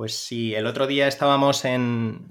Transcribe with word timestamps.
Pues 0.00 0.14
sí, 0.14 0.54
el 0.54 0.64
otro 0.64 0.86
día 0.86 1.08
estábamos 1.08 1.66
en, 1.66 2.26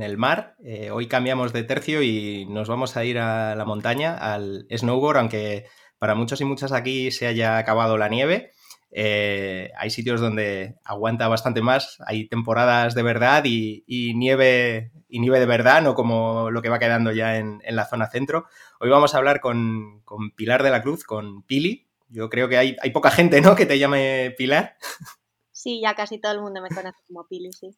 el 0.00 0.16
mar, 0.16 0.56
eh, 0.64 0.90
hoy 0.90 1.06
cambiamos 1.06 1.52
de 1.52 1.62
tercio 1.62 2.02
y 2.02 2.46
nos 2.46 2.68
vamos 2.68 2.96
a 2.96 3.04
ir 3.04 3.20
a 3.20 3.54
la 3.54 3.64
montaña, 3.64 4.16
al 4.16 4.66
snowboard, 4.76 5.18
aunque 5.18 5.66
para 6.00 6.16
muchos 6.16 6.40
y 6.40 6.44
muchas 6.44 6.72
aquí 6.72 7.12
se 7.12 7.28
haya 7.28 7.58
acabado 7.58 7.96
la 7.96 8.08
nieve. 8.08 8.50
Eh, 8.90 9.70
hay 9.78 9.90
sitios 9.90 10.20
donde 10.20 10.74
aguanta 10.82 11.28
bastante 11.28 11.62
más, 11.62 11.98
hay 12.04 12.26
temporadas 12.26 12.96
de 12.96 13.04
verdad 13.04 13.44
y, 13.44 13.84
nieve 14.16 14.90
y 15.08 15.20
nieve 15.20 15.38
de 15.38 15.46
verdad, 15.46 15.82
no 15.82 15.94
como 15.94 16.50
lo 16.50 16.60
que 16.60 16.70
va 16.70 16.80
quedando 16.80 17.12
ya 17.12 17.36
en, 17.36 17.62
la 17.70 17.86
zona 17.86 18.10
centro. 18.10 18.46
Hoy 18.80 18.90
vamos 18.90 19.14
a 19.14 19.18
hablar 19.18 19.38
con, 19.40 20.02
Pilar 20.34 20.64
de 20.64 20.70
la 20.70 20.82
Cruz, 20.82 21.04
con 21.04 21.44
Pili. 21.44 21.86
Yo 22.08 22.28
creo 22.28 22.48
que 22.48 22.58
hay, 22.58 22.76
hay 22.82 22.90
poca 22.90 23.12
gente, 23.12 23.40
¿no? 23.40 23.54
Que 23.54 23.64
te 23.64 23.78
llame 23.78 24.34
Pilar. 24.36 24.74
Sí, 25.56 25.80
ya 25.80 25.94
casi 25.94 26.20
todo 26.20 26.32
el 26.32 26.42
mundo 26.42 26.60
me 26.60 26.68
conoce 26.68 26.98
como 27.06 27.26
Pili, 27.26 27.50
sí. 27.50 27.74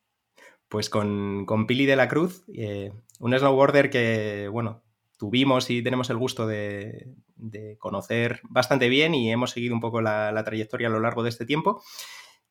Pues 0.67 0.91
con, 0.91 1.47
Pili 1.69 1.87
de 1.87 1.95
la 1.95 2.09
Cruz, 2.09 2.43
eh, 2.53 2.93
un 3.21 3.39
snowboarder 3.39 3.89
que, 3.89 4.49
bueno, 4.51 4.83
tuvimos 5.17 5.71
y 5.71 5.81
tenemos 5.81 6.11
el 6.11 6.17
gusto 6.17 6.49
de, 6.49 7.15
conocer 7.79 8.41
bastante 8.43 8.89
bien 8.89 9.15
y 9.15 9.31
hemos 9.31 9.53
seguido 9.53 9.77
un 9.77 9.81
poco 9.81 10.01
la, 10.01 10.43
trayectoria 10.45 10.89
a 10.89 10.91
lo 10.91 10.99
largo 10.99 11.23
de 11.23 11.29
este 11.29 11.47
tiempo, 11.47 11.81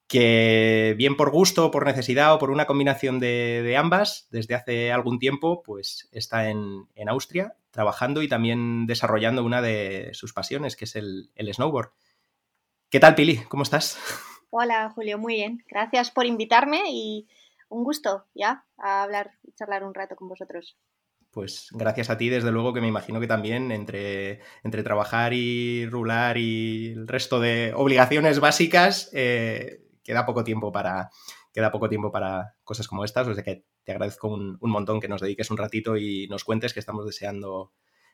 que 0.07 0.95
bien 0.97 1.17
por 1.17 1.29
gusto, 1.29 1.71
por 1.71 1.85
necesidad 1.85 2.33
o 2.33 2.39
por 2.39 2.49
una 2.49 2.65
combinación 2.65 3.19
de, 3.19 3.75
ambas, 3.77 4.29
desde 4.31 4.55
hace 4.55 4.93
algún 4.93 5.19
tiempo, 5.19 5.61
pues 5.61 6.07
está 6.13 6.49
en, 6.49 6.87
Austria 7.05 7.57
trabajando 7.71 8.21
y 8.21 8.29
también 8.29 8.87
desarrollando 8.87 9.43
una 9.43 9.61
de 9.61 10.11
sus 10.13 10.31
pasiones, 10.31 10.77
que 10.77 10.85
es 10.85 10.95
el, 10.95 11.31
el 11.35 11.53
snowboard. 11.53 11.89
¿Qué 12.89 13.01
tal, 13.01 13.13
Pili? 13.13 13.39
¿Cómo 13.49 13.63
estás? 13.63 13.99
Hola, 14.59 14.89
Julio, 14.95 15.19
muy 15.19 15.35
bien. 15.35 15.63
Gracias 15.69 16.09
por 16.09 16.25
invitarme 16.25 16.81
y 16.87 17.27
un 17.69 17.83
gusto 17.83 18.25
ya 18.33 18.65
a 18.79 19.03
hablar 19.03 19.33
y 19.43 19.51
charlar 19.51 19.83
un 19.83 19.93
rato 19.93 20.15
con 20.15 20.27
vosotros. 20.27 20.75
Pues 21.29 21.67
gracias 21.73 22.09
a 22.09 22.17
ti, 22.17 22.29
desde 22.29 22.51
luego 22.51 22.73
que 22.73 22.81
me 22.81 22.87
imagino 22.87 23.19
que 23.19 23.27
también 23.27 23.71
entre, 23.71 24.41
entre 24.63 24.81
trabajar 24.81 25.33
y 25.33 25.85
rular 25.85 26.39
y 26.39 26.93
el 26.93 27.07
resto 27.07 27.39
de 27.39 27.71
obligaciones 27.75 28.39
básicas 28.39 29.11
eh, 29.13 29.83
queda 30.03 30.25
poco 30.25 30.43
tiempo 30.43 30.71
para 30.71 31.11
queda 31.53 31.71
poco 31.71 31.87
tiempo 31.87 32.11
para 32.11 32.55
cosas 32.63 32.87
como 32.87 33.05
estas, 33.05 33.27
o 33.27 33.35
sea 33.35 33.43
que 33.43 33.63
te 33.83 33.91
agradezco 33.91 34.27
un, 34.27 34.57
montón 34.59 34.99
que 34.99 35.07
nos 35.07 35.21
dediques 35.21 35.51
un 35.51 35.57
ratito 35.57 35.97
y 35.97 36.27
nos 36.29 36.43
cuentes 36.43 36.73
que 36.73 36.79
estamos 36.79 37.05
deseando 37.05 37.73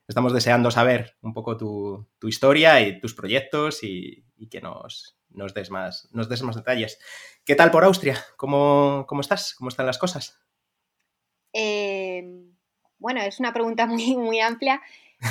estamos 0.09 0.33
deseando 0.33 0.71
saber 0.71 1.15
un 1.21 1.33
poco 1.33 1.55
tu, 1.55 2.05
historia 2.23 2.81
y 2.81 2.99
tus 2.99 3.13
proyectos 3.13 3.79
y 3.81 4.25
que 4.51 4.59
nos, 4.59 5.17
nos 5.33 5.53
des 5.53 5.69
más, 5.69 6.07
nos 6.11 6.29
des 6.29 6.41
más 6.43 6.55
detalles. 6.55 6.99
¿Qué 7.45 7.55
tal 7.55 7.71
por 7.71 7.83
Austria? 7.83 8.17
¿Cómo, 8.37 9.05
estás? 9.19 9.55
¿Cómo 9.55 9.69
están 9.69 9.85
las 9.85 9.97
cosas? 9.97 10.39
Em, 11.51 12.55
bueno, 12.97 13.21
es 13.21 13.39
una 13.39 13.53
pregunta 13.53 13.85
muy, 13.87 14.15
muy 14.15 14.39
amplia. 14.39 14.81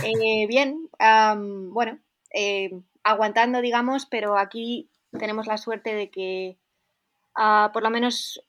Eh, 0.05 0.47
bien, 0.47 0.89
bueno, 0.98 1.98
em, 2.30 2.83
aguantando, 3.03 3.61
digamos, 3.61 4.06
pero 4.06 4.39
aquí 4.39 4.91
tenemos 5.11 5.47
la 5.47 5.58
suerte 5.58 5.95
de 5.95 6.11
que 6.11 6.58
ah, 7.36 7.70
por 7.73 7.83
lo 7.83 7.91
menos 7.91 8.42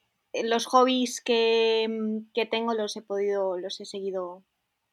los 0.44 0.66
hobbies 0.66 1.22
que, 1.22 2.22
que, 2.34 2.46
tengo 2.46 2.74
los 2.74 2.96
he 2.96 3.02
podido, 3.02 3.58
los 3.58 3.80
he 3.82 3.86
seguido 3.86 4.44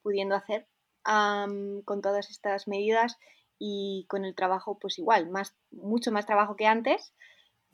pudiendo 0.02 0.34
hacer 0.34 0.66
con 1.02 2.02
todas 2.02 2.30
estas 2.30 2.68
medidas 2.68 3.18
y 3.60 4.06
con 4.08 4.24
el 4.24 4.34
trabajo 4.34 4.78
pues 4.80 4.98
igual, 4.98 5.28
más, 5.28 5.54
mucho 5.70 6.10
más 6.10 6.26
trabajo 6.26 6.56
que 6.56 6.66
antes, 6.66 7.12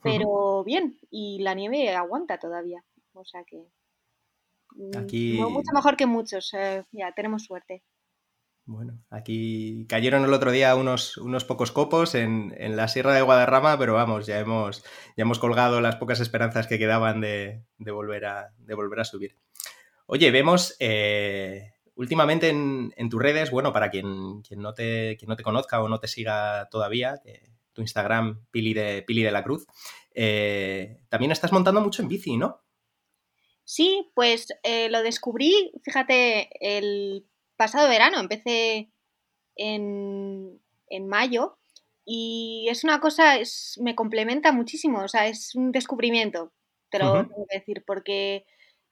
pero 0.03 0.63
bien, 0.63 0.99
y 1.09 1.39
la 1.39 1.55
nieve 1.55 1.95
aguanta 1.95 2.37
todavía, 2.37 2.83
o 3.13 3.23
sea 3.25 3.43
que 3.45 3.63
mm, 4.75 4.97
aquí... 4.97 5.39
mucho 5.39 5.71
mejor 5.73 5.95
que 5.95 6.05
muchos, 6.05 6.53
eh, 6.53 6.83
ya 6.91 7.13
tenemos 7.13 7.45
suerte. 7.45 7.83
Bueno, 8.65 9.01
aquí 9.09 9.85
cayeron 9.87 10.25
el 10.25 10.33
otro 10.33 10.51
día 10.51 10.75
unos, 10.75 11.15
unos 11.15 11.45
pocos 11.45 11.71
copos 11.71 12.15
en, 12.15 12.53
la 12.75 12.89
Sierra 12.89 13.13
de 13.13 13.21
Guadarrama, 13.21 13.79
pero 13.79 13.93
vamos, 13.93 14.27
ya 14.27 14.39
hemos, 14.39 14.83
ya 15.15 15.21
hemos 15.21 15.39
colgado 15.39 15.79
las 15.79 15.95
pocas 15.95 16.19
esperanzas 16.19 16.67
que 16.67 16.77
quedaban 16.77 17.21
de, 17.21 17.63
volver, 17.77 18.25
a, 18.25 18.51
de 18.57 18.75
volver 18.75 18.99
a 18.99 19.05
subir. 19.05 19.37
Oye, 20.05 20.31
vemos 20.31 20.75
eh, 20.81 21.76
últimamente 21.97 22.49
en, 22.49 23.09
tus 23.09 23.21
redes, 23.21 23.51
bueno, 23.51 23.73
para 23.73 23.89
quien, 23.89 24.43
no 24.55 24.73
te, 24.73 25.17
no 25.27 25.35
te 25.35 25.43
conozca 25.43 25.81
o 25.81 25.89
no 25.89 25.99
te 25.99 26.07
siga 26.07 26.69
todavía, 26.69 27.21
tu 27.73 27.81
Instagram, 27.81 28.45
Pili 28.51 28.73
de, 28.73 29.03
Pili 29.03 29.23
de 29.23 29.31
la 29.31 29.43
Cruz, 29.43 29.65
eh, 30.13 30.99
también 31.09 31.31
estás 31.31 31.51
montando 31.51 31.81
mucho 31.81 32.01
en 32.01 32.07
bici, 32.07 32.37
¿no? 32.37 32.61
Sí, 33.63 34.09
pues 34.15 34.47
eh, 34.63 34.89
lo 34.89 35.03
descubrí, 35.03 35.71
fíjate, 35.83 36.49
el 36.61 37.27
pasado 37.57 37.89
verano, 37.89 38.19
empecé 38.19 38.91
en, 39.55 40.61
mayo 41.07 41.57
y 42.05 42.67
es 42.69 42.83
una 42.83 42.99
cosa, 42.99 43.37
es, 43.37 43.77
me 43.83 43.95
complementa 43.95 44.51
muchísimo, 44.51 45.01
o 45.01 45.07
sea, 45.07 45.27
es 45.27 45.53
un 45.53 45.71
descubrimiento, 45.71 46.53
te 46.89 46.99
lo 46.99 47.27
tengo 47.27 47.45
que 47.49 47.57
decir, 47.57 47.83
porque 47.85 48.45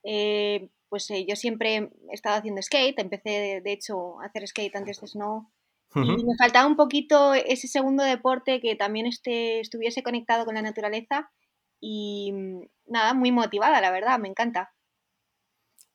eh, 0.03 0.69
pues 0.89 1.09
eh, 1.11 1.25
yo 1.27 1.35
siempre 1.35 1.75
he 1.75 1.89
estado 2.11 2.37
haciendo 2.37 2.61
skate, 2.61 2.99
empecé 2.99 3.61
de, 3.63 3.71
hecho 3.71 4.19
a 4.21 4.25
hacer 4.25 4.47
skate 4.47 4.75
antes 4.75 5.01
de 5.01 5.07
snow 5.07 5.49
y 5.95 6.25
me 6.25 6.35
faltaba 6.37 6.67
un 6.67 6.75
poquito 6.75 7.33
ese 7.33 7.67
segundo 7.67 8.03
deporte 8.03 8.59
que 8.59 8.75
también 8.75 9.05
esté, 9.05 9.61
estuviese 9.61 10.03
conectado 10.03 10.43
con 10.43 10.55
la 10.55 10.61
naturaleza 10.61 11.31
y 11.79 12.31
mm, 12.33 12.61
nada, 12.87 13.13
muy 13.13 13.31
motivada, 13.31 13.79
la 13.79 13.91
verdad, 13.91 14.19
me 14.19 14.27
encanta. 14.27 14.73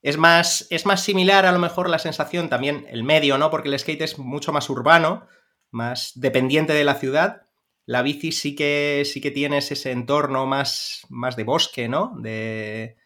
Es 0.03 0.17
más, 0.17 0.67
es 0.71 0.87
más 0.87 1.03
similar 1.03 1.45
a 1.45 1.53
lo 1.53 1.59
mejor 1.59 1.91
la 1.91 1.99
sensación 1.99 2.49
también 2.49 2.87
el 2.89 3.05
medio, 3.05 3.37
¿no? 3.37 3.51
Porque 3.51 3.69
el 3.69 3.79
skate 3.79 4.03
es 4.03 4.19
mucho 4.19 4.53
más 4.53 4.71
urbano, 4.71 5.27
más 5.71 6.13
dependiente 6.15 6.73
de 6.73 6.85
la 6.85 6.95
ciudad. 6.95 7.43
La 7.85 8.01
bici 8.01 8.33
sí 8.33 8.55
que 8.55 9.03
sí 9.05 9.21
que 9.21 9.31
tienes 9.31 9.71
ese 9.71 9.91
entorno 9.91 10.47
más, 10.47 11.05
más 11.11 11.37
de 11.37 11.45
bosque, 11.45 11.89
¿no? 11.89 12.15
De, 12.19 12.97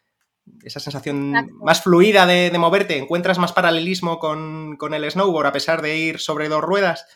esa 0.63 0.81
sensación 0.81 1.33
más 1.63 1.83
fluida 1.83 2.27
de, 2.27 2.51
moverte, 2.59 2.99
¿encuentras 2.99 3.39
más 3.39 3.53
paralelismo 3.53 4.19
con, 4.19 4.79
el 4.95 5.11
snowboard 5.11 5.47
a 5.47 5.53
pesar 5.53 5.83
de 5.83 5.97
ir 5.97 6.19
sobre 6.19 6.49
dos 6.49 6.63
ruedas? 6.63 7.07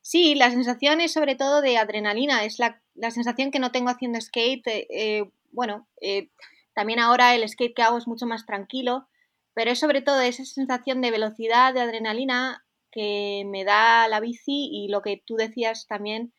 Sí, 0.00 0.34
la 0.34 0.50
sensación 0.50 1.00
es 1.00 1.12
sobre 1.12 1.34
todo 1.34 1.60
de 1.60 1.78
adrenalina, 1.78 2.44
es 2.44 2.58
la, 2.58 2.80
sensación 3.10 3.50
que 3.50 3.58
no 3.58 3.72
tengo 3.72 3.90
haciendo 3.90 4.20
skate. 4.20 4.66
Eh, 4.68 4.86
eh, 4.90 5.30
bueno, 5.50 5.88
eh, 6.00 6.30
también 6.74 7.00
ahora 7.00 7.34
el 7.34 7.48
skate 7.48 7.74
que 7.74 7.82
hago 7.82 7.98
es 7.98 8.06
mucho 8.06 8.26
más 8.26 8.46
tranquilo, 8.46 9.08
pero 9.54 9.70
es 9.70 9.78
sobre 9.78 10.02
todo 10.02 10.20
esa 10.20 10.44
sensación 10.44 11.00
de 11.00 11.10
velocidad, 11.10 11.74
de 11.74 11.80
adrenalina 11.80 12.64
que 12.92 13.42
me 13.46 13.64
da 13.64 14.08
la 14.08 14.20
bici 14.20 14.68
y 14.70 14.88
lo 14.88 15.02
que 15.02 15.22
tú 15.26 15.36
decías 15.36 15.86
también, 15.86 16.32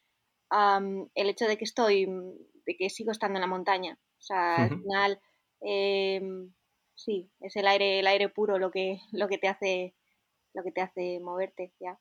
el 0.49 1.29
hecho 1.29 1.45
de 1.45 1.57
que 1.57 1.65
estoy, 1.65 2.07
de 2.65 2.77
que 2.77 2.89
sigo 2.89 3.11
estando 3.11 3.37
en 3.37 3.41
la 3.41 3.47
montaña. 3.47 3.99
O 4.17 4.21
sea, 4.21 4.55
al 4.55 4.69
final 4.69 5.19
Em, 5.61 6.51
sí, 6.95 7.29
es 7.41 7.55
el 7.55 7.67
aire, 7.67 7.99
el 7.99 8.07
aire 8.07 8.29
puro 8.29 8.59
lo 8.59 8.71
que, 8.71 8.99
lo 9.11 9.27
que 9.27 9.37
te 9.37 9.47
hace, 9.47 9.95
lo 10.53 10.63
que 10.63 10.71
te 10.71 10.81
hace 10.81 11.19
moverte, 11.19 11.73
ya. 11.79 11.99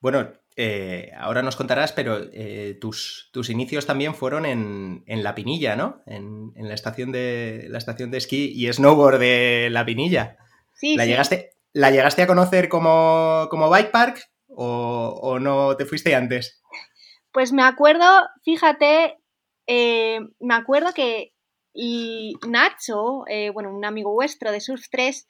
Bueno, 0.00 0.32
eh, 0.56 1.12
ahora 1.16 1.42
nos 1.42 1.56
contarás, 1.56 1.92
pero 1.92 2.18
eh, 2.32 2.76
tus, 2.80 3.30
tus, 3.32 3.48
inicios 3.48 3.86
también 3.86 4.14
fueron 4.14 4.44
en, 4.44 5.02
La 5.06 5.34
Pinilla, 5.34 5.76
¿no? 5.76 6.02
En, 6.06 6.52
la, 6.56 6.74
estación 6.74 7.10
de, 7.10 7.66
la 7.70 7.78
estación 7.78 8.10
de 8.10 8.18
esquí 8.18 8.52
y 8.54 8.70
snowboard 8.72 9.18
de 9.18 9.68
La 9.70 9.84
Pinilla. 9.86 10.36
Sí, 10.74 10.96
¿La, 10.96 11.06
Llegaste, 11.06 11.52
¿La 11.72 11.90
llegaste 11.90 12.22
a 12.22 12.26
conocer 12.26 12.68
como, 12.68 13.48
como 13.50 13.70
bike 13.70 13.90
park 13.90 14.30
o, 14.48 15.18
o, 15.22 15.38
no 15.38 15.76
te 15.76 15.86
fuiste 15.86 16.14
antes? 16.14 16.62
Pues 17.32 17.52
me 17.52 17.62
acuerdo, 17.62 18.04
fíjate, 18.44 19.18
eh, 19.66 20.20
me 20.38 20.54
acuerdo 20.54 20.92
que 20.94 21.33
y 21.74 22.34
Nacho, 22.48 23.24
eh, 23.26 23.50
bueno, 23.50 23.74
un 23.74 23.84
amigo 23.84 24.12
vuestro 24.12 24.52
de 24.52 24.60
Surf 24.60 24.84
3, 24.90 25.28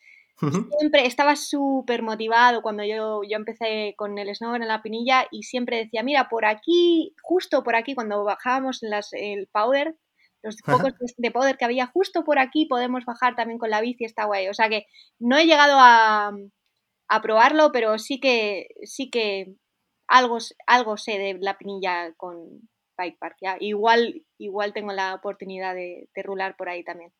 siempre 0.79 1.06
estaba 1.06 1.37
súper 1.37 2.02
motivado 2.02 2.61
cuando 2.61 2.85
yo, 2.85 3.23
yo 3.23 3.37
empecé 3.37 3.94
con 3.96 4.19
el 4.19 4.35
snowboard 4.35 4.62
en 4.62 4.69
la 4.69 4.82
pinilla 4.82 5.26
y 5.31 5.44
siempre 5.44 5.79
decía, 5.79 6.02
mira, 6.02 6.29
por 6.29 6.44
aquí, 6.44 7.14
justo 7.23 7.62
por 7.62 7.76
aquí, 7.76 7.94
cuando 7.94 8.25
bajábamos 8.25 8.79
las, 8.82 9.12
el 9.12 9.49
powder, 9.52 9.96
los 10.43 10.56
pocos 10.61 10.93
de 11.17 11.31
powder 11.31 11.56
que 11.56 11.64
había, 11.64 11.87
justo 11.87 12.25
por 12.25 12.38
aquí 12.38 12.67
podemos 12.67 13.06
bajar 13.06 13.35
también 13.37 13.58
con 13.58 13.70
la 13.70 13.81
bici, 13.81 14.05
está 14.05 14.26
guay. 14.26 14.49
O 14.49 14.55
sea 14.55 14.69
que 14.69 14.87
no 15.19 15.38
he 15.38 15.46
llegado 15.46 15.76
a, 15.79 16.32
a 17.08 17.23
probarlo, 17.23 17.73
pero 17.73 17.99
sí 17.99 18.20
que, 18.20 18.69
sí 18.82 19.08
que 19.08 19.55
algo, 20.06 20.37
algo 20.67 20.99
sé 20.99 21.19
de 21.19 21.38
la 21.41 21.56
pinilla 21.56 22.12
con, 22.19 22.69
bike 22.96 23.19
park. 23.19 23.37
¿ya? 23.41 23.56
Igual, 23.61 24.25
igual 24.38 24.73
tengo 24.73 24.93
la 24.93 25.14
oportunidad 25.14 25.75
de, 25.75 26.08
rular 26.23 26.56
por 26.56 26.69
ahí 26.69 26.85
también. 26.85 27.12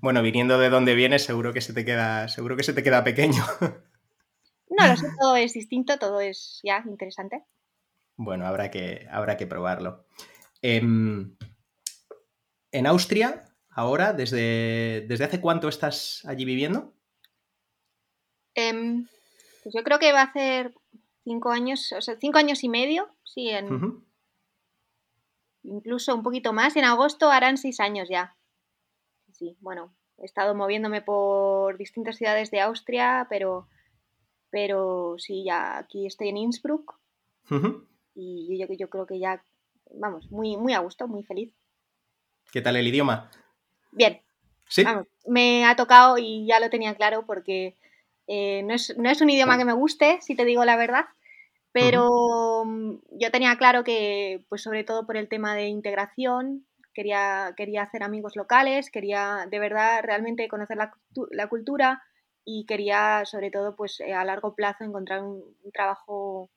Bueno, 0.00 0.22
viniendo 0.22 0.58
de 0.58 0.70
donde 0.70 0.94
vienes, 0.94 1.24
seguro 1.24 1.52
que 1.52 1.60
se 1.60 1.72
te 1.72 1.84
queda, 1.84 2.28
seguro 2.28 2.56
que 2.56 2.62
se 2.62 2.72
te 2.72 2.82
queda 2.82 3.04
pequeño. 3.04 3.42
No, 4.74 4.86
lo 4.86 4.96
sé, 4.96 5.06
todo 5.20 5.36
es 5.36 5.52
distinto, 5.52 5.98
todo 5.98 6.22
es 6.22 6.60
ya 6.62 6.82
interesante. 6.86 7.44
Bueno, 8.16 8.46
habrá 8.46 8.70
que, 8.70 9.06
habrá 9.10 9.36
que 9.36 9.46
probarlo. 9.46 10.06
Em, 10.62 11.36
en 12.70 12.86
Austria, 12.86 13.44
ahora, 13.68 14.14
¿desde, 14.14 15.04
desde 15.08 15.24
hace 15.24 15.42
cuánto 15.42 15.68
estás 15.68 16.24
allí 16.24 16.46
viviendo? 16.46 16.94
Em, 18.54 19.06
pues 19.62 19.74
yo 19.74 19.82
creo 19.82 19.98
que 19.98 20.12
va 20.12 20.22
a 20.22 20.32
ser 20.32 20.74
cinco 21.24 21.50
años, 21.50 21.92
o 21.92 22.00
sea, 22.00 22.16
cinco 22.18 22.38
años 22.38 22.64
y 22.64 22.68
medio, 22.68 23.14
sí, 23.24 23.50
en, 23.50 24.04
incluso 25.64 26.14
un 26.14 26.22
poquito 26.22 26.52
más. 26.52 26.76
En 26.76 26.84
agosto 26.84 27.30
harán 27.30 27.58
seis 27.58 27.80
años 27.80 28.08
ya. 28.08 28.36
Sí, 29.32 29.56
bueno, 29.60 29.94
he 30.18 30.24
estado 30.24 30.54
moviéndome 30.54 31.02
por 31.02 31.76
distintas 31.78 32.16
ciudades 32.16 32.50
de 32.50 32.60
Austria, 32.60 33.26
pero, 33.28 33.68
pero 34.50 35.16
sí, 35.18 35.44
ya 35.44 35.78
aquí 35.78 36.06
estoy 36.06 36.28
en 36.28 36.36
Innsbruck. 36.36 36.98
Y 38.14 38.58
yo, 38.58 38.66
yo, 38.70 38.88
creo 38.88 39.06
que 39.06 39.18
ya, 39.18 39.44
vamos, 39.94 40.30
muy, 40.30 40.56
muy 40.56 40.72
a 40.72 40.78
gusto, 40.78 41.06
muy 41.06 41.22
feliz. 41.22 41.52
¿Qué 42.50 42.62
tal 42.62 42.76
el 42.76 42.86
idioma? 42.86 43.30
Bien. 43.90 44.20
Sí. 44.68 44.84
me 45.26 45.66
ha 45.66 45.76
tocado 45.76 46.16
y 46.16 46.46
ya 46.46 46.58
lo 46.58 46.70
tenía 46.70 46.94
claro 46.94 47.26
porque 47.26 47.76
eh, 48.26 48.62
no, 48.62 48.72
es, 48.72 48.96
no, 48.96 49.10
es, 49.10 49.20
un 49.20 49.28
idioma 49.28 49.58
que 49.58 49.66
me 49.66 49.74
guste, 49.74 50.18
si 50.22 50.34
te 50.34 50.46
digo 50.46 50.64
la 50.64 50.76
verdad, 50.76 51.06
pero 51.72 52.64
mm, 52.64 52.98
yo 53.12 53.30
tenía 53.30 53.56
claro 53.56 53.84
que, 53.84 54.44
pues 54.48 54.62
sobre 54.62 54.84
todo 54.84 55.06
por 55.06 55.16
el 55.16 55.28
tema 55.28 55.54
de 55.54 55.66
integración, 55.68 56.66
quería, 56.94 57.54
quería 57.56 57.82
hacer 57.82 58.02
amigos 58.02 58.36
locales, 58.36 58.90
quería 58.90 59.46
de 59.50 59.58
verdad 59.58 60.02
realmente 60.02 60.48
conocer 60.48 60.76
la, 60.76 60.92
la 61.30 61.48
cultura 61.48 62.02
y 62.44 62.66
quería 62.66 63.24
sobre 63.24 63.50
todo 63.50 63.76
pues 63.76 64.00
eh, 64.00 64.12
a 64.12 64.24
largo 64.24 64.54
plazo 64.54 64.84
encontrar 64.84 65.22
un, 65.22 65.42
trabajo 65.72 66.50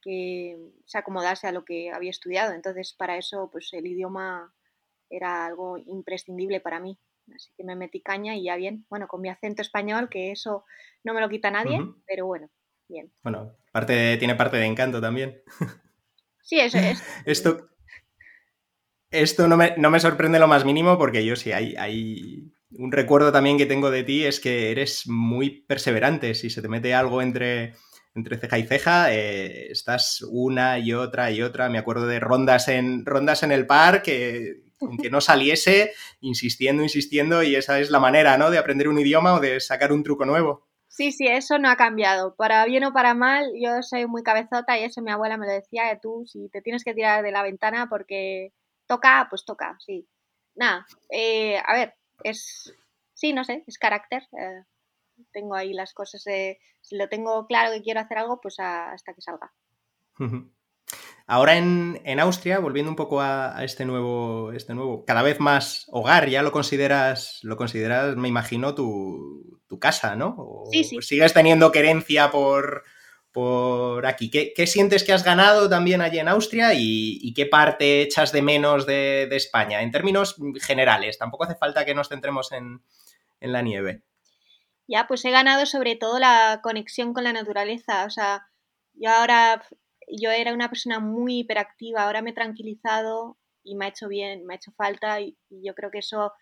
que 0.00 0.56
se 0.84 0.98
acomodase 0.98 1.46
a 1.46 1.52
lo 1.52 1.64
que 1.64 1.90
había 1.90 2.10
estudiado. 2.10 2.52
Entonces 2.54 2.94
para 2.96 3.16
eso 3.16 3.50
pues 3.50 3.70
el 3.72 3.86
idioma 3.86 4.54
era 5.10 5.46
algo 5.46 5.78
imprescindible 5.78 6.60
para 6.60 6.80
mí. 6.80 6.98
Así 7.34 7.50
que 7.56 7.64
me 7.64 7.74
metí 7.74 8.00
caña 8.00 8.36
y 8.36 8.44
ya 8.44 8.56
bien, 8.56 8.86
bueno, 8.88 9.08
con 9.08 9.20
mi 9.20 9.28
acento 9.28 9.60
español, 9.60 10.08
que 10.08 10.30
eso 10.30 10.64
no 11.02 11.12
me 11.12 11.20
lo 11.20 11.28
quita 11.28 11.50
nadie, 11.50 11.80
pero 12.06 12.24
bueno, 12.24 12.48
bien. 12.88 13.12
Bueno, 13.22 13.56
parte 13.72 14.16
tiene 14.18 14.34
parte 14.34 14.56
de 14.56 14.66
encanto 14.66 15.00
también. 15.00 15.42
Sí, 16.42 16.60
eso 16.60 16.78
es. 16.78 17.02
Esto, 17.26 17.68
esto 19.10 19.48
no, 19.48 19.56
me, 19.56 20.00
sorprende 20.00 20.38
lo 20.38 20.46
más 20.46 20.64
mínimo 20.64 20.98
porque 20.98 21.24
yo 21.24 21.36
sí, 21.36 21.52
hay, 21.52 21.74
hay 21.76 22.52
un 22.70 22.92
recuerdo 22.92 23.32
también 23.32 23.56
que 23.56 23.66
tengo 23.66 23.90
de 23.90 24.04
ti 24.04 24.24
es 24.24 24.40
que 24.40 24.70
eres 24.70 25.08
muy 25.08 25.62
perseverante. 25.62 26.34
Si 26.34 26.50
se 26.50 26.62
te 26.62 26.68
mete 26.68 26.94
algo 26.94 27.22
entre, 27.22 27.74
entre 28.14 28.38
ceja 28.38 28.58
y 28.58 28.62
ceja, 28.64 29.12
eh, 29.12 29.70
estás 29.70 30.22
una 30.28 30.78
y 30.78 30.92
otra 30.92 31.30
y 31.30 31.42
otra. 31.42 31.68
Me 31.68 31.78
acuerdo 31.78 32.06
de 32.06 32.20
rondas 32.20 32.68
en, 32.68 33.04
rondas 33.06 33.42
en 33.42 33.52
el 33.52 33.66
parque 33.66 34.66
aunque 34.80 35.10
no 35.10 35.20
saliese, 35.20 35.92
insistiendo, 36.20 36.82
insistiendo, 36.82 37.42
y 37.42 37.56
esa 37.56 37.80
es 37.80 37.90
la 37.90 38.00
manera, 38.00 38.36
¿no? 38.38 38.50
De 38.50 38.58
aprender 38.58 38.88
un 38.88 38.98
idioma 38.98 39.34
o 39.34 39.40
de 39.40 39.60
sacar 39.60 39.92
un 39.92 40.02
truco 40.02 40.24
nuevo. 40.24 40.66
Sí, 40.96 41.12
sí, 41.12 41.26
eso 41.26 41.58
no 41.58 41.68
ha 41.68 41.76
cambiado. 41.76 42.34
Para 42.36 42.64
bien 42.64 42.82
o 42.84 42.92
para 42.94 43.12
mal, 43.12 43.52
yo 43.62 43.82
soy 43.82 44.06
muy 44.06 44.22
cabezota 44.22 44.78
y 44.78 44.84
eso 44.84 45.02
mi 45.02 45.10
abuela 45.10 45.36
me 45.36 45.44
lo 45.44 45.52
decía, 45.52 45.88
de 45.88 45.98
tú, 46.00 46.24
si 46.26 46.48
te 46.48 46.62
tienes 46.62 46.84
que 46.84 46.94
tirar 46.94 47.22
de 47.22 47.32
la 47.32 47.42
ventana 47.42 47.86
porque 47.90 48.54
toca, 48.86 49.26
pues 49.28 49.44
toca, 49.44 49.76
sí. 49.78 50.08
Nada, 50.54 50.86
eh, 51.10 51.58
a 51.58 51.74
ver, 51.74 51.94
es, 52.24 52.74
sí, 53.12 53.34
no 53.34 53.44
sé, 53.44 53.62
es 53.66 53.76
carácter. 53.76 54.22
Eh, 54.40 54.62
tengo 55.32 55.54
ahí 55.54 55.74
las 55.74 55.92
cosas 55.92 56.24
de, 56.24 56.58
si 56.80 56.96
lo 56.96 57.10
tengo 57.10 57.46
claro 57.46 57.74
que 57.74 57.82
quiero 57.82 58.00
hacer 58.00 58.16
algo, 58.16 58.40
pues 58.40 58.58
hasta 58.58 59.12
que 59.12 59.20
salga. 59.20 59.52
Ahora 61.28 61.56
en, 61.56 62.20
Austria, 62.20 62.60
volviendo 62.60 62.90
un 62.90 62.94
poco 62.94 63.20
a, 63.20 63.64
este 63.64 63.84
nuevo, 63.84 64.52
este 64.52 64.74
nuevo, 64.74 65.04
cada 65.04 65.22
vez 65.22 65.40
más 65.40 65.86
hogar, 65.88 66.28
ya 66.28 66.42
lo 66.42 66.52
consideras, 66.52 67.40
lo 67.42 67.56
consideras, 67.56 68.14
me 68.16 68.28
imagino, 68.28 68.76
tu, 68.76 69.58
casa, 69.80 70.14
¿no? 70.14 70.62
sí, 70.70 70.84
sí. 70.84 71.02
¿Sigues 71.02 71.34
teniendo 71.34 71.72
querencia 71.72 72.30
por, 72.30 72.84
por 73.32 74.06
aquí? 74.06 74.30
¿Qué, 74.30 74.66
sientes 74.68 75.02
que 75.02 75.12
has 75.12 75.24
ganado 75.24 75.68
también 75.68 76.00
allí 76.00 76.20
en 76.20 76.28
Austria 76.28 76.70
y, 76.74 77.34
qué 77.34 77.46
parte 77.46 78.02
echas 78.02 78.30
de 78.30 78.42
menos 78.42 78.86
de, 78.86 79.28
España? 79.32 79.82
En 79.82 79.90
términos 79.90 80.36
generales, 80.60 81.18
tampoco 81.18 81.42
hace 81.42 81.56
falta 81.56 81.84
que 81.84 81.94
nos 81.94 82.08
centremos 82.08 82.52
en, 82.52 82.82
en 83.40 83.52
la 83.52 83.62
nieve. 83.62 84.02
Ya, 84.86 85.08
pues 85.08 85.24
he 85.24 85.32
ganado 85.32 85.66
sobre 85.66 85.96
todo 85.96 86.20
la 86.20 86.60
conexión 86.62 87.12
con 87.12 87.24
la 87.24 87.32
naturaleza. 87.32 88.04
O 88.04 88.10
sea, 88.10 88.46
yo 88.94 89.10
ahora 89.10 89.60
yo 90.08 90.30
era 90.30 90.54
una 90.54 90.68
persona 90.68 91.00
muy 91.00 91.40
hiperactiva, 91.40 92.04
ahora 92.04 92.22
me 92.22 92.30
he 92.30 92.34
tranquilizado 92.34 93.38
y 93.62 93.74
me 93.74 93.86
ha 93.86 93.88
hecho 93.88 94.08
bien, 94.08 94.46
me 94.46 94.54
ha 94.54 94.56
hecho 94.56 94.72
falta 94.72 95.20
y, 95.20 95.36
yo 95.50 95.74
creo 95.74 95.90
que 95.90 95.98
eso 95.98 96.32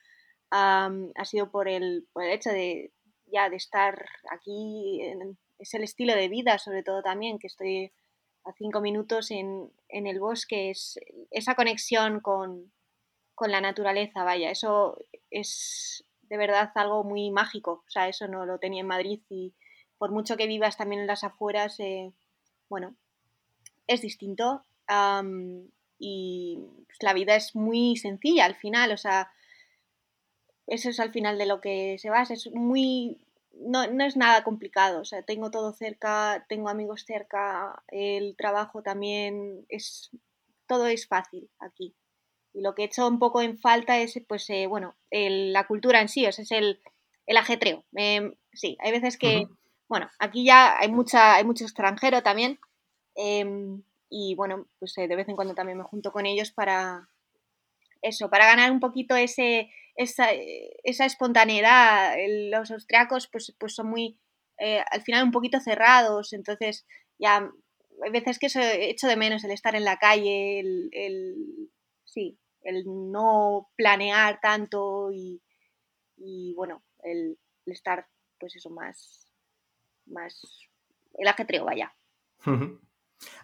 ha 0.51 1.25
sido 1.25 1.51
por 1.51 1.69
el, 1.69 2.07
por 2.13 2.23
el, 2.23 2.31
hecho 2.31 2.51
de 2.51 2.93
ya 3.27 3.51
de 3.51 3.57
estar 3.57 4.07
aquí, 4.31 5.01
es 5.59 5.75
el 5.75 5.83
estilo 5.83 6.15
de 6.15 6.29
vida 6.29 6.59
sobre 6.59 6.83
todo 6.83 7.03
también, 7.03 7.39
que 7.39 7.49
estoy 7.49 7.93
a 8.45 8.53
cinco 8.53 8.81
minutos 8.81 9.31
en, 9.31 9.73
en 9.89 10.07
el 10.07 10.21
bosque, 10.21 10.71
es 10.71 10.99
esa 11.31 11.55
conexión 11.55 12.21
con, 12.21 12.73
con, 13.35 13.51
la 13.51 13.61
naturaleza, 13.61 14.23
vaya, 14.23 14.51
eso 14.51 14.97
es 15.31 16.05
de 16.23 16.37
verdad 16.37 16.71
algo 16.75 17.05
muy 17.05 17.31
mágico, 17.31 17.85
o 17.87 17.91
sea, 17.91 18.09
eso 18.09 18.29
no 18.29 18.47
lo 18.47 18.59
tenía 18.59 18.83
en 18.83 18.87
Madrid 18.87 19.23
y 19.29 19.55
por 19.99 20.13
mucho 20.13 20.37
que 20.37 20.47
vivas 20.47 20.77
también 20.77 21.01
en 21.01 21.07
las 21.07 21.25
afueras, 21.25 21.81
eh, 21.81 22.13
bueno, 22.69 22.97
es 23.87 24.01
distinto 24.01 24.65
y 25.99 26.59
pues, 26.87 26.99
la 27.01 27.13
vida 27.13 27.37
es 27.37 27.55
muy 27.55 27.97
sencilla 27.97 28.45
al 28.45 28.57
final, 28.57 28.93
o 28.93 28.97
sea, 28.97 29.31
eso 30.67 30.91
es 30.91 31.01
al 31.01 31.13
final 31.13 31.39
de 31.39 31.47
lo 31.47 31.61
que 31.61 31.97
se 31.99 32.11
basa, 32.11 32.35
es 32.35 32.51
muy, 32.53 33.19
no, 33.53 33.87
no, 33.87 34.05
es 34.05 34.17
nada 34.17 34.45
complicado, 34.45 35.01
o 35.01 35.05
sea, 35.05 35.23
tengo 35.23 35.51
todo 35.51 35.73
cerca, 35.73 36.45
tengo 36.49 36.69
amigos 36.69 37.05
cerca, 37.07 37.83
el 37.89 38.37
trabajo 38.37 38.83
también, 38.83 39.65
es, 39.69 40.11
todo 40.67 40.87
es 40.87 41.07
fácil 41.07 41.51
aquí. 41.59 41.95
Y 42.53 42.63
lo 42.63 42.75
que 42.75 42.83
he 42.83 42.87
hecho 42.87 43.09
un 43.09 43.19
poco 43.19 43.43
en 43.43 43.59
falta 43.59 43.99
es, 43.99 44.21
pues, 44.29 44.49
eh, 44.49 44.67
bueno, 44.67 44.95
la 45.11 45.67
cultura 45.67 46.01
en 46.01 46.09
sí, 46.09 46.25
o 46.27 46.33
sea, 46.33 46.45
es 46.45 46.53
el, 46.53 46.81
el 47.27 47.37
ajetreo. 47.37 47.85
Em, 47.95 48.35
sí, 48.53 48.79
hay 48.81 48.93
veces 48.93 49.19
que, 49.19 49.49
bueno, 49.89 50.09
aquí 50.19 50.45
ya 50.45 50.79
hay, 50.79 50.89
mucha, 50.91 51.35
hay 51.35 51.45
mucho 51.45 51.65
extranjero 51.65 52.23
también, 52.23 52.61
Em, 53.15 53.83
y 54.09 54.35
bueno, 54.35 54.69
pues 54.79 54.97
eh, 54.99 55.09
de 55.09 55.17
vez 55.17 55.29
en 55.29 55.37
cuando 55.37 55.55
también 55.55 55.79
me 55.79 55.85
junto 55.85 56.13
con 56.13 56.27
ellos 56.27 56.53
para 56.53 57.09
eso, 58.03 58.29
para 58.31 58.47
ganar 58.47 58.71
un 58.71 58.81
poquito 58.81 59.17
ese, 59.17 59.71
esa, 59.97 60.33
eh, 60.33 60.77
esa 60.85 61.07
espontaneidad. 61.07 62.15
Los 62.51 62.71
austriacos 62.71 63.29
pues, 63.29 63.55
pues 63.59 63.75
son 63.75 63.89
muy, 63.89 64.19
eh, 64.59 64.83
al 64.91 65.03
final 65.03 65.25
un 65.25 65.33
poquito 65.33 65.61
cerrados, 65.61 66.33
entonces 66.33 66.87
ya 67.19 67.51
hay 68.03 68.11
veces 68.11 68.39
que 68.39 68.47
eso 68.47 68.61
echo 68.61 69.07
de 69.07 69.17
menos 69.17 69.45
el 69.45 69.53
estar 69.53 69.75
en 69.75 69.85
la 69.85 69.99
calle, 69.99 70.61
el, 70.61 70.89
el 70.93 71.71
sí, 72.05 72.39
el 72.63 72.85
no 72.87 73.71
planear 73.77 74.41
tanto 74.41 75.11
y, 75.13 75.43
y 76.17 76.55
bueno, 76.55 76.83
el, 77.03 77.39
estar 77.67 78.07
pues 78.39 78.57
eso 78.57 78.71
más, 78.71 79.27
más 80.07 80.41
el 81.15 81.29
ajetreo, 81.29 81.65
vaya. 81.65 81.95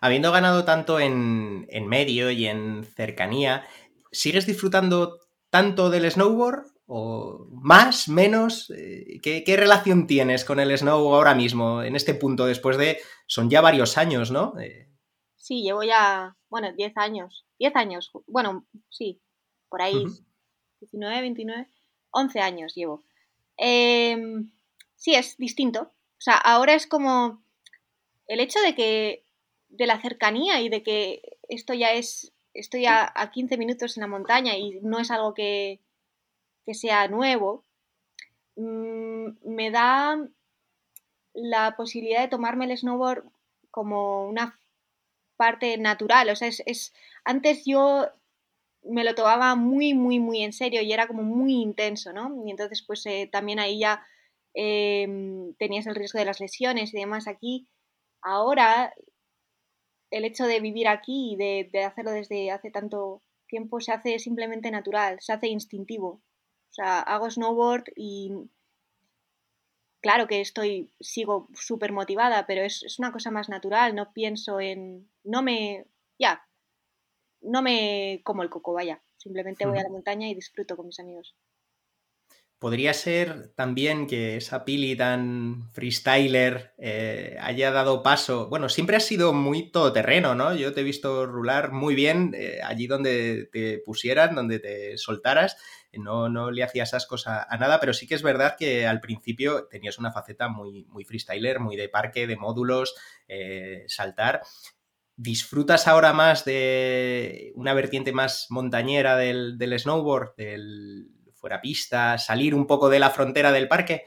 Habiendo 0.01 0.33
ganado 0.33 0.65
tanto 0.65 1.01
en, 1.01 1.67
medio 1.87 2.31
y 2.31 2.47
en 2.47 2.85
cercanía, 2.85 3.67
¿sigues 4.13 4.47
disfrutando 4.47 5.19
tanto 5.51 5.91
del 5.91 6.11
snowboard? 6.11 6.67
¿O 6.87 7.47
más, 7.51 8.09
menos? 8.09 8.71
Eh, 8.77 9.21
¿Qué, 9.23 9.57
relación 9.57 10.07
tienes 10.07 10.45
con 10.45 10.59
el 10.59 10.77
snowboard 10.77 11.15
ahora 11.15 11.35
mismo, 11.35 11.83
en 11.83 11.97
este 11.97 12.15
punto, 12.15 12.47
después 12.47 12.77
de... 12.77 12.99
Son 13.27 13.49
ya 13.49 13.61
varios 13.61 13.97
años, 13.97 14.31
¿no? 14.31 14.59
Eh, 14.59 14.89
sí, 15.37 15.63
llevo 15.63 15.85
ya, 15.85 16.37
bueno, 16.49 16.73
10 16.73 16.97
años. 16.97 17.47
10 17.61 17.77
años, 17.77 18.11
bueno, 18.27 18.67
sí, 18.89 19.21
por 19.69 19.83
ahí. 19.83 20.05
19, 20.81 21.21
29, 21.21 21.69
11 22.11 22.41
años 22.41 22.75
llevo. 22.75 23.05
Em, 23.57 24.51
sí, 24.97 25.15
es 25.15 25.37
distinto. 25.37 25.83
O 25.83 26.23
sea, 26.23 26.35
ahora 26.37 26.75
es 26.75 26.87
como 26.87 27.43
el 28.27 28.41
hecho 28.41 28.61
de 28.61 28.75
que 28.75 29.25
de 29.71 29.87
la 29.87 30.01
cercanía 30.01 30.61
y 30.61 30.69
de 30.69 30.83
que 30.83 31.39
esto 31.49 31.75
ya 31.75 31.93
es, 31.93 32.33
estoy 32.55 32.87
a, 32.87 33.11
a 33.15 33.31
15 33.31 33.57
minutos 33.57 33.97
en 33.97 34.03
la 34.03 34.07
montaña 34.07 34.57
y 34.57 34.81
no 34.83 34.99
es 34.99 35.11
algo 35.11 35.35
que, 35.35 35.81
sea 36.73 37.09
nuevo, 37.09 37.65
mm, 38.55 39.31
me 39.43 39.73
da 39.73 40.25
la 41.35 41.75
posibilidad 41.77 42.21
de 42.21 42.29
tomarme 42.29 42.67
el 42.67 42.79
snowboard 42.79 43.25
como 43.73 44.29
una 44.29 44.57
parte 45.37 45.79
natural. 45.79 46.29
O 46.29 46.37
sea, 46.37 46.49
es, 46.49 46.93
antes 47.25 47.65
yo 47.65 48.09
me 48.83 49.05
lo 49.05 49.15
tomaba 49.15 49.55
muy, 49.57 49.95
muy, 49.95 50.19
muy 50.19 50.43
en 50.43 50.53
serio 50.53 50.83
y 50.83 50.93
era 50.93 51.07
como 51.07 51.23
muy 51.23 51.55
intenso, 51.55 52.13
¿no? 52.13 52.45
Y 52.47 52.51
entonces, 52.51 52.83
pues 52.87 53.05
eh, 53.07 53.29
también 53.31 53.59
ahí 53.59 53.81
ya 53.81 54.05
em, 54.55 55.55
tenías 55.55 55.87
el 55.87 55.95
riesgo 55.95 56.19
de 56.19 56.25
las 56.25 56.41
lesiones 56.41 56.93
y 56.95 56.99
demás. 56.99 57.27
Aquí, 57.27 57.67
ahora 58.23 58.93
el 60.11 60.25
hecho 60.25 60.45
de 60.47 60.61
vivir 60.61 60.89
aquí 60.89 61.33
y 61.33 61.37
de, 61.37 61.85
hacerlo 61.85 62.13
desde 62.13 62.51
hace 62.51 62.71
tanto 62.71 63.23
tiempo 63.47 63.81
se 63.81 63.93
hace 63.93 64.19
simplemente 64.19 64.71
natural, 64.71 65.19
se 65.21 65.33
hace 65.33 65.49
instintivo. 65.49 66.21
O 66.71 66.73
sea, 66.73 67.01
hago 67.01 67.31
snowboard 67.31 67.85
y 67.97 68.33
claro 70.01 70.27
que 70.27 70.41
estoy, 70.41 70.91
sigo 71.01 71.49
súper 71.55 71.93
motivada, 71.93 72.47
pero 72.47 72.63
es, 72.63 72.83
es, 72.85 72.99
una 72.99 73.13
cosa 73.13 73.31
más 73.31 73.49
natural, 73.49 73.95
no 73.95 74.13
pienso 74.13 74.61
en, 74.61 75.11
no 75.25 75.43
me, 75.43 75.87
ya, 76.19 76.47
no 77.41 77.63
me 77.63 78.21
como 78.25 78.43
el 78.43 78.51
coco, 78.51 78.73
vaya, 78.73 79.03
simplemente 79.17 79.67
voy 79.67 79.79
a 79.79 79.83
la 79.83 79.89
montaña 79.89 80.29
y 80.29 80.35
disfruto 80.35 80.77
con 80.77 80.87
mis 80.87 81.01
amigos. 81.01 81.35
Podría 82.61 82.93
ser 82.93 83.55
también 83.55 84.07
que 84.07 84.37
esa 84.37 84.67
Pili 84.67 84.95
tan 84.95 85.73
freestyler 85.73 86.75
eh, 86.77 87.39
haya 87.41 87.71
dado 87.71 88.03
paso. 88.03 88.51
Bueno, 88.51 88.69
siempre 88.69 88.97
has 88.97 89.07
sido 89.07 89.33
muy 89.33 89.71
todoterreno, 89.71 90.35
¿no? 90.35 90.55
Yo 90.55 90.75
te 90.75 90.83
he 90.83 90.85
visto 90.85 91.25
rular 91.25 91.73
muy 91.73 91.95
bien 91.95 92.35
eh, 92.37 92.61
allí 92.63 92.87
donde 92.87 93.49
te 93.51 93.79
pusieran, 93.79 94.35
donde 94.35 94.59
te 94.59 94.99
soltaras. 94.99 95.57
No, 95.95 96.29
no 96.29 96.51
le 96.51 96.63
hacías 96.63 96.93
ascos 96.93 97.27
a, 97.27 97.47
a, 97.49 97.57
nada, 97.57 97.81
pero 97.81 97.95
sí 97.95 98.07
que 98.07 98.15
es 98.15 98.23
verdad 98.23 98.57
que 98.59 98.87
al 98.87 99.01
principio 99.01 99.67
tenías 99.71 99.99
una 99.99 100.13
faceta 100.13 100.49
muy, 100.49 100.85
muy 100.91 101.07
freestyler, 101.07 101.61
muy 101.61 101.77
de 101.77 101.89
parque, 101.89 102.27
de 102.27 102.37
módulos, 102.37 102.95
eh, 103.27 103.85
saltar. 103.89 104.43
¿Disfrutas 105.17 105.89
ahora 105.89 106.13
más 106.13 106.45
de 106.45 107.53
una 107.55 107.73
vertiente 107.73 108.13
más 108.13 108.49
montañera 108.51 109.17
del, 109.17 109.57
del 109.57 109.79
snowboard, 109.81 110.37
del 110.37 111.09
fuera 111.41 111.61
pista, 111.61 112.19
salir 112.19 112.55
un 112.55 112.67
poco 112.67 112.89
de 112.89 112.99
la 112.99 113.11
frontera 113.11 113.51
del 113.51 113.69
parque? 113.69 114.07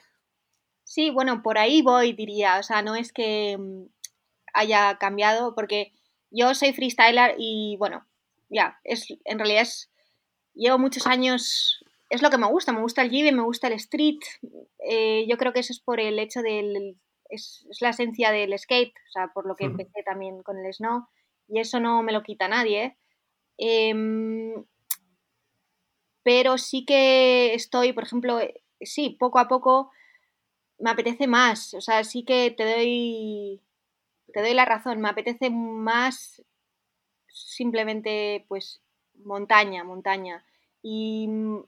Sí, 0.84 1.10
bueno, 1.10 1.42
por 1.42 1.58
ahí 1.58 1.82
voy, 1.82 2.14
diría. 2.14 2.60
O 2.60 2.64
sea, 2.64 2.82
no 2.82 2.96
es 2.96 3.12
que 3.12 3.58
mm, 3.58 3.86
haya 4.54 4.98
cambiado, 5.00 5.56
porque 5.56 5.92
yo 6.30 6.54
soy 6.54 6.74
freestyler 6.74 7.36
y 7.38 7.76
bueno, 7.78 8.06
ya, 8.50 8.80
es, 8.84 9.08
en 9.26 9.40
realidad 9.40 9.64
es, 9.64 9.92
llevo 10.54 10.78
muchos 10.78 11.08
años, 11.08 11.84
es 12.10 12.22
lo 12.22 12.30
que 12.30 12.38
me 12.38 12.48
gusta, 12.48 12.72
me 12.72 12.82
gusta 12.82 13.02
el 13.02 13.10
jive, 13.10 13.32
me 13.32 13.42
gusta 13.42 13.68
el 13.68 13.74
street. 13.74 14.20
Eh, 14.88 15.26
yo 15.28 15.38
creo 15.38 15.54
que 15.54 15.62
eso 15.62 15.74
es 15.74 15.80
por 15.80 16.00
el 16.00 16.20
hecho 16.20 16.42
del, 16.42 16.98
es, 17.30 17.66
es, 17.70 17.82
la 17.82 17.90
esencia 17.90 18.32
del 18.32 18.58
skate, 18.58 18.94
o 19.08 19.12
sea, 19.12 19.32
por 19.34 19.48
lo 19.48 19.56
que 19.56 19.66
empecé 19.66 20.04
también 20.04 20.44
con 20.44 20.58
el 20.58 20.74
snow, 20.74 21.08
y 21.48 21.60
eso 21.60 21.80
no 21.80 22.04
me 22.04 22.12
lo 22.12 22.22
quita 22.22 22.48
nadie. 22.48 22.98
Eh, 23.58 23.94
pero 26.24 26.58
sí 26.58 26.86
que 26.86 27.54
estoy, 27.54 27.94
por 27.94 28.04
ejemplo, 28.04 28.40
eh, 28.40 28.64
sí, 28.82 29.16
poco 29.20 29.40
a 29.40 29.48
poco 29.48 29.92
me 30.80 30.90
apetece 30.92 31.28
más, 31.28 31.74
o 31.74 31.82
sea, 31.82 32.04
sí 32.04 32.24
que 32.24 32.52
te 32.52 32.64
doy, 32.66 33.62
te 34.34 34.42
doy 34.42 34.54
la 34.54 34.66
razón, 34.66 35.02
me 35.02 35.10
apetece 35.10 35.50
más 35.50 36.44
simplemente, 37.28 38.46
pues, 38.48 38.82
montaña, 39.24 39.84
montaña. 39.84 40.46
Y 40.82 41.28
mm, 41.28 41.64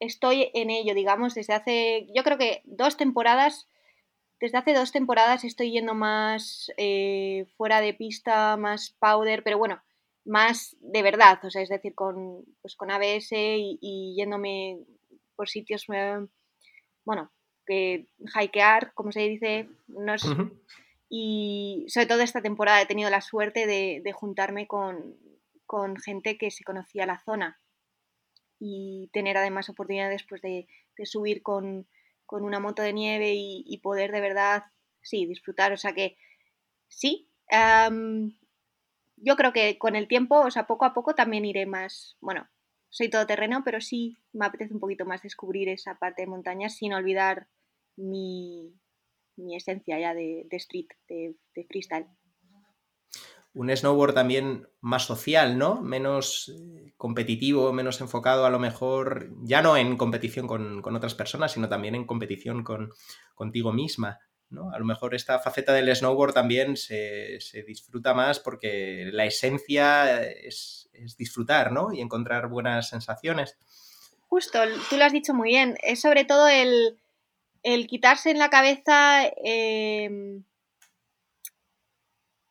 estoy 0.00 0.50
en 0.54 0.70
ello, 0.70 0.94
digamos, 0.94 1.34
desde 1.34 1.54
hace, 1.54 2.08
yo 2.14 2.22
creo 2.24 2.38
que 2.38 2.62
dos 2.64 2.96
temporadas, 2.96 3.68
desde 4.40 4.58
hace 4.58 4.74
dos 4.74 4.92
temporadas 4.92 5.44
estoy 5.44 5.70
yendo 5.72 5.94
más 5.94 6.72
eh, 6.76 7.46
fuera 7.56 7.80
de 7.80 7.94
pista, 7.94 8.56
más 8.56 8.90
powder, 8.98 9.42
pero 9.44 9.58
bueno, 9.58 9.82
más 10.24 10.76
de 10.80 11.02
verdad, 11.02 11.38
o 11.44 11.50
sea, 11.50 11.62
es 11.62 11.68
decir, 11.68 11.94
con, 11.94 12.44
pues 12.60 12.76
con 12.76 12.90
ABS 12.90 13.32
y, 13.32 14.14
yéndome 14.16 14.78
por 15.36 15.48
sitios, 15.48 15.86
eh, 15.92 16.26
bueno, 17.04 17.32
que 17.66 18.06
hikear, 18.40 18.92
como 18.94 19.12
se 19.12 19.20
dice, 19.20 19.68
no 19.88 20.14
es, 20.14 20.24
y 21.14 21.84
sobre 21.88 22.06
todo 22.06 22.22
esta 22.22 22.40
temporada 22.40 22.80
he 22.80 22.86
tenido 22.86 23.10
la 23.10 23.20
suerte 23.20 23.66
de, 23.66 24.12
juntarme 24.12 24.66
con, 24.66 25.16
con, 25.66 25.96
gente 25.98 26.38
que 26.38 26.50
se 26.50 26.64
conocía 26.64 27.04
la 27.04 27.22
zona 27.22 27.60
y 28.58 29.10
tener 29.12 29.36
además 29.36 29.68
oportunidades 29.68 30.24
pues, 30.28 30.40
de, 30.40 30.66
de 30.96 31.06
subir 31.06 31.42
con, 31.42 31.86
con, 32.24 32.44
una 32.44 32.60
moto 32.60 32.80
de 32.80 32.94
nieve 32.94 33.34
y, 33.34 33.78
poder 33.82 34.10
de 34.10 34.20
verdad, 34.22 34.64
sí, 35.02 35.26
disfrutar, 35.26 35.72
o 35.72 35.76
sea 35.76 35.92
que 35.92 36.16
sí, 36.88 37.28
yo 39.22 39.36
creo 39.36 39.52
que 39.52 39.78
con 39.78 39.96
el 39.96 40.08
tiempo, 40.08 40.40
o 40.40 40.50
sea, 40.50 40.66
poco 40.66 40.84
a 40.84 40.94
poco 40.94 41.14
también 41.14 41.44
iré 41.44 41.66
más, 41.66 42.16
bueno, 42.20 42.48
soy 42.90 43.08
todoterreno, 43.08 43.62
pero 43.64 43.80
sí 43.80 44.18
me 44.32 44.46
apetece 44.46 44.74
un 44.74 44.80
poquito 44.80 45.06
más 45.06 45.22
descubrir 45.22 45.68
esa 45.68 45.98
parte 45.98 46.22
de 46.22 46.28
montañas 46.28 46.76
sin 46.76 46.92
olvidar 46.92 47.48
mi, 47.96 48.74
mi 49.36 49.56
esencia 49.56 49.98
ya 49.98 50.14
de, 50.14 50.46
de 50.50 50.56
street, 50.56 50.88
de, 51.08 51.36
de, 51.54 51.64
freestyle. 51.64 52.06
Un 53.54 53.74
snowboard 53.74 54.14
también 54.14 54.66
más 54.80 55.04
social, 55.04 55.58
¿no? 55.58 55.80
Menos 55.82 56.50
eh, 56.54 56.92
competitivo, 56.96 57.72
menos 57.72 58.00
enfocado 58.00 58.44
a 58.44 58.50
lo 58.50 58.58
mejor, 58.58 59.30
ya 59.42 59.62
no 59.62 59.76
en 59.76 59.96
competición 59.96 60.46
con, 60.46 60.82
con 60.82 60.96
otras 60.96 61.14
personas, 61.14 61.52
sino 61.52 61.68
también 61.68 61.94
en 61.94 62.06
competición 62.06 62.64
con, 62.64 62.92
contigo 63.34 63.72
misma. 63.72 64.18
A 64.72 64.78
lo 64.78 64.84
mejor 64.84 65.14
esta 65.14 65.38
faceta 65.38 65.72
del 65.72 65.94
snowboard 65.94 66.34
también 66.34 66.76
se, 66.76 67.38
disfruta 67.66 68.14
más 68.14 68.38
porque 68.38 69.08
la 69.12 69.24
esencia 69.24 70.22
es, 70.22 70.90
disfrutar, 71.16 71.72
¿no? 71.72 71.92
Y 71.92 72.00
encontrar 72.00 72.48
buenas 72.48 72.88
sensaciones. 72.88 73.56
Justo, 74.28 74.58
tú 74.88 74.96
lo 74.96 75.04
has 75.04 75.12
dicho 75.12 75.34
muy 75.34 75.48
bien. 75.48 75.76
Es 75.82 76.00
sobre 76.00 76.24
todo 76.24 76.48
el, 76.48 76.98
quitarse 77.88 78.30
en 78.30 78.38
la 78.38 78.50
cabeza 78.50 79.24
em, 79.44 80.44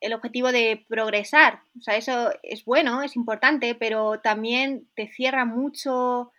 el 0.00 0.12
objetivo 0.12 0.52
de 0.52 0.84
progresar. 0.88 1.62
O 1.78 1.82
sea, 1.82 1.96
eso 1.96 2.32
es 2.42 2.64
bueno, 2.64 3.02
es 3.02 3.16
importante, 3.16 3.74
pero 3.74 4.20
también 4.20 4.88
te 4.94 5.08
cierra 5.08 5.44
mucho 5.44 6.32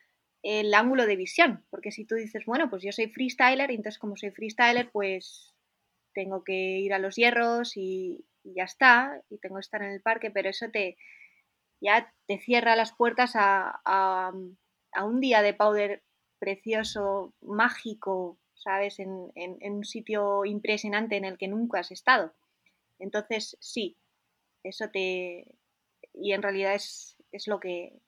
el 0.44 0.74
ángulo 0.74 1.06
de 1.06 1.16
visión, 1.16 1.64
porque 1.70 1.92
si 1.92 2.06
tú 2.06 2.16
dices, 2.16 2.46
bueno, 2.46 2.70
pues 2.70 2.84
yo 2.84 2.92
soy 2.92 3.08
freestyler, 3.08 3.72
y 3.72 3.76
entonces 3.76 3.98
como 3.98 4.18
soy 4.18 4.32
freestyler, 4.32 4.92
pues 4.92 5.53
tengo 6.14 6.44
que 6.44 6.54
ir 6.54 6.94
a 6.94 7.00
los 7.00 7.16
hierros 7.16 7.78
y, 7.78 8.26
ya 8.44 8.64
está, 8.64 9.22
y 9.30 9.38
tengo 9.38 9.56
que 9.56 9.62
estar 9.62 9.82
en 9.82 9.92
el 9.92 10.02
parque, 10.02 10.32
pero 10.32 10.50
eso 10.50 10.70
te 10.72 10.98
ya 11.84 12.14
te 12.28 12.40
cierra 12.40 12.76
las 12.76 12.94
puertas 12.94 13.34
a, 13.36 14.32
un 14.34 15.20
día 15.20 15.42
de 15.42 15.54
powder 15.54 16.02
precioso, 16.40 17.34
mágico, 17.42 18.40
¿sabes? 18.54 19.00
En, 19.00 19.32
un 19.36 19.84
sitio 19.84 20.46
impresionante 20.46 21.18
en 21.18 21.26
el 21.26 21.38
que 21.38 21.50
nunca 21.50 21.80
has 21.80 21.92
estado. 21.92 22.34
Entonces, 23.00 23.58
sí, 23.60 23.98
eso 24.64 24.90
te... 24.92 25.58
Y 26.14 26.32
en 26.32 26.42
realidad 26.42 26.74
es, 26.74 27.18
lo 27.48 27.60
que... 27.60 28.00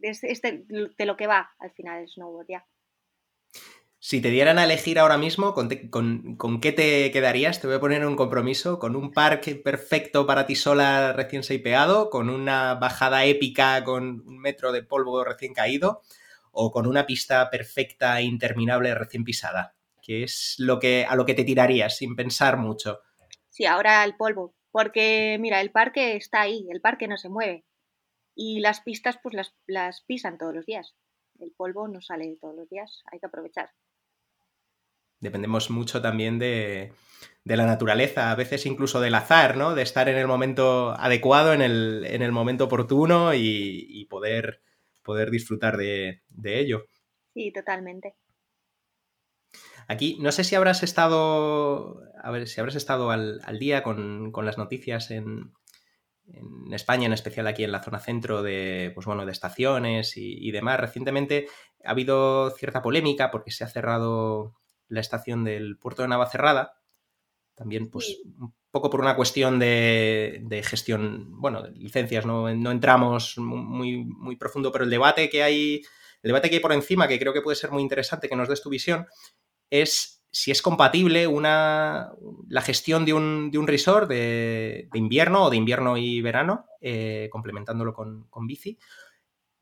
Es, 0.00 0.22
de, 0.22 0.64
lo 0.98 1.16
que 1.16 1.26
va 1.26 1.50
al 1.58 1.72
final 1.72 2.00
el 2.00 2.08
snowboard, 2.08 2.46
ya. 2.48 2.66
Si 4.02 4.22
te 4.22 4.30
dieran 4.30 4.58
a 4.58 4.64
elegir 4.64 4.98
ahora 4.98 5.18
mismo, 5.18 5.52
¿con, 5.52 5.68
qué 5.68 6.72
te 6.72 7.10
quedarías? 7.10 7.60
Te 7.60 7.66
voy 7.66 7.76
a 7.76 7.80
poner 7.80 8.06
un 8.06 8.16
compromiso, 8.16 8.78
con 8.78 8.96
un 8.96 9.12
parque 9.12 9.56
perfecto 9.56 10.26
para 10.26 10.46
ti 10.46 10.54
sola 10.54 11.12
recién 11.12 11.42
seipeado, 11.42 12.08
con 12.08 12.30
una 12.30 12.76
bajada 12.76 13.26
épica 13.26 13.84
con 13.84 14.22
un 14.26 14.38
metro 14.38 14.72
de 14.72 14.82
polvo 14.82 15.22
recién 15.22 15.52
caído, 15.52 16.00
o 16.50 16.72
con 16.72 16.86
una 16.86 17.04
pista 17.04 17.50
perfecta 17.50 18.18
e 18.18 18.22
interminable 18.22 18.94
recién 18.94 19.22
pisada. 19.22 19.74
¿Qué 20.00 20.22
es 20.22 20.54
lo 20.56 20.78
que, 20.78 21.04
a 21.06 21.14
lo 21.14 21.26
que 21.26 21.34
te 21.34 21.44
tirarías 21.44 21.98
sin 21.98 22.16
pensar 22.16 22.56
mucho? 22.56 23.00
Sí, 23.50 23.66
ahora 23.66 24.02
el 24.04 24.16
polvo, 24.16 24.54
porque 24.70 25.36
mira, 25.38 25.60
el 25.60 25.72
parque 25.72 26.16
está 26.16 26.40
ahí, 26.40 26.66
el 26.70 26.80
parque 26.80 27.06
no 27.06 27.18
se 27.18 27.28
mueve. 27.28 27.66
Y 28.34 28.60
las 28.60 28.80
pistas 28.80 29.18
pues 29.22 29.34
las, 29.34 29.54
las 29.66 30.00
pisan 30.00 30.38
todos 30.38 30.54
los 30.54 30.64
días. 30.64 30.94
El 31.38 31.52
polvo 31.52 31.86
no 31.86 32.00
sale 32.00 32.38
todos 32.40 32.56
los 32.56 32.70
días, 32.70 33.02
hay 33.12 33.20
que 33.20 33.26
aprovechar 33.26 33.70
dependemos 35.20 35.70
mucho 35.70 36.02
también 36.02 36.38
de, 36.38 36.92
la 37.44 37.66
naturaleza, 37.66 38.30
a 38.30 38.34
veces 38.34 38.66
incluso 38.66 39.00
del 39.00 39.14
azar, 39.14 39.56
¿no? 39.56 39.74
De 39.74 39.82
estar 39.82 40.08
en 40.08 40.16
el 40.16 40.26
momento 40.26 40.92
adecuado, 40.98 41.52
en 41.52 41.62
el, 41.62 42.32
momento 42.32 42.64
oportuno 42.64 43.34
y, 43.34 44.06
poder, 44.10 44.62
poder 45.02 45.30
disfrutar 45.30 45.76
de, 45.76 46.22
ello. 46.42 46.86
Sí, 47.34 47.52
totalmente. 47.52 48.16
Aquí, 49.88 50.18
no 50.20 50.32
sé 50.32 50.44
si 50.44 50.54
habrás 50.54 50.82
estado, 50.82 52.02
a 52.22 52.30
ver, 52.30 52.46
si 52.46 52.60
habrás 52.60 52.76
estado 52.76 53.10
al, 53.10 53.58
día 53.58 53.82
con, 53.82 54.32
las 54.44 54.56
noticias 54.56 55.10
en, 55.10 55.52
en, 56.28 56.72
España, 56.72 57.06
en 57.06 57.12
especial 57.12 57.48
aquí 57.48 57.64
en 57.64 57.72
la 57.72 57.82
zona 57.82 57.98
centro 57.98 58.42
de, 58.42 58.92
pues 58.94 59.04
bueno, 59.04 59.26
de 59.26 59.32
estaciones 59.32 60.16
y, 60.16 60.36
y 60.38 60.52
demás. 60.52 60.78
Recientemente 60.78 61.48
ha 61.84 61.90
habido 61.90 62.50
cierta 62.52 62.82
polémica 62.82 63.32
porque 63.32 63.50
se 63.50 63.64
ha 63.64 63.68
cerrado 63.68 64.59
la 64.90 65.00
estación 65.00 65.44
del 65.44 65.78
puerto 65.78 66.02
de 66.02 66.08
Navacerrada, 66.08 66.74
también 67.54 67.90
pues 67.90 68.18
un 68.38 68.54
poco 68.70 68.90
por 68.90 69.00
una 69.00 69.16
cuestión 69.16 69.58
de, 69.58 70.62
gestión, 70.64 71.40
bueno, 71.40 71.62
de 71.62 71.70
licencias, 71.72 72.26
no, 72.26 72.48
entramos 72.48 73.38
muy, 73.38 74.04
muy 74.04 74.36
profundo, 74.36 74.70
pero 74.70 74.84
el 74.84 74.90
debate 74.90 75.30
que 75.30 75.42
hay, 75.42 75.82
el 76.22 76.28
debate 76.28 76.48
que 76.48 76.56
hay 76.56 76.62
por 76.62 76.72
encima, 76.72 77.08
que 77.08 77.18
creo 77.18 77.32
que 77.32 77.42
puede 77.42 77.56
ser 77.56 77.70
muy 77.70 77.82
interesante 77.82 78.28
que 78.28 78.36
nos 78.36 78.48
des 78.48 78.62
tu 78.62 78.70
visión, 78.70 79.06
es 79.70 80.20
si 80.32 80.50
es 80.50 80.62
compatible 80.62 81.26
una, 81.26 82.12
la 82.48 82.62
gestión 82.62 83.04
de 83.04 83.12
un, 83.12 83.50
de 83.50 83.58
un 83.58 83.66
resort 83.66 84.08
de, 84.08 84.88
invierno 84.94 85.44
o 85.44 85.50
de 85.50 85.56
invierno 85.56 85.96
y 85.96 86.20
verano, 86.20 86.66
eh, 86.80 87.28
complementándolo 87.32 87.92
con, 87.92 88.26
con 88.30 88.46
bici, 88.46 88.78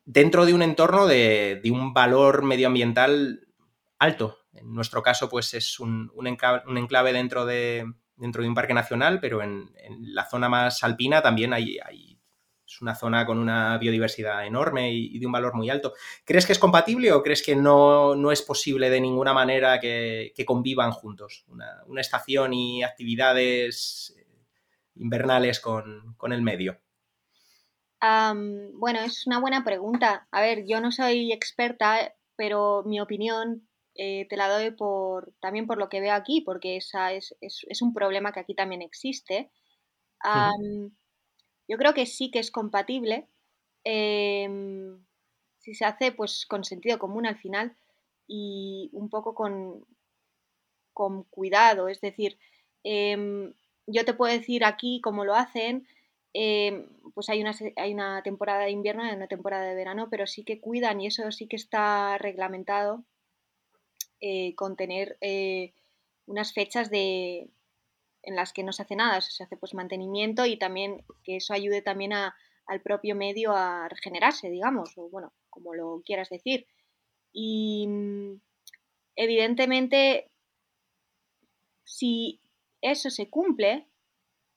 dentro 0.09 0.47
de 0.47 0.55
un 0.55 0.63
entorno 0.63 1.07
de, 1.07 1.61
un 1.71 1.93
valor 1.93 2.43
medioambiental 2.43 3.47
alto. 3.99 4.38
En 4.53 4.73
nuestro 4.73 5.03
caso, 5.03 5.29
pues 5.29 5.55
es 5.55 5.79
un, 5.79 6.11
enclave, 6.25 7.13
dentro, 7.13 7.45
de, 7.45 7.85
dentro 8.17 8.43
de 8.43 8.49
un 8.49 8.55
parque 8.55 8.75
nacional, 8.75 9.21
pero 9.21 9.43
en, 9.43 9.71
la 10.01 10.25
zona 10.25 10.49
más 10.49 10.83
alpina 10.83 11.23
también 11.23 11.53
hay, 11.53 11.79
es 12.67 12.81
una 12.81 12.95
zona 12.95 13.25
con 13.27 13.39
una 13.39 13.79
biodiversidad 13.79 14.47
enorme 14.47 14.93
y, 14.93 15.19
de 15.19 15.27
un 15.27 15.33
valor 15.33 15.55
muy 15.55 15.71
alto. 15.71 15.93
¿Crees 16.25 16.47
que 16.47 16.53
es 16.53 16.59
compatible 16.59 17.13
o 17.13 17.23
crees 17.23 17.43
que 17.43 17.55
no, 17.55 18.33
es 18.33 18.43
posible 18.43 18.91
de 18.91 19.01
ninguna 19.01 19.33
manera 19.33 19.79
que, 19.81 20.33
convivan 20.47 20.93
juntos 20.93 21.45
una, 21.49 22.01
estación 22.01 22.55
y 22.55 22.83
actividades 22.83 24.15
invernales 24.95 25.61
con 25.61 26.33
el 26.33 26.43
medio? 26.43 26.81
bueno, 28.01 29.01
es 29.01 29.27
una 29.27 29.41
buena 29.41 29.65
pregunta. 29.65 30.29
A 30.31 30.41
ver, 30.41 30.65
yo 30.67 30.81
no 30.81 30.93
soy 30.93 31.33
experta, 31.33 32.15
pero 32.37 32.83
mi 32.85 33.01
opinión 33.01 33.68
eh, 33.99 34.27
te 34.29 34.37
la 34.37 34.49
doy 34.49 34.71
por, 34.71 35.35
también 35.41 35.67
por 35.67 35.77
lo 35.79 35.89
que 35.89 36.01
veo 36.01 36.15
aquí, 36.15 36.41
porque 36.41 36.77
esa 36.77 37.13
es, 37.13 37.35
un 37.83 37.93
problema 37.93 38.33
que 38.33 38.41
aquí 38.41 38.55
también 38.55 38.81
existe. 38.81 39.51
Yo 41.69 41.77
creo 41.77 41.93
que 41.93 42.07
sí 42.07 42.31
que 42.31 42.39
es 42.39 42.51
compatible 42.51 43.29
em, 43.85 45.05
si 45.59 45.75
se 45.75 45.85
hace 45.85 46.13
pues 46.13 46.47
con 46.47 46.65
sentido 46.65 46.99
común 46.99 47.27
al 47.27 47.37
final 47.37 47.77
y 48.27 48.89
un 48.93 49.11
poco 49.11 49.35
con, 49.35 49.85
con 50.95 51.25
cuidado. 51.25 51.89
Es 51.89 52.01
decir, 52.01 52.39
em, 52.85 53.53
yo 53.87 54.05
te 54.05 54.15
puedo 54.15 54.33
decir 54.33 54.65
aquí 54.65 55.01
cómo 55.03 55.25
lo 55.25 55.35
hacen, 55.35 55.87
Em, 56.35 56.87
pues 57.15 57.29
hay 57.31 57.41
una, 57.41 57.53
hay 57.77 57.93
una 57.95 58.23
temporada 58.23 58.65
de 58.65 58.71
invierno 58.71 59.05
y 59.05 59.15
una 59.15 59.27
temporada 59.29 59.65
de 59.65 59.75
verano, 59.75 60.09
pero 60.11 60.27
sí 60.27 60.45
que 60.45 60.61
cuidan 60.61 61.01
y 61.01 61.07
eso 61.07 61.31
sí 61.33 61.49
que 61.49 61.57
está 61.57 62.19
reglamentado 62.19 63.05
eh, 64.21 64.55
con 64.55 64.77
tener 64.77 65.17
eh, 65.21 65.73
unas 66.27 66.53
fechas 66.53 66.91
de, 66.91 67.51
en 68.23 68.37
las 68.37 68.53
que 68.53 68.63
no 68.63 68.73
se 68.73 68.83
hace 68.83 68.97
nada, 68.97 69.21
se 69.21 69.43
hace 69.43 69.57
pues 69.57 69.75
mantenimiento 69.75 70.47
y 70.47 70.59
también 70.59 71.05
que 71.25 71.37
eso 71.37 71.53
ayude 71.53 71.83
también 71.83 72.13
al 72.13 72.83
propio 72.83 73.15
medio 73.15 73.53
a 73.53 73.89
regenerarse, 73.89 74.51
digamos, 74.51 74.97
o 74.97 75.09
bueno, 75.09 75.33
como 75.51 75.75
lo 75.75 76.03
quieras 76.05 76.29
decir. 76.29 76.67
Y 77.33 77.87
mm, 77.89 78.41
evidentemente, 79.17 80.31
si 81.85 82.41
eso 82.81 83.11
se 83.11 83.29
cumple 83.29 83.89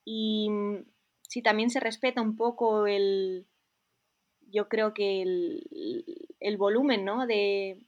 y 0.05 0.49
mm, 0.49 0.85
si 1.21 1.41
también 1.41 1.69
se 1.69 1.79
respeta 1.79 2.21
un 2.21 2.35
poco 2.35 2.87
el, 2.87 3.47
yo 4.51 4.67
creo 4.67 4.93
que 4.93 5.21
el, 5.21 6.57
volumen, 6.57 7.05
¿no? 7.05 7.25
De, 7.25 7.79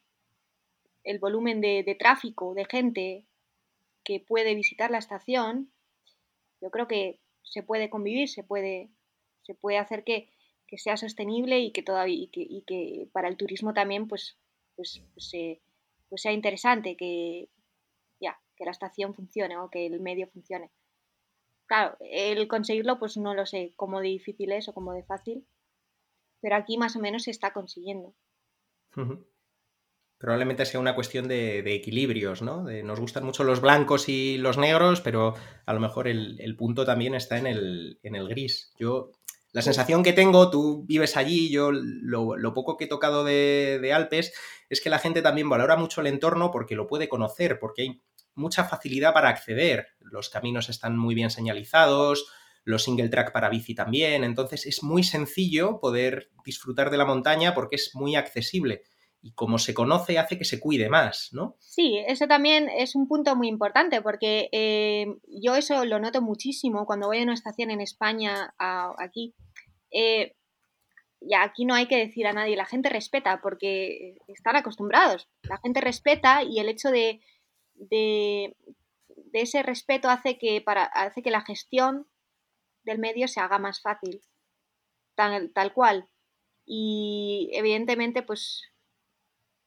el 1.04 1.20
volumen 1.20 1.62
de, 1.62 1.96
tráfico, 2.00 2.54
de 2.54 2.66
gente 2.66 3.28
que 4.04 4.20
puede 4.20 4.56
visitar 4.56 4.92
la 4.92 4.98
estación, 4.98 5.72
yo 6.62 6.70
creo 6.72 6.88
que 6.88 7.22
se 7.42 7.64
puede 7.64 7.90
convivir, 7.90 8.30
se 8.30 8.44
puede, 8.44 8.92
se 9.44 9.56
puede 9.56 9.78
hacer 9.78 10.04
que, 10.04 10.30
sea 10.76 10.98
sostenible 10.98 11.60
y 11.60 11.72
que, 11.72 11.84
todavía, 11.84 12.28
y 12.34 12.64
que, 12.66 13.08
para 13.14 13.28
el 13.28 13.38
turismo 13.38 13.76
también 13.76 14.08
pues, 14.08 14.40
pues, 14.76 15.04
pues, 15.14 15.32
pues, 16.10 16.22
sea 16.22 16.32
interesante 16.32 16.98
que, 16.98 17.50
ya, 18.20 18.42
que 18.56 18.66
la 18.66 18.72
estación 18.72 19.14
funcione 19.14 19.56
o 19.58 19.70
que 19.70 19.86
el 19.86 20.00
medio 20.00 20.28
funcione. 20.30 20.72
Claro, 21.68 21.96
el 22.00 22.48
conseguirlo, 22.48 22.98
pues 22.98 23.18
no 23.18 23.36
lo 23.36 23.46
sé 23.46 23.74
cómo 23.76 24.02
de 24.02 24.10
difícil 24.10 24.52
es 24.52 24.68
o 24.68 24.74
cómo 24.74 24.94
de 24.94 25.04
fácil, 25.04 25.48
pero 26.42 26.56
aquí 26.56 26.78
más 26.78 26.96
o 26.96 27.00
menos 27.00 27.24
se 27.24 27.32
está 27.32 27.54
consiguiendo. 27.54 28.16
Probablemente 30.24 30.66
sea 30.66 30.80
una 30.80 30.96
cuestión 30.96 31.28
de, 31.28 31.60
equilibrios, 31.76 32.42
¿no? 32.42 32.64
nos 32.64 32.98
gustan 33.02 33.26
mucho 33.26 33.44
los 33.44 33.60
blancos 33.60 34.08
y 34.08 34.38
los 34.38 34.58
negros, 34.58 35.02
pero 35.02 35.34
a 35.66 35.74
lo 35.74 35.82
mejor 35.82 36.08
el, 36.08 36.56
punto 36.58 36.86
también 36.86 37.14
está 37.14 37.38
en 37.38 37.46
el, 37.46 38.28
gris. 38.30 38.72
Yo, 38.80 39.12
la 39.52 39.62
sensación 39.62 40.02
que 40.02 40.14
tengo, 40.14 40.50
tú 40.50 40.86
vives 40.88 41.18
allí, 41.18 41.52
yo 41.52 41.74
lo, 41.74 42.54
poco 42.54 42.78
que 42.78 42.86
he 42.86 42.88
tocado 42.88 43.26
de, 43.26 43.80
de, 43.82 43.92
Alpes, 43.92 44.34
es 44.70 44.80
que 44.80 44.90
la 44.90 44.98
gente 44.98 45.22
también 45.22 45.50
valora 45.50 45.76
mucho 45.76 46.00
el 46.00 46.08
entorno 46.08 46.52
porque 46.52 46.76
lo 46.76 46.88
puede 46.88 47.10
conocer, 47.10 47.60
porque 47.60 47.82
hay 47.82 48.02
mucha 48.34 48.64
facilidad 48.64 49.12
para 49.12 49.28
acceder. 49.28 49.88
Los 50.00 50.30
caminos 50.30 50.70
están 50.70 50.98
muy 50.98 51.16
bien 51.16 51.32
señalizados, 51.32 52.32
los 52.64 52.84
single 52.84 53.10
track 53.10 53.34
para 53.34 53.50
bici 53.50 53.76
también, 53.76 54.24
entonces 54.24 54.68
es 54.68 54.84
muy 54.84 55.04
sencillo 55.04 55.82
poder 55.82 56.30
disfrutar 56.46 56.92
de 56.92 56.98
la 56.98 57.04
montaña 57.04 57.54
porque 57.54 57.76
es 57.76 57.94
muy 57.94 58.16
accesible 58.16 58.84
y 59.24 59.34
como 59.34 59.58
se 59.58 59.74
conoce 59.74 60.20
hace 60.20 60.38
que 60.38 60.46
se 60.46 60.60
cuide 60.60 60.90
más, 60.90 61.30
¿no? 61.32 61.56
Sí, 61.60 61.98
eso 62.08 62.28
también 62.28 62.70
es 62.70 62.94
un 62.94 63.08
punto 63.08 63.36
muy 63.36 63.48
importante 63.48 64.02
porque 64.02 64.50
eh, 64.52 65.08
yo 65.28 65.56
eso 65.56 65.86
lo 65.86 66.00
noto 66.00 66.22
muchísimo 66.22 66.86
cuando 66.86 67.08
voy 67.08 67.20
a 67.20 67.24
una 67.24 67.34
estación 67.34 67.72
en 67.72 67.82
España 67.82 68.54
aquí. 68.60 69.34
Eh, 69.92 70.36
y 71.22 71.36
aquí 71.36 71.64
no 71.64 71.74
hay 71.74 71.88
que 71.88 71.98
decir 71.98 72.28
a 72.28 72.34
nadie, 72.34 72.58
la 72.58 72.66
gente 72.66 72.90
respeta 72.90 73.40
porque 73.42 74.18
están 74.28 74.58
acostumbrados, 74.58 75.30
la 75.44 75.58
gente 75.64 75.80
respeta 75.80 76.44
y 76.44 76.60
el 76.60 76.68
hecho 76.68 76.92
de 76.92 77.22
de, 77.76 78.56
ese 79.34 79.64
respeto 79.64 80.10
hace 80.10 80.38
que, 80.38 80.62
para, 80.62 80.84
hace 80.84 81.22
que 81.22 81.32
la 81.32 81.42
gestión 81.42 82.08
del 82.84 83.00
medio 83.00 83.28
se 83.28 83.40
haga 83.40 83.60
más 83.60 83.82
fácil, 83.82 84.22
tal, 85.16 85.52
tal 85.54 85.74
cual. 85.74 86.10
Y 86.66 87.50
evidentemente, 87.54 88.22
pues 88.22 88.73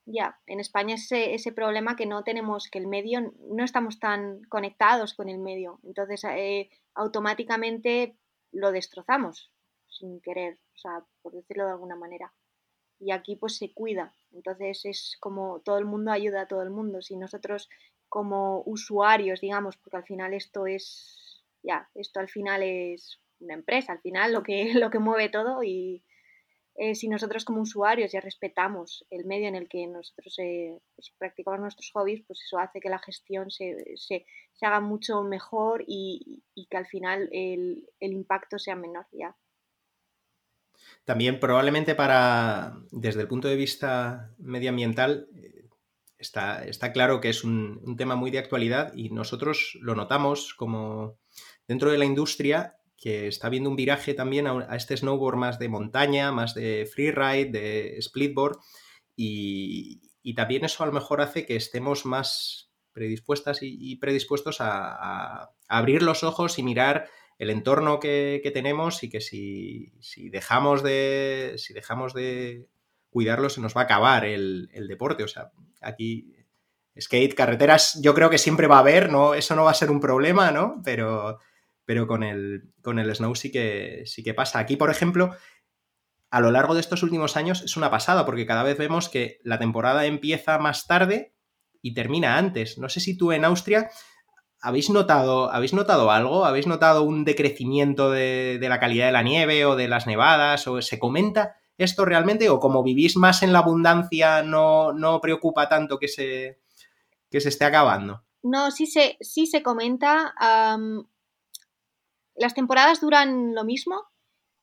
ya, 0.07 0.39
en 0.47 0.61
España 0.61 0.95
es 0.95 1.05
ese, 1.05 1.35
ese, 1.35 1.53
problema 1.53 1.97
que 1.97 2.07
no 2.07 2.23
tenemos, 2.23 2.69
que 2.71 2.79
el 2.79 2.87
medio, 2.87 3.35
no 3.51 3.65
estamos 3.65 3.99
tan 3.99 4.43
conectados 4.45 5.15
con 5.15 5.29
el 5.29 5.39
medio. 5.39 5.81
Entonces, 5.83 6.25
eh, 6.25 6.71
automáticamente 6.95 8.17
lo 8.53 8.73
destrozamos 8.73 9.53
sin 9.89 10.21
querer, 10.21 10.59
o 10.75 10.79
sea, 10.79 11.05
por 11.23 11.33
decirlo 11.33 11.65
de 11.65 11.73
alguna 11.73 11.97
manera. 11.97 12.33
Y 12.99 13.11
aquí 13.11 13.37
pues 13.37 13.57
se 13.57 13.73
cuida. 13.73 14.15
Entonces 14.33 14.85
es 14.85 15.17
como 15.21 15.61
todo 15.61 15.79
el 15.79 15.85
mundo 15.85 16.13
ayuda 16.13 16.43
a 16.43 16.49
todo 16.49 16.63
el 16.63 16.71
mundo. 16.71 17.03
Si 17.03 17.17
nosotros 17.17 17.69
como 18.09 18.63
usuarios, 18.65 19.41
digamos, 19.41 19.77
porque 19.77 19.97
al 19.97 20.05
final 20.05 20.35
esto 20.35 20.67
es, 20.67 21.45
ya, 21.63 21.91
esto 21.95 22.21
al 22.21 22.29
final 22.29 22.63
es 22.63 23.21
una 23.41 23.55
empresa, 23.55 23.93
al 23.93 24.01
final 24.01 24.33
lo 24.33 24.43
que, 24.43 24.73
lo 24.75 24.91
que 24.91 24.99
mueve 24.99 25.29
todo 25.29 25.63
y 25.63 26.03
eh, 26.79 26.95
si 26.95 27.09
nosotros 27.09 27.45
como 27.45 27.63
usuarios 27.63 28.13
ya 28.13 28.21
respetamos 28.21 29.07
el 29.11 29.25
medio 29.25 29.49
en 29.49 29.55
el 29.55 29.69
que 29.69 29.87
nosotros 29.87 30.39
eh, 30.39 30.79
practicamos 31.19 31.61
nuestros 31.61 31.91
hobbies, 31.93 32.25
pues 32.27 32.43
eso 32.45 32.59
hace 32.59 32.81
que 32.81 32.89
la 32.89 32.99
gestión 32.99 33.51
se, 33.51 33.97
se, 33.97 34.27
se 34.53 34.67
haga 34.67 34.81
mucho 34.81 35.23
mejor 35.23 35.85
y, 35.87 36.43
y, 36.55 36.67
que 36.67 36.77
al 36.77 36.87
final 36.87 37.29
el, 37.33 37.89
el 38.01 38.13
impacto 38.13 38.59
sea 38.59 38.77
menor 38.77 39.07
ya. 39.13 39.37
También 41.05 41.41
probablemente 41.41 41.95
para, 41.95 42.77
desde 42.91 43.23
el 43.23 43.29
punto 43.29 43.49
de 43.49 43.57
vista 43.57 44.35
medioambiental, 44.39 45.29
está, 46.19 46.65
está 46.65 46.93
claro 46.93 47.21
que 47.21 47.29
es 47.29 47.45
un, 47.45 47.97
tema 47.97 48.17
muy 48.17 48.31
de 48.31 48.39
actualidad 48.39 48.93
y 48.95 49.11
nosotros 49.11 49.79
lo 49.81 49.95
notamos 49.95 50.55
como 50.55 51.19
dentro 51.67 51.91
de 51.91 51.99
la 51.99 52.05
industria 52.05 52.76
que 52.97 53.29
está 53.29 53.49
viendo 53.49 53.69
un 53.69 53.77
viraje 53.77 54.15
también 54.15 54.47
a, 54.47 54.75
este 54.77 54.97
snowboard 54.97 55.37
más 55.37 55.59
de 55.59 55.69
montaña, 55.69 56.33
más 56.33 56.55
de 56.55 56.89
freeride, 56.93 57.51
de 57.51 57.99
splitboard 58.01 58.59
y, 59.15 60.03
también 60.35 60.65
eso 60.65 60.83
a 60.83 60.87
lo 60.87 60.93
mejor 60.93 61.21
hace 61.21 61.47
que 61.47 61.55
estemos 61.55 62.05
más 62.05 62.73
predispuestas 62.93 63.59
y, 63.63 63.97
predispuestos 63.97 64.57
a, 64.61 65.51
abrir 65.69 66.03
los 66.03 66.25
ojos 66.25 66.59
y 66.59 66.63
mirar 66.63 67.09
el 67.39 67.51
entorno 67.51 68.01
que, 68.01 68.51
tenemos 68.53 69.03
y 69.03 69.11
que 69.11 69.21
si, 69.21 69.93
si, 70.01 70.29
dejamos 70.31 70.83
de 70.83 71.55
si 71.59 71.75
dejamos 71.75 72.15
de 72.15 72.67
cuidarlo 73.11 73.49
se 73.49 73.61
nos 73.61 73.77
va 73.77 73.83
a 73.83 73.85
acabar 73.85 74.25
el, 74.25 74.69
deporte. 74.89 75.25
O 75.25 75.29
sea, 75.29 75.51
aquí 75.81 76.35
skate, 77.01 77.35
carreteras, 77.35 77.99
yo 78.03 78.15
creo 78.15 78.31
que 78.31 78.39
siempre 78.39 78.67
va 78.67 78.77
a 78.77 78.81
haber, 78.81 79.11
¿no? 79.11 79.35
Eso 79.35 79.55
no 79.55 79.65
va 79.65 79.71
a 79.71 79.75
ser 79.75 79.91
un 79.91 80.01
problema, 80.01 80.51
¿no? 80.51 80.83
Pero, 80.85 81.39
pero 81.87 82.07
con, 82.07 82.23
el, 82.23 82.75
con 82.83 82.99
el 82.99 83.15
snow 83.15 83.35
sí 83.35 83.51
que, 83.51 84.03
sí 84.05 84.23
que 84.23 84.35
pasa. 84.35 84.59
Aquí, 84.59 84.77
por 84.77 84.91
ejemplo, 84.91 85.35
a 86.31 86.41
lo 86.41 86.51
largo 86.51 86.75
de 86.75 86.81
estos 86.81 87.03
últimos 87.03 87.37
años 87.37 87.63
es 87.63 87.77
una 87.77 87.91
pasada, 87.91 88.27
porque 88.27 88.47
cada 88.47 88.65
vez 88.65 88.77
vemos 88.77 89.09
que 89.09 89.39
la 89.45 89.59
temporada 89.59 90.05
empieza 90.05 90.59
más 90.59 90.87
tarde 90.87 91.35
y 91.81 91.95
termina 91.95 92.37
antes. 92.37 92.77
No 92.77 92.89
sé 92.89 93.01
si 93.01 93.17
tú 93.17 93.33
en 93.33 93.45
Austria 93.45 93.89
habéis 94.61 94.91
notado, 94.91 95.51
¿habéis 95.51 95.73
notado 95.73 96.11
algo? 96.11 96.45
¿Habéis 96.45 96.67
notado 96.67 97.05
un 97.05 97.25
decrecimiento 97.25 98.11
de, 98.11 98.59
de 98.61 98.69
la 98.69 98.81
calidad 98.81 99.07
de 99.07 99.13
la 99.13 99.23
nieve 99.23 99.65
o 99.65 99.77
de 99.77 99.89
las 99.89 100.07
nevadas? 100.07 100.67
¿O 100.67 100.83
se 100.83 100.99
comenta 100.99 101.57
esto 101.79 102.05
realmente 102.05 102.49
o 102.49 102.59
como 102.59 102.83
vivís 102.83 103.17
más 103.17 103.43
en 103.43 103.53
la 103.53 103.61
abundancia 103.61 104.43
no, 104.43 104.93
no 104.93 105.21
preocupa 105.21 105.69
tanto 105.69 105.99
que 105.99 106.09
se, 106.09 106.61
que 107.31 107.41
se 107.41 107.51
esté 107.51 107.65
acabando? 107.65 108.25
No, 108.43 108.71
sí 108.71 108.87
se, 108.87 109.17
sí 109.21 109.47
se 109.47 109.63
comenta. 109.63 110.35
Las 112.37 112.55
temporadas 112.55 113.01
duran 113.01 113.55
lo 113.55 113.65
mismo, 113.65 114.05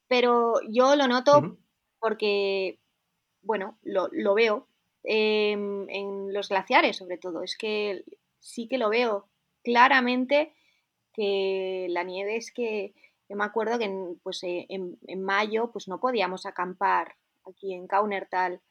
pero 0.07 0.55
yo 0.69 0.95
lo 0.95 1.07
noto 1.07 1.57
porque 1.99 2.79
bueno, 3.41 3.77
lo, 3.83 4.09
lo 4.11 4.33
veo 4.33 4.67
em, 5.03 5.89
en 5.89 6.33
los 6.33 6.49
glaciares 6.49 6.97
sobre 6.97 7.17
todo. 7.17 7.43
Es 7.43 7.57
que 7.57 8.03
sí 8.39 8.67
que 8.67 8.77
lo 8.77 8.89
veo 8.89 9.29
claramente 9.63 10.53
que 11.13 11.87
la 11.89 12.03
nieve 12.03 12.37
es 12.37 12.51
que 12.51 12.93
yo 13.29 13.35
me 13.37 13.45
acuerdo 13.45 13.77
que 13.79 13.85
en, 13.85 14.19
pues, 14.23 14.43
eh, 14.43 14.65
en, 14.69 14.97
en 15.07 15.23
mayo 15.23 15.71
pues 15.71 15.87
no 15.87 15.99
podíamos 15.99 16.45
acampar 16.45 17.15
aquí 17.45 17.73
en 17.73 17.87
Kaunertal. 17.87 18.61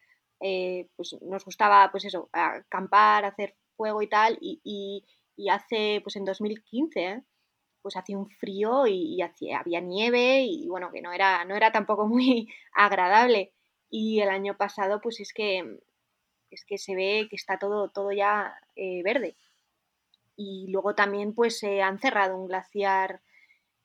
Eh, 0.40 0.88
pues 0.96 1.16
nos 1.22 1.44
gustaba 1.44 1.88
pues 1.92 2.04
eso, 2.04 2.28
acampar, 2.32 3.24
hacer 3.24 3.54
fuego 3.76 4.02
y 4.02 4.08
tal, 4.08 4.38
y, 4.40 4.60
y, 4.64 5.04
y 5.36 5.48
hace 5.50 6.00
pues 6.02 6.16
en 6.16 6.24
2015, 6.24 7.04
¿eh? 7.04 7.22
Pues 7.82 7.96
hacía 7.96 8.16
un 8.16 8.30
frío 8.30 8.86
y, 8.86 9.20
hacía, 9.22 9.58
había 9.58 9.80
nieve 9.80 10.42
y 10.42 10.68
bueno, 10.68 10.90
que 10.92 11.02
no 11.02 11.12
era, 11.12 11.44
no 11.44 11.56
era 11.56 11.72
tampoco 11.72 12.06
muy 12.08 12.48
agradable. 12.74 13.52
Y 13.90 14.20
el 14.20 14.30
año 14.30 14.56
pasado, 14.56 15.00
pues 15.02 15.20
es 15.20 15.32
que, 15.34 15.78
es 16.50 16.64
que 16.64 16.78
se 16.78 16.94
ve 16.94 17.26
que 17.28 17.36
está 17.36 17.58
todo, 17.58 17.90
todo 17.90 18.12
ya 18.12 18.54
eh, 18.76 19.02
verde. 19.02 19.36
Y 20.36 20.68
luego 20.70 20.94
también 20.94 21.34
pues 21.34 21.58
se 21.58 21.82
han 21.82 21.98
cerrado 21.98 22.36
un 22.36 22.48
glaciar 22.48 23.20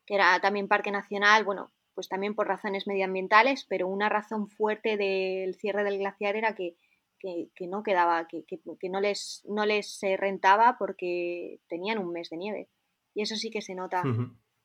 que 0.06 0.16
era 0.16 0.40
también 0.40 0.70
parque 0.70 0.92
nacional, 0.92 1.44
bueno, 1.44 1.72
pues 1.94 2.08
también 2.08 2.34
por 2.34 2.48
razones 2.48 2.88
medioambientales, 2.88 3.66
pero 3.66 3.88
una 3.88 4.08
razón 4.08 4.48
fuerte 4.50 4.96
del 4.96 5.56
cierre 5.56 5.84
del 5.84 5.98
glaciar 5.98 6.36
era 6.38 6.56
que, 6.56 6.78
que, 7.20 7.68
no 7.68 7.84
quedaba, 7.84 8.28
que, 8.28 8.46
que, 8.46 8.90
no 8.90 9.02
les, 9.02 9.44
no 9.48 9.66
les 9.66 10.00
rentaba 10.18 10.78
porque 10.78 11.60
tenían 11.68 11.98
un 11.98 12.14
mes 12.14 12.30
de 12.30 12.38
nieve. 12.38 12.70
Y 13.18 13.24
eso 13.24 13.36
sí 13.36 13.50
que 13.50 13.64
se 13.64 13.74
nota. 13.74 14.04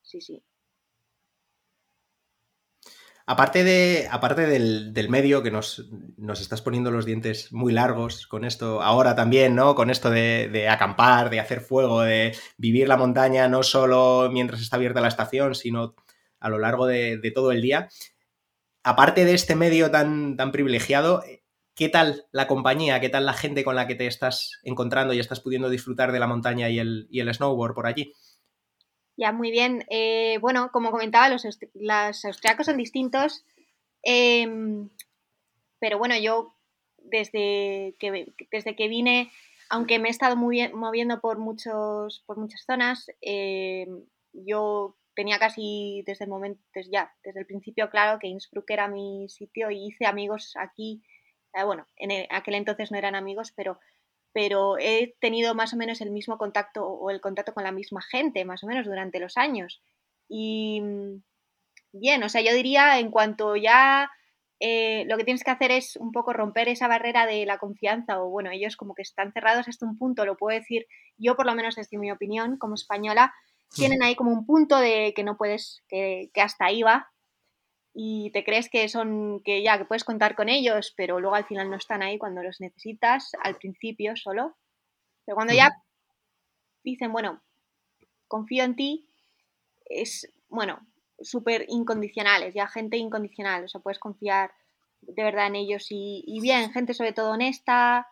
Sí, 0.03 0.21
sí. 0.21 0.43
Aparte, 3.25 3.63
de, 3.63 4.07
aparte 4.11 4.45
del, 4.45 5.09
medio, 5.09 5.41
que 5.41 5.49
nos, 5.49 5.89
nos, 6.17 6.39
estás 6.39 6.61
poniendo 6.61 6.91
los 6.91 7.03
dientes 7.03 7.51
muy 7.51 7.73
largos 7.73 8.27
con 8.27 8.45
esto, 8.45 8.83
ahora 8.83 9.15
también, 9.15 9.55
¿no? 9.55 9.73
Con 9.73 9.89
esto 9.89 10.11
de, 10.11 10.67
acampar, 10.69 11.31
de 11.31 11.39
hacer 11.39 11.61
fuego, 11.61 12.03
de 12.03 12.37
vivir 12.57 12.87
la 12.87 12.95
montaña, 12.95 13.47
no 13.47 13.63
solo 13.63 14.29
mientras 14.31 14.61
está 14.61 14.75
abierta 14.75 15.01
la 15.01 15.07
estación, 15.07 15.55
sino 15.55 15.95
a 16.39 16.49
lo 16.49 16.59
largo 16.59 16.85
de, 16.85 17.31
todo 17.33 17.51
el 17.51 17.61
día. 17.63 17.89
Aparte 18.83 19.25
de 19.25 19.33
este 19.33 19.55
medio 19.55 19.89
tan, 19.89 20.37
tan 20.37 20.51
privilegiado, 20.51 21.23
¿qué 21.73 21.89
tal 21.89 22.27
la 22.31 22.45
compañía? 22.45 22.99
¿Qué 22.99 23.09
tal 23.09 23.25
la 23.25 23.33
gente 23.33 23.63
con 23.63 23.75
la 23.75 23.87
que 23.87 23.95
te 23.95 24.05
estás 24.05 24.59
encontrando 24.61 25.11
y 25.15 25.19
estás 25.19 25.39
pudiendo 25.39 25.71
disfrutar 25.71 26.11
de 26.11 26.19
la 26.19 26.27
montaña 26.27 26.69
y 26.69 26.77
el, 26.77 27.07
y 27.09 27.19
el 27.19 27.33
snowboard 27.33 27.73
por 27.73 27.87
allí? 27.87 28.13
Ya, 29.15 29.31
muy 29.31 29.51
bien. 29.51 29.85
Eh, 29.89 30.37
bueno, 30.41 30.71
como 30.71 30.91
comentaba, 30.91 31.29
los, 31.29 31.45
austriacos 31.45 32.65
son 32.65 32.77
distintos, 32.77 33.45
em, 34.01 34.89
pero 35.79 35.97
bueno, 35.99 36.15
yo 36.17 36.55
desde 36.97 37.95
que, 37.99 38.33
desde 38.51 38.75
que 38.75 38.87
vine, 38.87 39.31
aunque 39.69 39.99
me 39.99 40.07
he 40.07 40.11
estado 40.11 40.35
muy 40.35 40.67
moviendo 40.73 41.21
por, 41.21 41.37
muchos, 41.37 42.23
por 42.25 42.37
muchas 42.37 42.63
zonas, 42.65 43.11
em, 43.21 44.03
yo 44.33 44.97
tenía 45.15 45.37
casi 45.37 46.03
desde 46.07 46.25
el 46.25 46.31
momento, 46.31 46.61
ya, 46.91 47.13
desde 47.23 47.41
el 47.41 47.45
principio 47.45 47.89
claro 47.89 48.19
que 48.19 48.27
Innsbruck 48.27 48.69
era 48.71 48.87
mi 48.87 49.29
sitio 49.29 49.69
y 49.69 49.87
hice 49.87 50.05
amigos 50.07 50.53
aquí. 50.57 51.03
Eh, 51.53 51.63
bueno, 51.63 51.87
en 51.97 52.25
aquel 52.31 52.55
entonces 52.55 52.91
no 52.91 52.97
eran 52.97 53.15
amigos, 53.15 53.53
pero 53.55 53.79
pero 54.33 54.77
he 54.79 55.15
tenido 55.19 55.55
más 55.55 55.73
o 55.73 55.77
menos 55.77 56.01
el 56.01 56.11
mismo 56.11 56.37
contacto 56.37 56.85
o 56.85 57.09
el 57.11 57.21
contacto 57.21 57.53
con 57.53 57.63
la 57.63 57.71
misma 57.71 58.01
gente, 58.01 58.45
más 58.45 58.63
o 58.63 58.67
menos 58.67 58.85
durante 58.85 59.19
los 59.19 59.37
años. 59.37 59.81
Y 60.27 60.81
mm, 60.81 61.23
bien, 61.93 62.23
o 62.23 62.29
sea, 62.29 62.41
yo 62.41 62.53
diría 62.53 62.99
en 62.99 63.11
cuanto 63.11 63.55
ya 63.55 64.09
eh, 64.59 65.05
lo 65.07 65.17
que 65.17 65.23
tienes 65.23 65.43
que 65.43 65.51
hacer 65.51 65.71
es 65.71 65.95
un 65.97 66.11
poco 66.11 66.33
romper 66.33 66.67
esa 66.67 66.87
barrera 66.87 67.25
de 67.25 67.45
la 67.45 67.59
confianza, 67.59 68.21
o 68.21 68.29
bueno, 68.29 68.49
ellos 68.51 68.75
como 68.75 68.95
que 68.95 69.03
están 69.03 69.33
cerrados 69.33 69.67
hasta 69.67 69.85
un 69.85 69.97
punto, 69.97 70.25
lo 70.25 70.37
puedo 70.37 70.57
decir 70.57 70.87
yo 71.17 71.35
por 71.35 71.45
lo 71.45 71.55
menos 71.55 71.75
desde 71.75 71.97
mi 71.97 72.11
opinión 72.11 72.57
como 72.57 72.75
española, 72.75 73.33
tienen 73.69 74.03
ahí 74.03 74.15
como 74.15 74.31
un 74.31 74.45
punto 74.45 74.77
de 74.77 75.13
que 75.15 75.23
no 75.23 75.37
puedes, 75.37 75.83
que, 75.87 76.29
que 76.33 76.41
hasta 76.41 76.65
ahí 76.65 76.83
va, 76.83 77.12
y 77.93 78.31
te 78.31 78.43
crees 78.43 78.69
que 78.69 78.89
son, 78.89 79.41
que 79.43 79.61
ya, 79.61 79.77
que 79.77 79.85
puedes 79.85 80.03
contar 80.03 80.35
con 80.35 80.49
ellos, 80.49 80.93
pero 80.97 81.19
luego 81.19 81.35
al 81.35 81.45
final 81.45 81.69
no 81.69 81.77
están 81.77 82.01
ahí 82.01 82.17
cuando 82.17 82.41
los 82.41 82.59
necesitas, 82.59 83.31
al 83.43 83.55
principio 83.57 84.15
solo. 84.15 84.55
Pero 85.25 85.35
cuando 85.35 85.53
ya 85.53 85.69
dicen, 86.83 87.11
bueno, 87.11 87.41
confío 88.27 88.63
en 88.63 88.75
ti, 88.75 89.07
es, 89.85 90.33
bueno, 90.49 90.79
súper 91.21 91.65
incondicionales, 91.69 92.53
ya 92.53 92.67
gente 92.67 92.97
incondicional, 92.97 93.65
o 93.65 93.67
sea, 93.67 93.79
puedes 93.79 93.99
confiar 93.99 94.51
de 95.01 95.23
verdad 95.23 95.47
en 95.47 95.55
ellos 95.55 95.87
y, 95.89 96.39
bien, 96.41 96.71
gente 96.71 96.93
sobre 96.93 97.13
todo 97.13 97.31
honesta, 97.31 98.07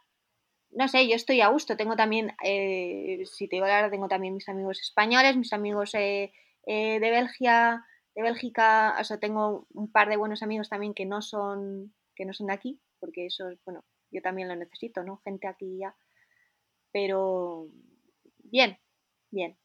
no 0.71 0.87
sé, 0.87 1.07
yo 1.07 1.15
estoy 1.15 1.41
a 1.41 1.47
gusto, 1.47 1.75
tengo 1.75 1.95
también, 1.95 2.33
eh, 2.43 3.23
si 3.25 3.47
te 3.47 3.57
digo 3.57 3.67
la 3.67 3.75
verdad, 3.77 3.91
tengo 3.91 4.07
también 4.07 4.35
mis 4.35 4.47
amigos 4.47 4.79
españoles, 4.79 5.35
mis 5.35 5.53
amigos 5.53 5.93
eh, 5.95 6.31
eh, 6.65 6.99
de 6.99 7.11
Bélgica, 7.11 7.85
de 8.15 8.21
Bélgica, 8.21 8.97
o 8.99 9.03
sea, 9.03 9.17
tengo 9.17 9.67
un 9.73 9.91
par 9.91 10.09
de 10.09 10.17
buenos 10.17 10.43
amigos 10.43 10.69
también 10.69 10.93
que 10.93 11.05
no 11.05 11.21
son, 11.21 11.93
que 12.15 12.25
no 12.25 12.33
son 12.33 12.47
de 12.47 12.53
aquí, 12.53 12.79
porque 12.99 13.27
eso, 13.27 13.45
bueno, 13.65 13.83
yo 14.11 14.21
también 14.21 14.47
lo 14.47 14.55
necesito, 14.55 15.03
¿no? 15.03 15.21
Gente 15.23 15.47
aquí 15.47 15.77
ya. 15.79 15.95
Pero 16.91 17.67
bien, 18.43 18.77
bien. 19.31 19.57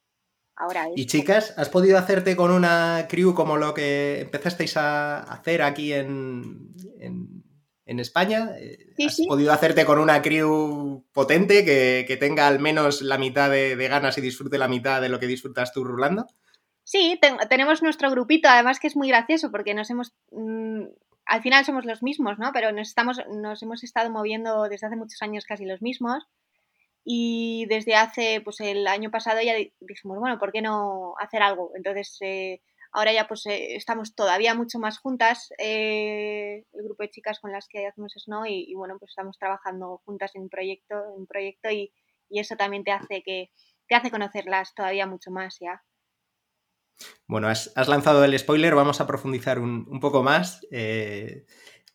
Ahora 0.58 0.86
¿Y 0.94 1.04
chicas, 1.04 1.52
has 1.58 1.68
podido 1.68 1.98
hacerte 1.98 2.34
con 2.34 2.50
una 2.50 3.06
crew 3.10 3.34
como 3.34 3.58
lo 3.58 3.74
que 3.74 4.20
empezasteis 4.20 4.78
a 4.78 5.18
hacer 5.18 5.60
aquí 5.60 5.92
en, 5.92 6.72
en, 6.98 8.00
España? 8.00 8.52
¿Has 9.06 9.20
podido 9.28 9.52
hacerte 9.52 9.84
con 9.84 9.98
una 9.98 10.22
crew 10.22 11.04
potente 11.12 11.62
que, 11.62 12.16
tenga 12.18 12.48
al 12.48 12.58
menos 12.58 13.02
la 13.02 13.18
mitad 13.18 13.50
de, 13.50 13.76
de, 13.76 13.88
ganas 13.88 14.16
y 14.16 14.22
disfrute 14.22 14.56
la 14.56 14.66
mitad 14.66 15.02
de 15.02 15.10
lo 15.10 15.20
que 15.20 15.26
disfrutas 15.26 15.74
tú 15.74 15.84
rulando? 15.84 16.26
Sí, 16.88 17.18
tenemos 17.48 17.82
nuestro 17.82 18.12
grupito, 18.12 18.48
además 18.48 18.78
que 18.78 18.86
es 18.86 18.94
muy 18.94 19.08
gracioso 19.08 19.50
porque 19.50 19.74
nos 19.74 19.90
hemos... 19.90 20.14
Mm, 20.30 20.84
al 21.24 21.42
final 21.42 21.64
somos 21.64 21.84
los 21.84 22.00
mismos, 22.00 22.38
¿no? 22.38 22.52
Pero 22.52 22.70
nos, 22.70 22.86
estamos, 22.86 23.20
nos 23.28 23.60
hemos 23.64 23.82
estado 23.82 24.08
moviendo 24.08 24.68
desde 24.68 24.86
hace 24.86 24.94
muchos 24.94 25.20
años 25.20 25.46
casi 25.46 25.64
los 25.64 25.82
mismos 25.82 26.28
y 27.04 27.66
desde 27.68 27.96
hace, 27.96 28.40
pues 28.40 28.60
el 28.60 28.86
año 28.86 29.10
pasado 29.10 29.40
ya 29.42 29.54
dijimos, 29.80 30.18
bueno, 30.20 30.38
¿por 30.38 30.52
qué 30.52 30.62
no 30.62 31.14
hacer 31.18 31.42
algo? 31.42 31.72
Entonces, 31.74 32.18
eh, 32.20 32.62
ahora 32.92 33.12
ya 33.12 33.26
pues 33.26 33.44
eh, 33.46 33.74
estamos 33.74 34.14
todavía 34.14 34.54
mucho 34.54 34.78
más 34.78 34.98
juntas, 35.00 35.48
eh, 35.58 36.64
el 36.72 36.84
grupo 36.84 37.02
de 37.02 37.10
chicas 37.10 37.40
con 37.40 37.50
las 37.50 37.66
que 37.68 37.88
hacemos 37.88 38.12
Snow 38.16 38.44
y, 38.46 38.72
bueno, 38.76 38.96
pues 39.00 39.10
estamos 39.10 39.38
trabajando 39.38 40.00
juntas 40.04 40.36
en 40.36 40.42
un 40.42 40.48
proyecto, 40.50 40.94
en 41.18 41.26
proyecto 41.26 41.68
y, 41.68 41.92
y 42.30 42.38
eso 42.38 42.54
también 42.54 42.84
te 42.84 42.92
hace 42.92 43.24
que 43.24 43.50
te 43.88 43.96
hace 43.96 44.12
conocerlas 44.12 44.72
todavía 44.72 45.08
mucho 45.08 45.32
más 45.32 45.58
ya. 45.60 45.82
Bueno, 47.26 47.48
has, 47.48 47.72
lanzado 47.88 48.24
el 48.24 48.38
spoiler, 48.38 48.74
vamos 48.74 49.00
a 49.00 49.06
profundizar 49.06 49.58
un, 49.58 50.00
poco 50.00 50.22
más, 50.22 50.66
eh, 50.70 51.44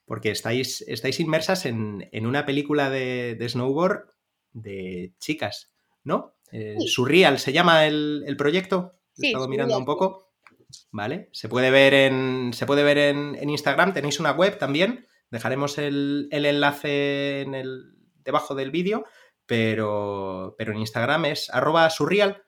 porque 0.06 0.32
estáis, 0.32 0.82
estáis 0.88 1.20
inmersas 1.20 1.66
en, 1.66 2.10
una 2.26 2.46
película 2.46 2.90
de, 2.90 3.38
snowboard 3.48 4.10
de 4.52 5.14
chicas, 5.20 5.74
¿no? 6.04 6.36
Eh, 6.52 6.76
Surreal 6.86 7.40
se 7.40 7.54
llama 7.54 7.86
el, 7.88 8.36
proyecto, 8.38 9.00
he 9.18 9.28
estado 9.28 9.48
mirando 9.48 9.78
un 9.78 9.86
poco. 9.86 10.28
Vale, 10.92 11.30
se 11.34 11.50
puede 11.50 11.70
ver 11.70 11.94
en, 11.94 12.52
se 12.54 12.66
puede 12.66 12.84
ver 12.84 12.98
en, 12.98 13.50
Instagram, 13.50 13.94
tenéis 13.94 14.20
una 14.20 14.32
web 14.32 14.58
también, 14.58 15.08
dejaremos 15.30 15.78
el, 15.78 16.30
enlace 16.32 17.42
en 17.42 17.56
el, 17.56 17.96
debajo 18.24 18.54
del 18.54 18.72
vídeo, 18.72 19.06
pero, 19.46 20.56
pero 20.58 20.72
en 20.72 20.80
Instagram 20.80 21.26
es 21.26 21.50
arroba 21.50 21.90
surreal. 21.90 22.44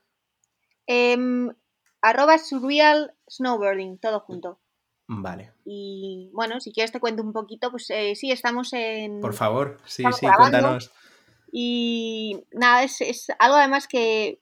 Em, 0.86 1.50
arroba 2.04 2.38
surreal 2.38 3.16
snowboarding, 3.30 3.98
todo 3.98 4.20
junto. 4.20 4.60
Vale. 5.08 5.54
Y 5.66 6.30
bueno, 6.34 6.60
si 6.60 6.72
quieres 6.72 6.92
te 6.92 7.00
cuento 7.00 7.24
un 7.24 7.34
poquito, 7.34 7.72
pues 7.72 7.90
eh, 7.90 8.14
sí, 8.16 8.32
estamos 8.32 8.74
en... 8.74 9.22
Por 9.22 9.34
favor, 9.34 9.78
sí, 9.86 10.04
sí, 10.14 10.28
cuéntanos. 10.38 10.92
Y 11.52 12.46
nada, 12.52 12.84
es, 12.84 13.28
algo 13.40 13.56
además 13.56 13.88
que, 13.88 14.42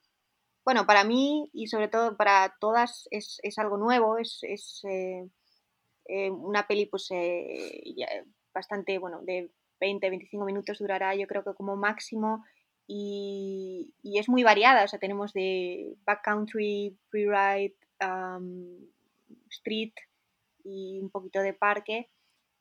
bueno, 0.66 0.88
para 0.88 1.04
mí 1.04 1.50
y 1.54 1.68
sobre 1.68 1.88
todo 1.88 2.18
para 2.18 2.56
todas 2.60 3.08
es, 3.12 3.40
algo 3.58 3.78
nuevo, 3.78 4.18
es, 4.18 4.42
eh, 4.90 5.30
eh, 6.06 6.32
una 6.32 6.66
peli 6.68 6.88
pues 6.88 7.10
bastante, 8.54 8.98
bueno, 8.98 9.22
de 9.22 9.52
20, 9.80 10.10
25 10.10 10.46
minutos 10.46 10.80
durará 10.80 11.16
yo 11.16 11.28
creo 11.28 11.44
que 11.44 11.54
como 11.54 11.76
máximo 11.76 12.44
y, 12.94 14.18
es 14.20 14.28
muy 14.30 14.44
variada, 14.44 14.84
o 14.84 14.88
sea, 14.88 15.00
tenemos 15.00 15.34
de 15.34 15.96
backcountry, 16.06 16.98
freeride, 17.10 17.76
um, 18.02 18.78
street 19.50 19.94
y 20.64 21.00
un 21.02 21.10
poquito 21.10 21.40
de 21.42 21.54
parque, 21.54 22.10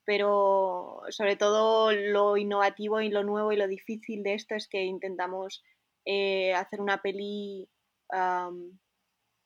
pero 0.04 1.02
sobre 1.10 1.36
todo 1.36 1.92
lo 1.92 2.36
innovativo 2.36 3.00
y 3.00 3.10
lo 3.10 3.24
nuevo 3.24 3.52
y 3.52 3.56
lo 3.56 3.66
difícil 3.66 4.22
de 4.22 4.34
esto 4.34 4.54
es 4.54 4.68
que 4.68 4.84
intentamos 4.84 5.62
eh, 6.04 6.54
hacer 6.54 6.80
una 6.80 7.02
peli 7.02 7.68
um, 8.12 8.54
un 8.54 8.80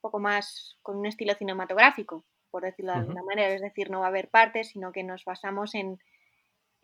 poco 0.00 0.18
más 0.20 0.76
con 0.82 0.98
un 0.98 1.06
estilo 1.06 1.34
cinematográfico, 1.34 2.24
por 2.50 2.62
decirlo 2.62 2.92
de 2.92 2.98
alguna 2.98 3.22
manera, 3.22 3.54
es 3.54 3.62
decir, 3.62 3.90
no 3.90 4.00
va 4.00 4.06
a 4.06 4.08
haber 4.10 4.28
partes, 4.28 4.68
sino 4.68 4.92
que 4.92 5.02
nos 5.02 5.24
basamos 5.24 5.74
en 5.74 5.98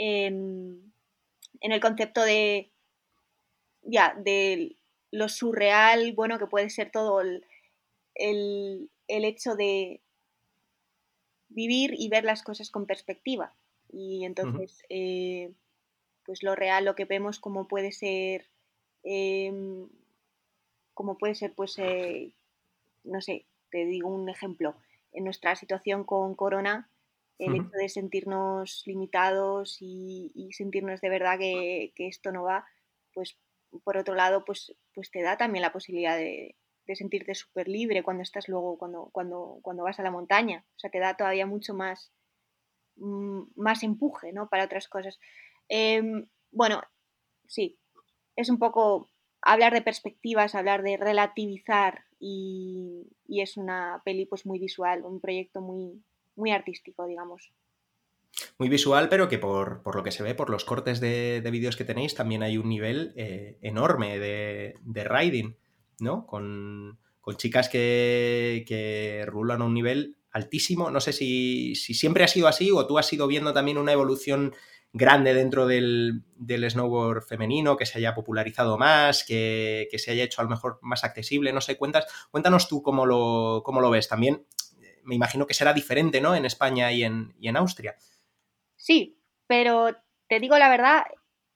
en, 0.01 0.93
el 1.61 1.81
concepto 1.81 2.23
de, 2.23 2.73
ya, 3.83 4.15
de 4.15 4.77
lo 5.11 5.29
surreal, 5.29 6.13
bueno, 6.13 6.39
que 6.39 6.47
puede 6.47 6.71
ser 6.71 6.91
todo 6.91 7.21
el, 7.21 7.45
hecho 9.07 9.55
de 9.57 10.01
vivir 11.49 11.95
y 11.97 12.09
ver 12.09 12.25
las 12.25 12.43
cosas 12.43 12.71
con 12.71 12.87
perspectiva. 12.87 13.55
Y 13.93 14.25
entonces, 14.25 14.85
eh, 14.89 15.53
pues 16.25 16.43
lo 16.43 16.55
real, 16.55 16.85
lo 16.85 16.95
que 16.95 17.07
vemos 17.07 17.41
como 17.41 17.67
puede 17.67 17.93
ser, 17.93 18.47
em, 19.03 19.89
como 20.95 21.19
puede 21.19 21.35
ser, 21.35 21.53
pues, 21.55 21.79
eh, 21.79 22.33
no 23.05 23.21
sé, 23.21 23.47
te 23.71 23.85
digo 23.85 24.09
un 24.09 24.29
ejemplo, 24.29 24.77
en 25.13 25.25
nuestra 25.25 25.57
situación 25.57 26.05
con 26.05 26.35
Corona, 26.35 26.89
el 27.39 27.57
hecho 27.57 27.71
de 27.73 27.89
sentirnos 27.89 28.83
limitados 28.87 29.79
y, 29.81 30.51
sentirnos 30.53 31.01
de 31.01 31.09
verdad 31.09 31.39
que, 31.39 31.93
esto 31.97 32.33
no 32.33 32.43
va, 32.43 32.67
pues 33.15 33.37
por 33.85 33.97
otro 33.97 34.15
lado, 34.15 34.45
pues, 34.45 34.75
pues 34.95 35.11
te 35.11 35.23
da 35.23 35.37
también 35.37 35.63
la 35.63 35.73
posibilidad 35.73 36.17
de, 36.17 36.57
sentirte 36.93 37.37
súper 37.37 37.69
libre 37.69 38.03
cuando 38.03 38.25
estás 38.25 38.49
luego, 38.49 38.77
cuando, 38.77 39.11
cuando, 39.13 39.61
cuando 39.63 39.85
vas 39.85 40.01
a 40.01 40.03
la 40.03 40.11
montaña. 40.11 40.65
O 40.75 40.79
sea, 40.79 40.91
te 40.91 40.99
da 40.99 41.17
todavía 41.17 41.47
mucho 41.47 41.73
más, 41.73 42.13
mm, 42.97 43.43
más 43.55 43.85
empuje, 43.85 44.33
¿no? 44.33 44.49
Para 44.49 44.65
otras 44.65 44.89
cosas. 44.89 45.21
Em, 45.69 46.27
bueno, 46.51 46.83
sí, 47.47 47.79
es 48.35 48.49
un 48.51 48.59
poco 48.59 49.09
hablar 49.43 49.73
de 49.73 49.83
perspectivas, 49.83 50.55
hablar 50.55 50.83
de 50.83 50.97
relativizar 50.97 52.05
y, 52.19 53.07
es 53.29 53.57
una 53.57 54.03
peli 54.05 54.27
pues 54.27 54.45
muy 54.45 54.59
visual, 54.59 55.05
un 55.05 55.21
proyecto 55.21 55.61
muy, 55.61 56.03
muy 56.37 56.51
artístico, 56.51 57.07
digamos. 57.07 57.53
Muy 58.59 58.69
visual, 58.69 59.09
pero 59.09 59.29
que 59.29 59.39
por, 59.39 59.83
lo 59.95 60.03
que 60.03 60.13
se 60.13 60.23
ve, 60.23 60.35
por 60.35 60.51
los 60.51 60.65
cortes 60.65 61.01
de, 61.01 61.47
vídeos 61.51 61.77
que 61.77 61.85
tenéis, 61.85 62.15
también 62.15 62.43
hay 62.43 62.59
un 62.59 62.69
nivel 62.69 63.13
eh, 63.17 63.59
enorme 63.61 64.19
de, 64.19 64.75
de, 64.83 65.05
riding, 65.05 65.57
¿no? 65.99 66.27
Con, 66.27 66.99
chicas 67.37 67.69
que, 67.69 68.65
que, 68.67 69.25
rulan 69.27 69.63
a 69.63 69.65
un 69.65 69.75
nivel 69.75 70.17
altísimo. 70.33 70.91
No 70.91 71.01
sé 71.01 71.13
si, 71.13 71.75
si, 71.77 71.95
siempre 71.95 72.25
ha 72.25 72.29
sido 72.29 72.49
así 72.49 72.71
o 72.73 72.87
tú 72.87 72.99
has 72.99 73.13
ido 73.13 73.27
viendo 73.27 73.53
también 73.53 73.79
una 73.79 73.93
evolución 73.93 74.53
grande 74.93 75.35
dentro 75.35 75.67
del, 75.67 76.25
snowboard 76.69 77.23
femenino, 77.23 77.77
que 77.77 77.87
se 77.87 77.99
haya 77.99 78.15
popularizado 78.15 78.77
más, 78.77 79.25
que, 79.25 79.89
se 79.97 80.11
haya 80.11 80.25
hecho 80.25 80.41
a 80.41 80.45
lo 80.45 80.51
mejor 80.51 80.79
más 80.83 81.05
accesible, 81.05 81.53
no 81.53 81.61
sé, 81.61 81.77
cuentas, 81.77 82.07
cuéntanos 82.31 82.69
tú 82.69 82.83
cómo 82.83 83.07
lo, 83.07 83.63
cómo 83.65 83.81
lo 83.81 83.91
ves. 83.91 84.09
También 84.09 84.47
eh, 84.81 85.01
me 85.05 85.15
imagino 85.15 85.47
que 85.47 85.55
será 85.55 85.73
diferente, 85.73 86.21
¿no? 86.21 86.35
En 86.35 86.45
España 86.45 86.93
y 86.93 87.05
en, 87.05 87.35
en 87.41 87.57
Austria. 87.57 87.97
Sí, 88.81 89.19
pero 89.47 89.95
te 90.27 90.41
digo 90.41 90.57
la 90.57 90.71
verdad, 90.71 91.05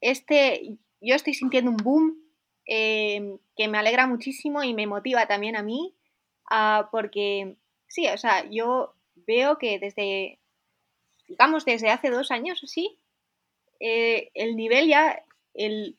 este, 0.02 0.76
yo 1.00 1.14
estoy 1.14 1.32
sintiendo 1.32 1.70
un 1.70 1.78
boom 1.78 2.18
eh, 2.66 3.38
que 3.56 3.66
me 3.66 3.78
alegra 3.78 4.06
muchísimo 4.06 4.62
y 4.62 4.74
me 4.74 4.87
motiva 4.87 5.26
también 5.26 5.56
a 5.56 5.62
mí, 5.62 5.94
ah, 6.50 6.90
porque 6.92 7.56
sí, 7.88 8.06
o 8.08 8.18
sea, 8.18 8.44
yo 8.50 8.94
veo 9.14 9.56
que 9.56 9.78
desde, 9.78 10.38
digamos, 11.26 11.64
desde 11.64 11.88
hace 11.88 12.10
dos 12.10 12.30
años 12.30 12.62
o 12.62 12.66
sí, 12.66 12.98
eh, 13.80 14.30
el 14.34 14.54
nivel 14.54 14.87
ya, 14.87 15.22
el 15.54 15.96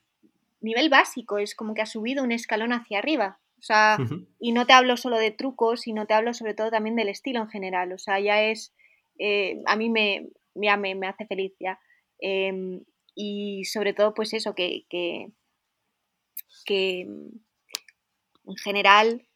nivel 0.61 0.89
básico 0.89 1.39
es 1.39 1.55
como 1.55 1.73
que 1.73 1.81
ha 1.81 1.87
subido 1.87 2.23
un 2.23 2.31
escalón 2.31 2.71
hacia 2.71 2.99
arriba. 2.99 3.39
O 3.57 3.63
sea, 3.63 3.97
y 4.39 4.51
no 4.51 4.67
te 4.67 4.73
hablo 4.73 4.95
solo 4.95 5.17
de 5.17 5.31
trucos, 5.31 5.81
sino 5.81 6.05
te 6.05 6.13
hablo 6.13 6.35
sobre 6.35 6.53
todo 6.53 6.69
también 6.69 6.95
del 6.95 7.09
estilo 7.09 7.39
en 7.39 7.49
general. 7.49 7.93
O 7.93 7.97
sea, 7.97 8.19
ya 8.19 8.43
es, 8.43 8.75
eh, 9.17 9.63
a 9.65 9.75
mí 9.75 9.89
me, 9.89 10.27
me, 10.55 10.69
hace 11.07 11.25
feliz 11.27 11.53
ya. 11.59 11.79
Em, 12.19 12.83
y 13.13 13.65
sobre 13.65 13.93
todo, 13.93 14.13
pues 14.13 14.33
eso, 14.33 14.55
que, 14.55 14.85
que, 14.89 15.31
en 16.67 18.57
general 18.63 19.27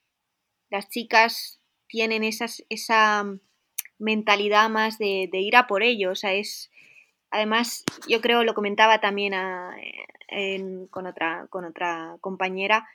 las 0.70 0.90
chicas 0.90 1.62
tienen 1.88 2.24
esas, 2.24 2.64
esa 2.70 3.26
mentalidad 3.98 4.70
más 4.70 4.98
de, 4.98 5.30
de 5.32 5.40
ir 5.40 5.56
a 5.56 5.68
por 5.68 5.84
ello. 5.84 6.12
O 6.12 6.16
sea, 6.16 6.34
es, 6.34 6.70
Además, 7.32 7.84
yo 8.08 8.22
creo, 8.22 8.44
lo 8.44 8.54
comentaba 8.54 9.00
también 9.00 9.34
con, 10.90 11.06
otra, 11.06 11.48
con 11.50 11.66
otra 11.66 12.18
compañera, 12.22 12.88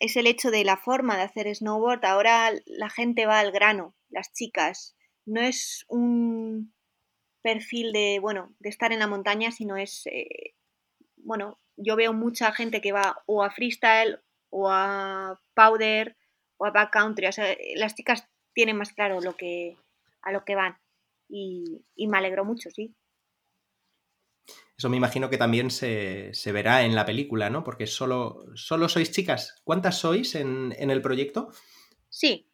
es 0.00 0.16
el 0.16 0.26
hecho 0.26 0.50
de 0.50 0.64
la 0.64 0.76
forma 0.76 1.16
de 1.16 1.22
hacer 1.22 1.54
snowboard. 1.54 2.04
Ahora 2.04 2.50
la 2.66 2.90
gente 2.90 3.26
va 3.26 3.38
al 3.38 3.52
grano, 3.52 3.94
las 4.08 4.32
chicas. 4.32 4.96
No 5.24 5.40
es 5.40 5.84
un 5.88 6.74
perfil 7.42 7.92
de, 7.92 8.18
bueno, 8.20 8.54
de 8.58 8.68
estar 8.68 8.92
en 8.92 9.00
la 9.00 9.06
montaña, 9.06 9.50
sino 9.50 9.76
es, 9.76 10.06
eh, 10.06 10.54
bueno, 11.16 11.60
yo 11.76 11.96
veo 11.96 12.12
mucha 12.12 12.52
gente 12.52 12.80
que 12.80 12.92
va 12.92 13.22
o 13.26 13.42
a 13.42 13.50
freestyle 13.50 14.20
o 14.50 14.70
a 14.70 15.40
powder 15.54 16.16
o 16.56 16.66
a 16.66 16.70
backcountry. 16.70 17.26
O 17.26 17.32
sea, 17.32 17.56
las 17.76 17.94
chicas 17.94 18.28
tienen 18.54 18.76
más 18.76 18.92
claro 18.92 19.20
lo 19.20 19.36
que, 19.36 19.76
a 20.22 20.32
lo 20.32 20.44
que 20.44 20.54
van. 20.54 20.78
Y, 21.28 21.84
y 21.94 22.08
me 22.08 22.18
alegro 22.18 22.44
mucho, 22.44 22.70
sí. 22.70 22.94
Eso 24.82 24.88
me 24.88 24.96
imagino 24.96 25.30
que 25.30 25.38
también 25.38 25.70
se, 25.70 26.32
verá 26.52 26.82
en 26.82 26.96
la 26.96 27.06
película, 27.06 27.50
¿no? 27.50 27.62
Porque 27.62 27.86
solo, 27.86 28.44
solo 28.56 28.88
sois 28.88 29.12
chicas. 29.12 29.60
¿Cuántas 29.62 29.98
sois 29.98 30.34
en, 30.34 30.74
el 30.76 31.00
proyecto? 31.00 31.52
Sí, 32.08 32.50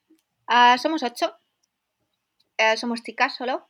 ah, 0.47 0.77
somos 0.79 1.03
ocho. 1.03 1.35
Eh, 2.59 2.77
somos 2.77 3.03
chicas 3.03 3.35
solo. 3.37 3.68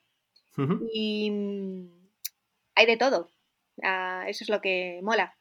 Y 0.93 1.31
mm, 1.31 1.91
hay 2.75 2.87
de 2.87 2.97
todo. 2.97 3.31
Ah, 3.83 4.25
eso 4.27 4.45
es 4.45 4.51
lo 4.51 4.61
que 4.61 5.01
mola. 5.03 5.37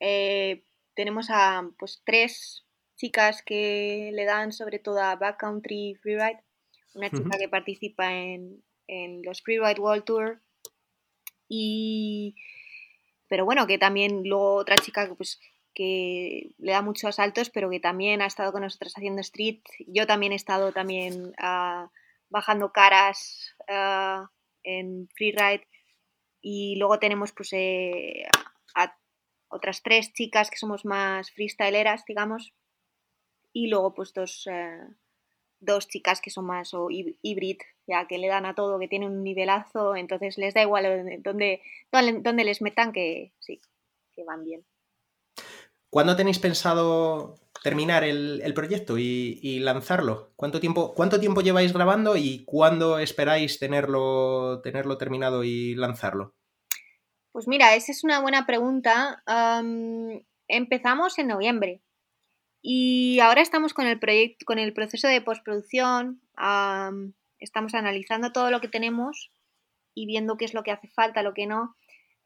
Eh, 0.00 0.64
tenemos 0.94 1.28
a 1.30 1.68
pues 1.78 2.02
tres 2.04 2.64
chicas 2.96 3.42
que 3.42 4.10
le 4.12 4.24
dan 4.24 4.52
sobre 4.52 4.78
todo 4.78 5.00
a 5.00 5.16
backcountry 5.16 5.96
freeride. 6.00 6.42
Una 6.94 7.10
chica 7.10 7.38
que 7.38 7.48
participa 7.48 8.12
en, 8.12 8.62
en 8.86 9.22
los 9.22 9.40
Freeride 9.42 9.80
World 9.80 10.04
Tour 10.04 10.42
y, 11.54 12.36
pero 13.28 13.44
bueno, 13.44 13.66
que 13.66 13.76
también 13.76 14.22
luego 14.24 14.54
otra 14.54 14.76
chica 14.76 15.06
que, 15.06 15.14
pues, 15.14 15.38
que 15.74 16.54
le 16.58 16.72
da 16.72 16.80
muchos 16.80 17.04
asaltos, 17.04 17.50
pero 17.50 17.68
que 17.68 17.80
también 17.80 18.22
ha 18.22 18.26
estado 18.26 18.52
con 18.52 18.62
nosotros 18.62 18.94
haciendo 18.96 19.20
street. 19.20 19.60
Yo 19.86 20.06
también 20.06 20.32
he 20.32 20.36
estado 20.36 20.72
también 20.72 21.34
ah, 21.38 21.90
bajando 22.30 22.72
caras 22.72 23.54
uh, 23.68 24.26
en 24.64 25.08
freeride. 25.14 25.66
Y 26.40 26.76
luego 26.76 26.98
tenemos 26.98 27.32
pues 27.32 27.52
eh, 27.52 28.24
a 28.74 28.96
otras 29.48 29.82
tres 29.82 30.12
chicas 30.12 30.50
que 30.50 30.56
somos 30.56 30.84
más 30.84 31.30
freestyleras, 31.30 32.04
digamos. 32.06 32.52
Y 33.52 33.68
luego 33.68 33.94
pues 33.94 34.12
dos, 34.12 34.46
eh, 34.50 34.80
dos 35.62 35.88
chicas 35.88 36.20
que 36.20 36.30
son 36.30 36.46
más 36.46 36.74
o 36.74 36.88
híbrid, 36.90 37.58
ya 37.86 38.06
que 38.06 38.18
le 38.18 38.28
dan 38.28 38.46
a 38.46 38.54
todo, 38.54 38.78
que 38.78 38.88
tienen 38.88 39.12
un 39.12 39.22
nivelazo, 39.22 39.96
entonces 39.96 40.36
les 40.36 40.54
da 40.54 40.62
igual 40.62 41.22
donde, 41.22 41.62
donde, 41.90 42.44
les 42.44 42.60
metan 42.60 42.92
que 42.92 43.32
sí, 43.38 43.60
que 44.12 44.24
van 44.24 44.44
bien. 44.44 44.64
¿Cuándo 45.88 46.16
tenéis 46.16 46.38
pensado 46.38 47.36
terminar 47.62 48.04
el, 48.04 48.52
proyecto 48.54 48.98
y, 48.98 49.58
lanzarlo? 49.60 50.32
¿Cuánto 50.36 50.60
tiempo, 50.60 50.94
¿Cuánto 50.94 51.20
tiempo 51.20 51.40
lleváis 51.40 51.72
grabando 51.72 52.16
y 52.16 52.44
cuándo 52.44 52.98
esperáis 52.98 53.58
tenerlo, 53.58 54.60
tenerlo 54.62 54.98
terminado 54.98 55.44
y 55.44 55.74
lanzarlo? 55.74 56.34
Pues 57.32 57.48
mira, 57.48 57.74
esa 57.74 57.92
es 57.92 58.04
una 58.04 58.20
buena 58.20 58.46
pregunta. 58.46 59.22
empezamos 60.48 61.18
en 61.18 61.28
noviembre. 61.28 61.80
Y 62.60 63.18
ahora 63.20 63.40
estamos 63.40 63.74
con 63.74 63.86
el 63.86 63.98
proyecto, 63.98 64.44
con 64.46 64.58
el 64.60 64.72
proceso 64.72 65.08
de 65.08 65.20
postproducción, 65.20 66.22
estamos 67.38 67.74
analizando 67.74 68.30
todo 68.32 68.50
lo 68.50 68.60
que 68.60 68.68
tenemos 68.68 69.32
y 69.94 70.06
viendo 70.06 70.36
qué 70.36 70.44
es 70.44 70.54
lo 70.54 70.62
que 70.62 70.70
hace 70.70 70.88
falta, 70.88 71.22
lo 71.22 71.34
que 71.34 71.46
no. 71.46 71.76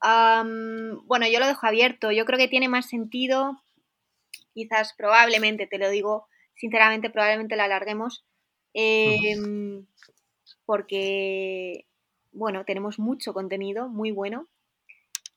bueno, 0.03 1.27
yo 1.31 1.41
lo 1.41 1.47
dejo 1.47 1.67
abierto. 1.67 2.13
Yo 2.13 2.25
creo 2.27 2.39
que 2.39 2.49
tiene 2.49 2.69
más 2.69 2.87
sentido, 2.87 3.63
quizás 4.57 4.95
probablemente, 4.97 5.67
te 5.67 5.77
lo 5.77 5.91
digo 5.91 6.29
sinceramente, 6.55 7.11
probablemente 7.11 7.57
la 7.57 7.65
alarguemos, 7.65 8.25
em, 8.73 9.87
porque, 10.65 11.85
bueno, 12.33 12.65
tenemos 12.65 12.99
mucho 12.99 13.35
contenido 13.35 13.89
muy 13.91 14.13
bueno. 14.13 14.47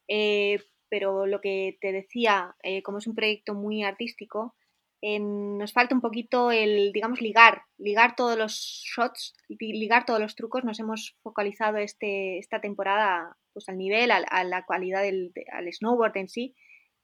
Eh, 0.08 0.64
pero 0.90 1.28
lo 1.28 1.42
que 1.42 1.78
te 1.82 1.92
decía, 1.92 2.56
eh, 2.64 2.82
como 2.82 3.00
es 3.00 3.08
un 3.08 3.14
proyecto 3.14 3.54
muy 3.54 3.84
artístico, 3.84 4.56
nos 5.02 5.72
falta 5.72 5.96
un 5.96 6.02
poquito 6.02 6.52
el, 6.52 6.92
digamos, 6.92 7.22
ligar, 7.22 7.64
ligar 7.78 8.16
todos 8.16 8.38
los 8.38 8.54
shots, 8.54 9.34
ligar 9.48 10.06
todos 10.06 10.20
los 10.20 10.36
trucos. 10.36 10.64
Nos 10.64 10.80
hemos 10.80 11.16
focalizado 11.22 11.78
este, 11.78 12.38
esta 12.38 12.60
temporada 12.60 13.38
pues, 13.54 13.70
al 13.70 13.78
nivel, 13.78 14.12
a, 14.12 14.44
la 14.44 14.66
cualidad 14.66 15.02
del 15.04 15.32
al 15.52 15.72
snowboard 15.72 16.18
en 16.18 16.28
sí. 16.28 16.56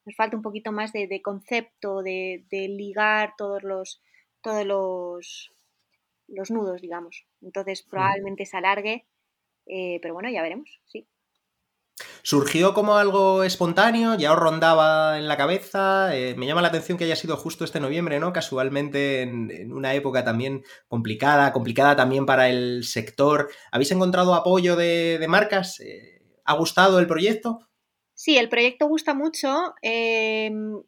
Nos 0.06 0.16
falta 0.16 0.38
un 0.38 0.44
poquito 0.44 0.72
más 0.72 0.94
de, 0.94 1.22
concepto, 1.22 2.04
de, 2.04 2.46
ligar 2.52 3.34
todos 3.38 3.64
los, 3.64 4.02
todos 4.42 4.66
los, 4.66 5.52
los 6.28 6.52
nudos, 6.52 6.82
digamos. 6.82 7.26
Entonces 7.42 7.82
probablemente 7.84 8.46
se 8.46 8.58
alargue, 8.58 9.08
eh, 9.66 10.00
pero 10.02 10.14
bueno, 10.14 10.30
ya 10.30 10.42
veremos, 10.42 10.80
sí. 10.86 11.08
¿Surgió 12.24 12.74
como 12.74 12.98
algo 12.98 13.44
espontáneo? 13.44 14.16
¿Ya 14.16 14.34
os 14.34 14.40
rondaba 14.40 15.18
en 15.18 15.28
la 15.28 15.38
cabeza? 15.38 16.16
Eh, 16.16 16.36
me 16.36 16.46
llama 16.46 16.62
la 16.62 16.68
atención 16.70 16.98
que 16.98 17.06
haya 17.06 17.16
sido 17.16 17.38
justo 17.38 17.64
este 17.64 17.80
noviembre, 17.80 18.20
¿no? 18.20 18.34
Casualmente 18.34 19.22
en, 19.22 19.72
una 19.72 19.94
época 19.94 20.24
también 20.26 20.64
complicada, 20.88 21.54
complicada 21.54 21.96
también 21.96 22.26
para 22.26 22.50
el 22.50 22.84
sector. 22.84 23.50
¿Habéis 23.72 23.92
encontrado 23.92 24.34
apoyo 24.34 24.76
de, 24.76 25.24
marcas? 25.30 25.80
Eh, 25.80 26.22
¿Ha 26.44 26.56
gustado 26.56 27.00
el 27.00 27.08
proyecto? 27.08 27.60
Sí, 28.16 28.38
el 28.38 28.50
proyecto 28.50 28.88
gusta 28.88 29.14
mucho. 29.14 29.76
Em, 29.84 30.82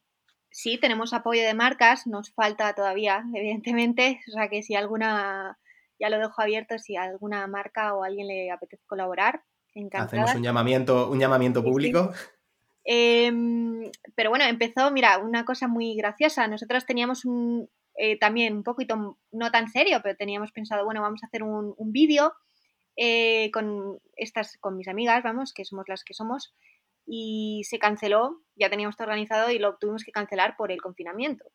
sí, 0.50 0.80
tenemos 0.80 1.14
apoyo 1.14 1.44
de 1.44 1.54
marcas, 1.54 2.08
nos 2.08 2.34
falta 2.34 2.74
todavía, 2.74 3.24
evidentemente. 3.36 4.20
O 4.28 4.32
sea 4.32 4.50
que 4.50 4.64
si 4.64 4.74
alguna, 4.74 5.60
ya 6.00 6.10
lo 6.10 6.18
dejo 6.18 6.42
abierto, 6.42 6.80
si 6.80 6.96
alguna 6.96 7.46
marca 7.46 7.94
o 7.94 8.04
alguien 8.04 8.28
le 8.28 8.50
apetece 8.50 8.84
colaborar, 8.88 9.44
Hacemos 9.94 10.36
un 10.36 10.44
llamamiento, 10.44 11.10
un 11.10 11.20
llamamiento 11.20 11.64
público. 11.64 12.12
Em, 12.84 13.92
pero 14.16 14.30
bueno, 14.30 14.46
empezó, 14.46 14.92
mira, 14.92 15.18
una 15.20 15.46
cosa 15.46 15.68
muy 15.68 15.96
graciosa. 15.96 16.48
Nosotros 16.48 16.86
teníamos 16.86 17.26
un, 17.26 17.70
eh, 17.96 18.18
también 18.18 18.56
un 18.56 18.64
poquito, 18.64 19.18
no 19.32 19.52
tan 19.52 19.70
serio, 19.70 20.00
pero 20.02 20.16
teníamos 20.16 20.52
pensado, 20.52 20.86
bueno, 20.86 21.02
vamos 21.02 21.24
a 21.24 21.28
hacer 21.28 21.44
un, 21.44 21.76
vídeo 21.92 22.34
eh, 22.96 23.52
con 23.52 24.00
estas, 24.16 24.58
con 24.60 24.78
mis 24.78 24.88
amigas, 24.88 25.24
vamos, 25.24 25.54
que 25.54 25.66
somos 25.66 25.86
las 25.88 26.04
que 26.04 26.14
somos, 26.14 26.56
y 27.08 27.64
se 27.64 27.80
canceló, 27.80 28.44
ya 28.56 28.70
teníamos 28.70 28.98
todo 28.98 29.06
organizado 29.06 29.50
y 29.50 29.60
lo 29.60 29.78
tuvimos 29.78 30.04
que 30.04 30.12
cancelar 30.12 30.58
por 30.58 30.72
el 30.72 30.82
confinamiento. 30.82 31.46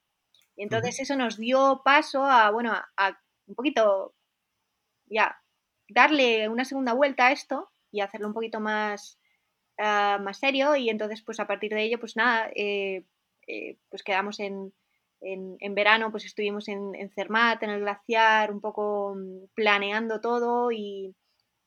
Y 0.57 0.63
entonces 0.63 0.99
eso 0.99 1.15
nos 1.15 1.37
dio 1.37 1.83
paso 1.85 2.25
a, 2.25 2.51
bueno, 2.51 2.73
a 2.73 3.19
un 3.47 3.55
poquito, 3.55 4.15
ya, 5.07 5.39
darle 5.89 6.49
una 6.49 6.65
segunda 6.65 6.95
vuelta 6.95 7.27
a 7.27 7.33
esto 7.33 7.71
y 7.91 8.01
hacerlo 8.01 8.29
un 8.29 8.35
poquito 8.35 8.61
más, 8.61 9.19
ah, 9.79 10.19
más 10.23 10.39
serio 10.39 10.75
y 10.75 10.89
entonces 10.89 11.23
pues 11.23 11.39
a 11.39 11.47
partir 11.47 11.73
de 11.73 11.83
ello 11.83 12.01
pues 12.01 12.17
nada, 12.17 12.51
eh, 12.55 13.05
eh, 13.47 13.79
pues 13.91 14.03
quedamos 14.03 14.41
en, 14.41 14.73
en, 15.21 15.75
verano, 15.75 16.11
pues 16.11 16.25
estuvimos 16.25 16.69
en, 16.69 16.95
en, 16.95 17.11
Cermat, 17.11 17.63
en 17.63 17.71
el 17.71 17.81
glaciar, 17.81 18.51
un 18.53 18.61
poco 18.61 19.15
mm, 19.17 19.49
planeando 19.55 20.21
todo 20.21 20.73
y, 20.73 21.15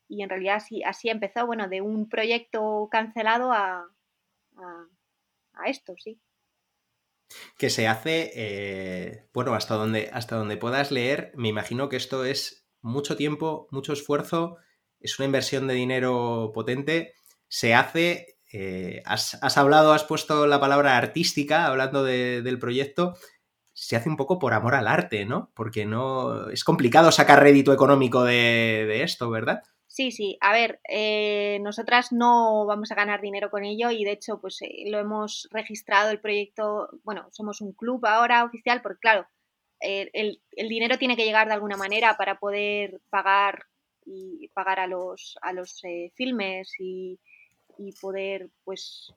y 0.07 0.21
en 0.23 0.29
realidad 0.29 0.55
así, 0.57 0.83
así 0.83 1.09
empezó, 1.09 1.45
bueno, 1.45 1.67
de 1.67 1.81
un 1.81 2.09
proyecto 2.09 2.87
cancelado 2.91 3.51
a, 3.51 3.87
a, 4.57 5.69
esto, 5.69 5.93
sí. 5.97 6.19
Que 7.57 7.69
se 7.69 7.87
hace, 7.87 8.31
eh, 8.35 9.27
bueno, 9.33 9.55
hasta 9.55 9.75
donde, 9.75 10.09
hasta 10.13 10.35
donde 10.35 10.57
puedas 10.57 10.91
leer, 10.91 11.31
me 11.35 11.49
imagino 11.49 11.89
que 11.89 11.97
esto 11.97 12.23
es 12.23 12.67
mucho 12.81 13.17
tiempo, 13.17 13.67
mucho 13.71 13.93
esfuerzo 13.93 14.57
es 15.05 15.19
una 15.19 15.27
inversión 15.27 15.67
de 15.67 15.75
dinero 15.75 16.51
potente, 16.53 17.13
se 17.47 17.73
hace, 17.73 18.39
eh, 18.51 19.01
has, 19.05 19.57
hablado, 19.57 19.93
has 19.93 20.03
puesto 20.03 20.47
la 20.47 20.59
palabra 20.59 20.97
artística 20.97 21.67
hablando 21.67 22.03
del 22.03 22.59
proyecto, 22.59 23.15
se 23.73 23.95
hace 23.95 24.09
un 24.09 24.17
poco 24.17 24.39
por 24.39 24.53
amor 24.53 24.73
al 24.73 24.87
arte, 24.87 25.25
¿no? 25.25 25.51
Porque 25.53 25.85
no 25.85 26.49
es 26.49 26.63
complicado 26.63 27.11
sacar 27.11 27.41
rédito 27.41 27.73
económico 27.73 28.23
de, 28.23 29.03
esto, 29.03 29.29
¿verdad? 29.29 29.61
Sí, 29.95 30.12
sí. 30.12 30.38
A 30.41 30.51
ver, 30.51 30.81
eh, 30.89 31.58
nosotras 31.62 32.12
no 32.12 32.65
vamos 32.65 32.91
a 32.91 32.95
ganar 32.95 33.21
dinero 33.21 33.49
con 33.49 33.63
ello 33.63 33.91
y 33.91 34.03
de 34.03 34.12
hecho, 34.12 34.41
pues 34.41 34.62
eh, 34.62 34.84
lo 34.91 34.99
hemos 34.99 35.47
registrado 35.51 36.12
el 36.12 36.19
proyecto. 36.19 36.89
Bueno, 37.05 37.29
somos 37.31 37.62
un 37.62 37.71
club 37.71 38.05
ahora 38.05 38.43
oficial, 38.43 38.81
porque 38.81 38.99
claro, 38.99 39.25
el, 39.79 40.41
el, 40.51 40.67
dinero 40.67 40.97
tiene 40.97 41.15
que 41.15 41.23
llegar 41.23 41.47
de 41.47 41.53
alguna 41.53 41.77
manera 41.77 42.17
para 42.17 42.39
poder 42.39 42.99
pagar 43.10 43.67
y 44.05 44.49
pagar 44.49 44.81
a 44.81 44.88
los, 44.88 45.38
a 45.41 45.53
los 45.53 45.81
eh, 45.86 46.12
filmes 46.15 46.73
y, 46.77 47.17
poder 48.01 48.49
pues, 48.65 49.13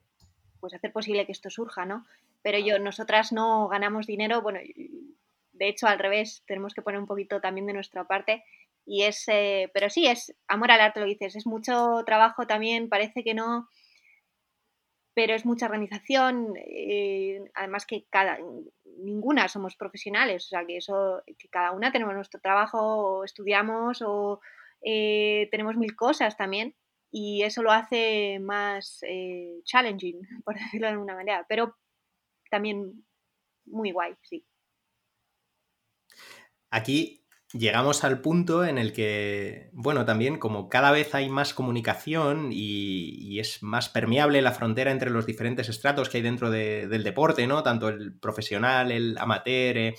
pues 0.61 0.73
hacer 0.73 0.93
posible 0.93 1.25
que 1.25 1.33
esto 1.33 1.49
surja, 1.49 1.85
¿no? 1.85 2.05
Pero 2.41 2.57
yo, 2.57 2.79
nosotras 2.79 3.33
no 3.33 3.67
ganamos 3.67 4.07
dinero, 4.07 4.41
bueno, 4.41 4.61
de 4.61 5.67
hecho 5.67 5.87
al 5.87 5.99
revés, 5.99 6.41
tenemos 6.47 6.73
que 6.73 6.81
poner 6.81 7.01
un 7.01 7.05
poquito 7.05 7.41
también 7.41 7.67
de 7.67 7.73
nuestra 7.73 8.05
parte 8.05 8.45
y 8.89 9.03
es, 9.03 9.23
eh, 9.27 9.69
pero 9.71 9.89
sí, 9.91 10.07
es 10.07 10.33
amor 10.47 10.71
al 10.71 10.81
arte 10.81 10.99
lo 10.99 11.05
dices, 11.05 11.35
es 11.35 11.45
mucho 11.45 12.03
trabajo 12.07 12.47
también, 12.47 12.89
parece 12.89 13.23
que 13.23 13.35
no, 13.35 13.69
pero 15.13 15.35
es 15.35 15.45
mucha 15.45 15.67
organización, 15.67 16.53
eh, 16.57 17.39
además 17.53 17.85
que 17.85 18.05
cada, 18.09 18.39
ninguna 18.97 19.47
somos 19.47 19.75
profesionales, 19.75 20.45
o 20.45 20.47
sea 20.49 20.65
que 20.65 20.77
eso, 20.77 21.21
que 21.37 21.49
cada 21.49 21.71
una 21.71 21.91
tenemos 21.91 22.15
nuestro 22.15 22.39
trabajo, 22.39 22.79
o 22.79 23.23
estudiamos 23.23 24.01
o, 24.01 24.41
eh, 24.81 25.47
tenemos 25.51 25.77
mil 25.77 25.95
cosas 25.95 26.35
también 26.35 26.75
y 27.11 27.43
eso 27.43 27.61
lo 27.61 27.71
hace 27.71 28.39
más 28.39 28.99
eh, 29.03 29.61
challenging, 29.65 30.19
por 30.43 30.55
decirlo 30.55 30.87
de 30.87 30.93
alguna 30.93 31.13
manera, 31.13 31.45
pero 31.47 31.77
también 32.49 33.05
muy 33.65 33.91
guay, 33.91 34.15
sí. 34.23 34.43
Aquí 36.71 37.18
llegamos 37.53 38.03
al 38.03 38.21
punto 38.21 38.63
en 38.65 38.77
el 38.77 38.93
que, 38.93 39.69
bueno, 39.73 40.05
también 40.05 40.37
como 40.37 40.69
cada 40.69 40.91
vez 40.91 41.15
hay 41.15 41.29
más 41.29 41.53
comunicación 41.53 42.49
y, 42.51 43.39
es 43.39 43.63
más 43.63 43.89
permeable 43.89 44.41
la 44.41 44.51
frontera 44.51 44.91
entre 44.91 45.09
los 45.09 45.25
diferentes 45.25 45.69
estratos 45.69 46.09
que 46.09 46.17
hay 46.17 46.23
dentro 46.23 46.51
del 46.51 47.03
deporte, 47.03 47.47
¿no? 47.47 47.63
Tanto 47.63 47.87
el 47.87 48.13
profesional, 48.13 48.91
el 48.91 49.17
amateur. 49.17 49.77
Eh, 49.77 49.95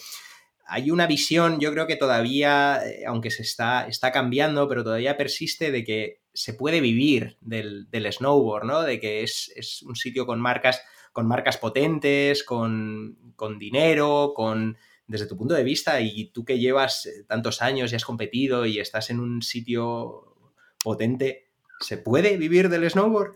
hay 0.67 0.91
una 0.91 1.07
visión, 1.07 1.59
yo 1.59 1.73
creo 1.73 1.87
que 1.87 1.97
todavía, 1.97 2.81
eh, 2.85 3.05
aunque 3.07 3.31
se 3.31 3.43
está, 3.43 3.89
está 3.89 4.13
cambiando, 4.13 4.69
pero 4.69 4.85
todavía 4.85 5.17
persiste 5.17 5.73
de 5.73 5.85
que 5.85 6.21
se 6.33 6.55
puede 6.55 6.81
vivir 6.81 7.39
del, 7.41 7.89
snowboard, 8.13 8.65
¿no? 8.65 8.83
De 8.83 9.01
que 9.01 9.23
es, 9.23 9.83
un 9.87 9.97
sitio 9.97 10.27
con 10.27 10.41
marcas, 10.41 10.83
con 11.13 11.27
marcas 11.27 11.57
potentes, 11.59 12.45
con, 12.45 13.17
dinero, 13.59 14.33
con. 14.35 14.77
Desde 15.11 15.27
tu 15.27 15.37
punto 15.37 15.55
de 15.55 15.65
vista, 15.65 16.01
y 16.01 16.31
tú 16.31 16.45
que 16.45 16.61
llevas 16.61 17.07
eh, 17.07 17.25
tantos 17.27 17.63
años 17.63 17.91
y 17.91 17.97
has 17.97 18.05
competido 18.05 18.65
y 18.65 18.79
estás 18.79 19.11
en 19.11 19.19
un 19.19 19.43
sitio 19.43 20.37
potente, 20.85 21.51
¿se 21.81 21.99
puede 21.99 22.37
vivir 22.37 22.69
del 22.69 22.89
snowboard? 22.89 23.35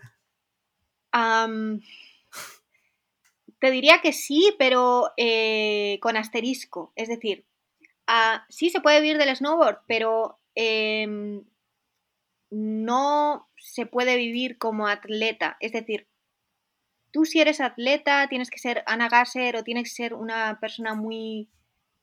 Te 3.59 3.71
diría 3.73 4.01
que 4.01 4.13
sí, 4.13 4.55
pero 4.57 5.11
eh, 5.17 5.99
con 6.01 6.17
asterisco. 6.17 6.93
Es 6.95 7.09
decir, 7.09 7.45
sí 8.49 8.71
se 8.71 8.81
puede 8.81 9.01
vivir 9.01 9.19
del 9.19 9.35
snowboard, 9.35 9.81
pero 9.89 10.39
em, 10.55 11.43
no 12.51 13.49
se 13.57 13.87
puede 13.87 14.17
vivir 14.17 14.59
como 14.59 14.87
atleta. 14.87 15.57
Es 15.59 15.73
decir, 15.73 16.07
tú 17.11 17.25
si 17.25 17.41
eres 17.41 17.61
atleta 17.61 18.29
tienes 18.29 18.49
que 18.49 18.61
ser 18.61 18.85
Ana 18.87 19.09
Gasser 19.09 19.57
o 19.57 19.65
tienes 19.65 19.89
que 19.89 19.97
ser 20.03 20.15
una 20.15 20.61
persona 20.61 20.95
muy 20.95 21.51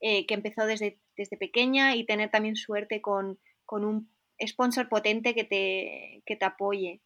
eh, 0.04 0.26
que 0.26 0.34
empezó 0.34 0.66
desde, 0.66 0.98
desde, 1.16 1.36
pequeña 1.36 1.94
y 1.94 2.04
tener 2.04 2.28
también 2.28 2.56
suerte 2.56 3.00
con, 3.00 3.38
un 3.68 4.10
sponsor 4.44 4.88
potente 4.88 5.32
que 5.32 5.44
te, 5.44 6.24
que 6.26 6.34
te 6.34 6.44
apoye. 6.44 7.00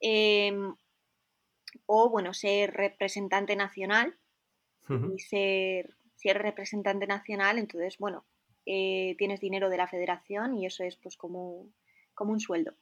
Em, 0.00 0.74
o 1.86 2.10
bueno, 2.10 2.34
ser 2.34 2.72
representante 2.72 3.54
nacional 3.54 4.18
y 5.14 5.20
ser, 5.20 5.94
si 6.16 6.28
eres 6.28 6.42
representante 6.42 7.06
nacional, 7.06 7.56
entonces, 7.58 7.98
bueno, 7.98 8.24
eh, 8.66 9.14
tienes 9.16 9.38
dinero 9.38 9.70
de 9.70 9.76
la 9.76 9.86
federación 9.86 10.56
y 10.56 10.66
eso 10.66 10.82
es 10.82 10.96
pues 10.96 11.16
como, 11.16 11.68
como 12.14 12.32
un 12.32 12.40
sueldo. 12.40 12.74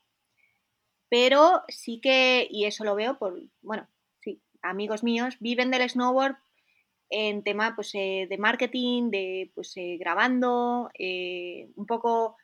Pero 1.11 1.63
sí 1.69 2.01
que, 2.01 2.49
y 2.51 2.65
eso 2.65 2.85
lo 2.85 2.95
veo 2.95 3.19
por, 3.19 3.39
bueno, 3.61 3.87
sí, 4.21 4.41
amigos 4.63 5.05
míos 5.05 5.37
viven 5.41 5.71
del 5.71 5.91
snowboard 5.91 6.37
en 7.11 7.43
tema 7.43 7.75
pues, 7.75 7.95
eh, 7.95 8.27
de 8.29 8.39
marketing, 8.39 9.11
de 9.11 9.51
pues 9.55 9.77
eh, 9.77 9.97
grabando, 9.99 10.91
un 10.99 11.87
poco, 11.87 12.37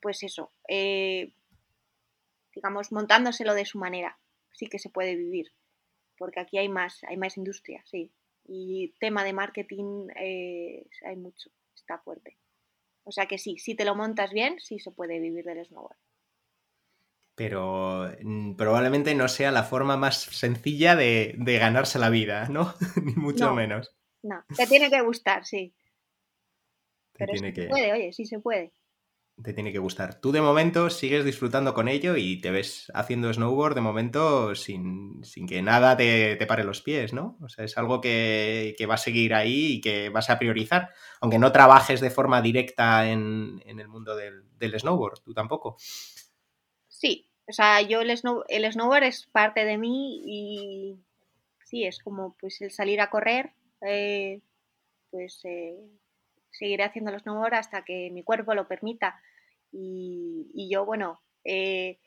pues 0.00 0.22
eso, 0.22 0.52
digamos, 2.54 2.92
montándoselo 2.92 3.54
de 3.54 3.64
su 3.66 3.78
manera 3.78 4.18
sí 4.56 4.66
que 4.66 4.78
se 4.78 4.90
puede 4.90 5.14
vivir, 5.14 5.52
porque 6.16 6.40
aquí 6.40 6.58
hay 6.58 6.68
más, 6.68 7.04
hay 7.04 7.16
más 7.16 7.36
industria, 7.36 7.82
sí. 7.84 8.10
Y 8.48 8.94
tema 9.00 9.24
de 9.24 9.32
marketing 9.32 10.08
eh, 10.16 10.86
hay 11.04 11.16
mucho, 11.16 11.50
está 11.74 11.98
fuerte. 11.98 12.38
O 13.04 13.12
sea 13.12 13.26
que 13.26 13.38
sí, 13.38 13.58
si 13.58 13.74
te 13.74 13.84
lo 13.84 13.94
montas 13.94 14.32
bien, 14.32 14.58
sí 14.60 14.78
se 14.78 14.90
puede 14.90 15.20
vivir 15.20 15.44
del 15.44 15.64
snowboard. 15.64 15.98
Pero 17.36 18.10
mm, 18.22 18.56
probablemente 18.56 19.14
no 19.14 19.28
sea 19.28 19.52
la 19.52 19.62
forma 19.62 19.96
más 19.96 20.22
sencilla 20.22 20.96
de, 20.96 21.36
ganarse 21.38 22.00
la 22.00 22.10
vida, 22.10 22.48
¿no? 22.48 22.74
Ni 23.04 23.12
mucho 23.14 23.54
menos. 23.54 23.94
No, 24.22 24.44
te 24.56 24.66
tiene 24.66 24.90
que 24.90 25.00
gustar, 25.02 25.44
sí. 25.44 25.72
Pero 27.12 27.32
sí 27.32 27.38
se 27.38 27.68
puede, 27.68 27.92
oye, 27.92 28.12
sí 28.12 28.26
se 28.26 28.40
puede 28.40 28.72
te 29.42 29.52
tiene 29.52 29.70
que 29.70 29.78
gustar. 29.78 30.18
Tú 30.20 30.32
de 30.32 30.40
momento 30.40 30.88
sigues 30.88 31.24
disfrutando 31.24 31.74
con 31.74 31.88
ello 31.88 32.16
y 32.16 32.40
te 32.40 32.50
ves 32.50 32.90
haciendo 32.94 33.32
snowboard 33.32 33.74
de 33.74 33.80
momento 33.82 34.54
sin, 34.54 35.20
que 35.46 35.60
nada 35.60 35.96
te, 35.96 36.38
pare 36.46 36.64
los 36.64 36.80
pies, 36.80 37.12
¿no? 37.12 37.36
O 37.42 37.48
sea, 37.48 37.64
es 37.64 37.76
algo 37.76 38.00
que, 38.00 38.74
va 38.88 38.94
a 38.94 38.98
seguir 38.98 39.34
ahí 39.34 39.74
y 39.74 39.80
que 39.80 40.08
vas 40.08 40.30
a 40.30 40.38
priorizar, 40.38 40.90
aunque 41.20 41.38
no 41.38 41.52
trabajes 41.52 42.00
de 42.00 42.10
forma 42.10 42.40
directa 42.40 43.10
en, 43.10 43.62
el 43.66 43.88
mundo 43.88 44.16
del, 44.16 44.80
snowboard, 44.80 45.20
tú 45.22 45.34
tampoco. 45.34 45.76
Sí, 46.88 47.25
O 47.48 47.52
sea, 47.52 47.80
yo 47.82 48.00
el, 48.00 48.10
el 48.10 48.72
snowboard 48.72 49.04
es 49.04 49.26
parte 49.26 49.64
de 49.64 49.78
mí 49.78 50.20
y 50.24 50.98
sí, 51.64 51.84
es 51.84 52.00
como 52.00 52.36
pues 52.40 52.60
el 52.60 52.70
salir 52.70 53.00
a 53.00 53.10
correr, 53.10 53.52
eh, 53.82 54.40
pues 55.10 55.40
eh, 55.44 55.78
seguiré 56.50 56.84
haciendo 56.84 57.12
los 57.12 57.22
snowboard 57.22 57.54
hasta 57.54 57.84
que 57.84 58.10
mi 58.10 58.22
cuerpo 58.22 58.54
lo 58.54 58.66
permita. 58.66 59.20
Y, 59.72 60.68
yo, 60.70 60.86
bueno, 60.86 61.20
eh, 61.44 61.98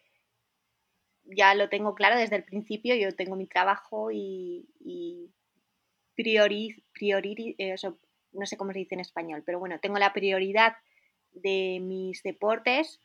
ya 1.24 1.54
lo 1.56 1.70
tengo 1.70 1.94
claro 1.94 2.18
desde 2.18 2.38
el 2.38 2.44
principio, 2.44 2.96
yo 2.96 3.16
tengo 3.16 3.36
mi 3.36 3.46
trabajo 3.46 4.12
y, 4.12 4.68
y 4.80 5.30
priori, 6.16 6.84
priori 6.92 7.56
no 8.32 8.46
sé 8.46 8.58
cómo 8.58 8.74
se 8.74 8.80
dice 8.80 8.96
en 8.96 9.02
español, 9.02 9.44
pero 9.46 9.60
bueno, 9.60 9.80
tengo 9.80 10.00
la 10.00 10.14
prioridad 10.14 10.78
de 11.32 11.80
mis 11.82 12.24
deportes, 12.24 13.00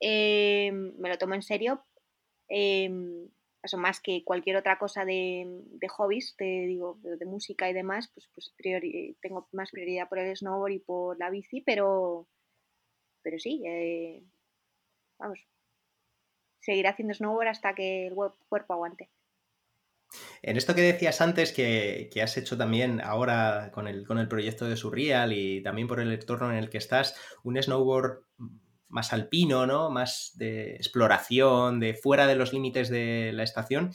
me 0.00 1.08
lo 1.08 1.18
tomo 1.18 1.34
en 1.34 1.42
serio, 1.42 1.84
eso 2.48 3.76
más 3.76 4.00
que 4.00 4.24
cualquier 4.24 4.56
otra 4.56 4.78
cosa 4.78 5.04
de, 5.04 5.46
hobbies, 5.88 6.34
te 6.36 6.44
digo, 6.44 6.98
de 7.02 7.26
música 7.26 7.68
y 7.68 7.72
demás, 7.72 8.10
pues, 8.14 8.30
pues 8.34 8.54
tengo 9.20 9.48
más 9.52 9.70
prioridad 9.70 10.08
por 10.08 10.18
el 10.18 10.36
snowboard 10.36 10.72
y 10.72 10.78
por 10.78 11.18
la 11.18 11.30
bici, 11.30 11.60
pero, 11.60 12.28
pero 13.22 13.38
sí, 13.38 13.62
eh, 13.66 14.22
vamos, 15.18 15.46
seguiré 16.60 16.88
haciendo 16.88 17.14
snowboard 17.14 17.48
hasta 17.48 17.74
que 17.74 18.06
el 18.06 18.14
cuerpo 18.14 18.72
aguante. 18.72 19.10
En 20.40 20.56
esto 20.56 20.74
que 20.74 20.80
decías 20.80 21.20
antes, 21.20 21.52
que, 21.52 22.10
has 22.22 22.36
hecho 22.36 22.56
también 22.56 23.00
ahora 23.02 23.70
con 23.72 23.88
el, 23.88 24.06
con 24.06 24.18
el 24.18 24.28
proyecto 24.28 24.66
de 24.66 24.76
Surreal 24.76 25.32
y 25.32 25.62
también 25.62 25.88
por 25.88 26.00
el 26.00 26.12
entorno 26.12 26.50
en 26.50 26.56
el 26.56 26.70
que 26.70 26.78
estás, 26.78 27.14
un 27.42 27.60
snowboard 27.60 28.22
más 28.88 29.12
alpino, 29.12 29.66
¿no? 29.66 29.90
Más 29.90 30.32
de 30.36 30.76
exploración, 30.76 31.80
de 31.80 31.94
fuera 31.94 32.26
de 32.26 32.36
los 32.36 32.52
límites 32.52 32.88
de 32.88 33.32
la 33.34 33.42
estación. 33.42 33.92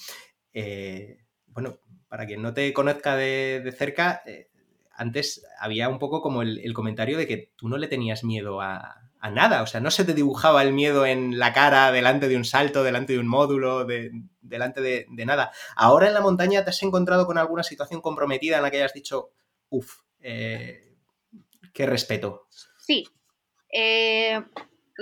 Eh, 0.54 1.18
bueno, 1.48 1.80
para 2.08 2.26
quien 2.26 2.42
no 2.42 2.54
te 2.54 2.72
conozca 2.74 3.16
de, 3.16 3.74
cerca, 3.78 4.22
eh, 4.26 4.50
antes 4.92 5.46
había 5.60 5.90
un 5.90 6.00
poco 6.00 6.22
como 6.22 6.44
el, 6.44 6.74
comentario 6.74 7.18
de 7.18 7.28
que 7.28 7.52
tú 7.56 7.68
no 7.68 7.78
le 7.78 7.88
tenías 7.88 8.24
miedo 8.24 8.62
a, 8.62 9.00
nada, 9.32 9.64
o 9.64 9.68
sea, 9.68 9.80
no 9.80 9.90
se 9.90 10.04
te 10.04 10.14
dibujaba 10.14 10.62
el 10.62 10.74
miedo 10.74 11.06
en 11.06 11.40
la 11.40 11.54
cara 11.54 11.92
delante 11.92 12.28
de 12.28 12.36
un 12.36 12.44
salto, 12.44 12.84
delante 12.84 13.14
de 13.14 13.20
un 13.20 13.28
módulo, 13.28 13.88
delante 14.42 14.82
de, 14.82 15.08
nada. 15.26 15.52
Ahora 15.76 16.08
en 16.08 16.14
la 16.14 16.22
montaña 16.22 16.64
te 16.64 16.72
has 16.72 16.84
encontrado 16.84 17.26
con 17.26 17.38
alguna 17.38 17.64
situación 17.64 18.02
comprometida 18.02 18.58
en 18.58 18.64
la 18.64 18.70
que 18.70 18.78
hayas 18.78 18.94
dicho, 18.94 19.32
uff, 19.70 20.02
eh, 20.20 20.98
qué 21.74 21.86
respeto. 21.86 22.48
Sí, 22.78 23.08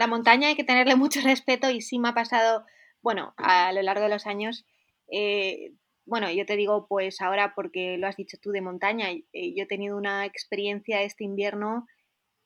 la 0.01 0.07
montaña 0.07 0.47
hay 0.47 0.55
que 0.55 0.63
tenerle 0.63 0.95
mucho 0.95 1.19
respeto 1.23 1.69
y 1.69 1.81
sí 1.81 1.99
me 1.99 2.09
ha 2.09 2.13
pasado, 2.13 2.65
bueno, 3.03 3.35
a 3.37 3.71
lo 3.71 3.83
largo 3.83 4.03
de 4.03 4.09
los 4.09 4.25
años, 4.25 4.65
eh, 5.11 5.73
bueno, 6.05 6.31
yo 6.31 6.43
te 6.47 6.55
digo, 6.55 6.87
pues 6.87 7.21
ahora 7.21 7.53
porque 7.55 7.97
lo 7.99 8.07
has 8.07 8.17
dicho 8.17 8.37
tú 8.41 8.49
de 8.49 8.61
montaña, 8.61 9.11
eh, 9.11 9.53
yo 9.55 9.63
he 9.63 9.67
tenido 9.67 9.95
una 9.95 10.25
experiencia 10.25 11.03
este 11.03 11.23
invierno 11.23 11.85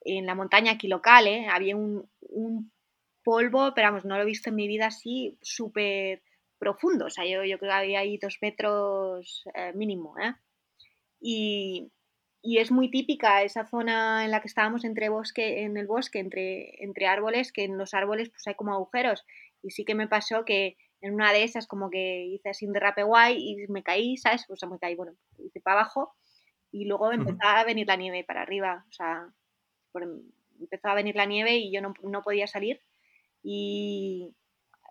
en 0.02 0.26
la 0.26 0.36
montaña 0.36 0.74
aquí 0.74 0.90
local, 0.90 1.28
¿eh? 1.28 1.48
había 1.50 1.78
un, 1.78 2.10
polvo, 3.24 3.74
pero 3.74 3.88
vamos, 3.88 4.06
no 4.06 4.18
lo 4.18 4.22
he 4.22 4.26
visto 4.26 4.52
en 4.52 4.56
mi 4.56 4.68
vida 4.68 4.88
así 4.88 5.40
súper 5.42 6.22
profundo, 6.60 7.06
o 7.06 7.10
sea, 7.10 7.26
yo, 7.26 7.44
yo 7.44 7.58
creo 7.58 7.72
que 7.72 7.78
había 7.78 8.00
ahí 8.02 8.20
dos 8.20 8.38
metros 8.40 9.46
mínimo, 9.74 10.14
¿eh? 10.20 10.36
Y, 11.20 11.92
y 12.46 12.60
es 12.60 12.72
muy 12.72 12.92
típica 12.92 13.42
esa 13.42 13.66
zona 13.66 14.24
en 14.24 14.30
la 14.32 14.40
que 14.40 14.48
estábamos 14.48 14.86
entre 14.86 15.10
bosque, 15.10 15.64
en 15.64 15.78
el 15.78 15.88
bosque, 15.88 16.20
entre, 16.20 16.84
entre 16.84 17.08
árboles, 17.08 17.52
que 17.52 17.64
en 17.64 17.78
los 17.78 17.96
árboles 17.96 18.30
pues 18.30 18.46
hay 18.48 18.54
como 18.54 18.74
agujeros. 18.74 19.26
Y 19.64 19.72
sí 19.72 19.84
que 19.84 19.96
me 19.96 20.08
pasó 20.08 20.46
que 20.46 20.78
en 21.02 21.16
una 21.16 21.34
de 21.34 21.44
esas 21.44 21.66
como 21.66 21.90
que 21.90 22.26
hice 22.26 22.50
así 22.50 22.68
un 22.68 22.74
derrape 22.74 23.02
guay 23.02 23.38
y 23.38 23.68
me 23.72 23.82
caí, 23.82 24.16
¿sabes? 24.18 24.46
O 24.50 24.56
sea, 24.56 24.70
me 24.70 24.78
caí, 24.78 24.96
bueno, 24.96 25.14
hice 25.40 25.60
para 25.60 25.80
abajo 25.80 26.14
y 26.72 26.86
luego 26.86 27.12
empezó 27.12 27.40
a 27.42 27.64
venir 27.64 27.88
la 27.88 27.96
nieve 27.96 28.24
para 28.24 28.44
arriba. 28.44 28.86
O 28.90 28.92
sea, 28.92 29.28
empezó 30.60 30.90
a 30.90 30.96
venir 30.96 31.16
la 31.16 31.26
nieve 31.26 31.56
y 31.58 31.74
yo 31.74 31.82
no, 31.82 31.96
no 32.04 32.22
podía 32.22 32.46
salir. 32.46 32.80
Y 33.42 34.36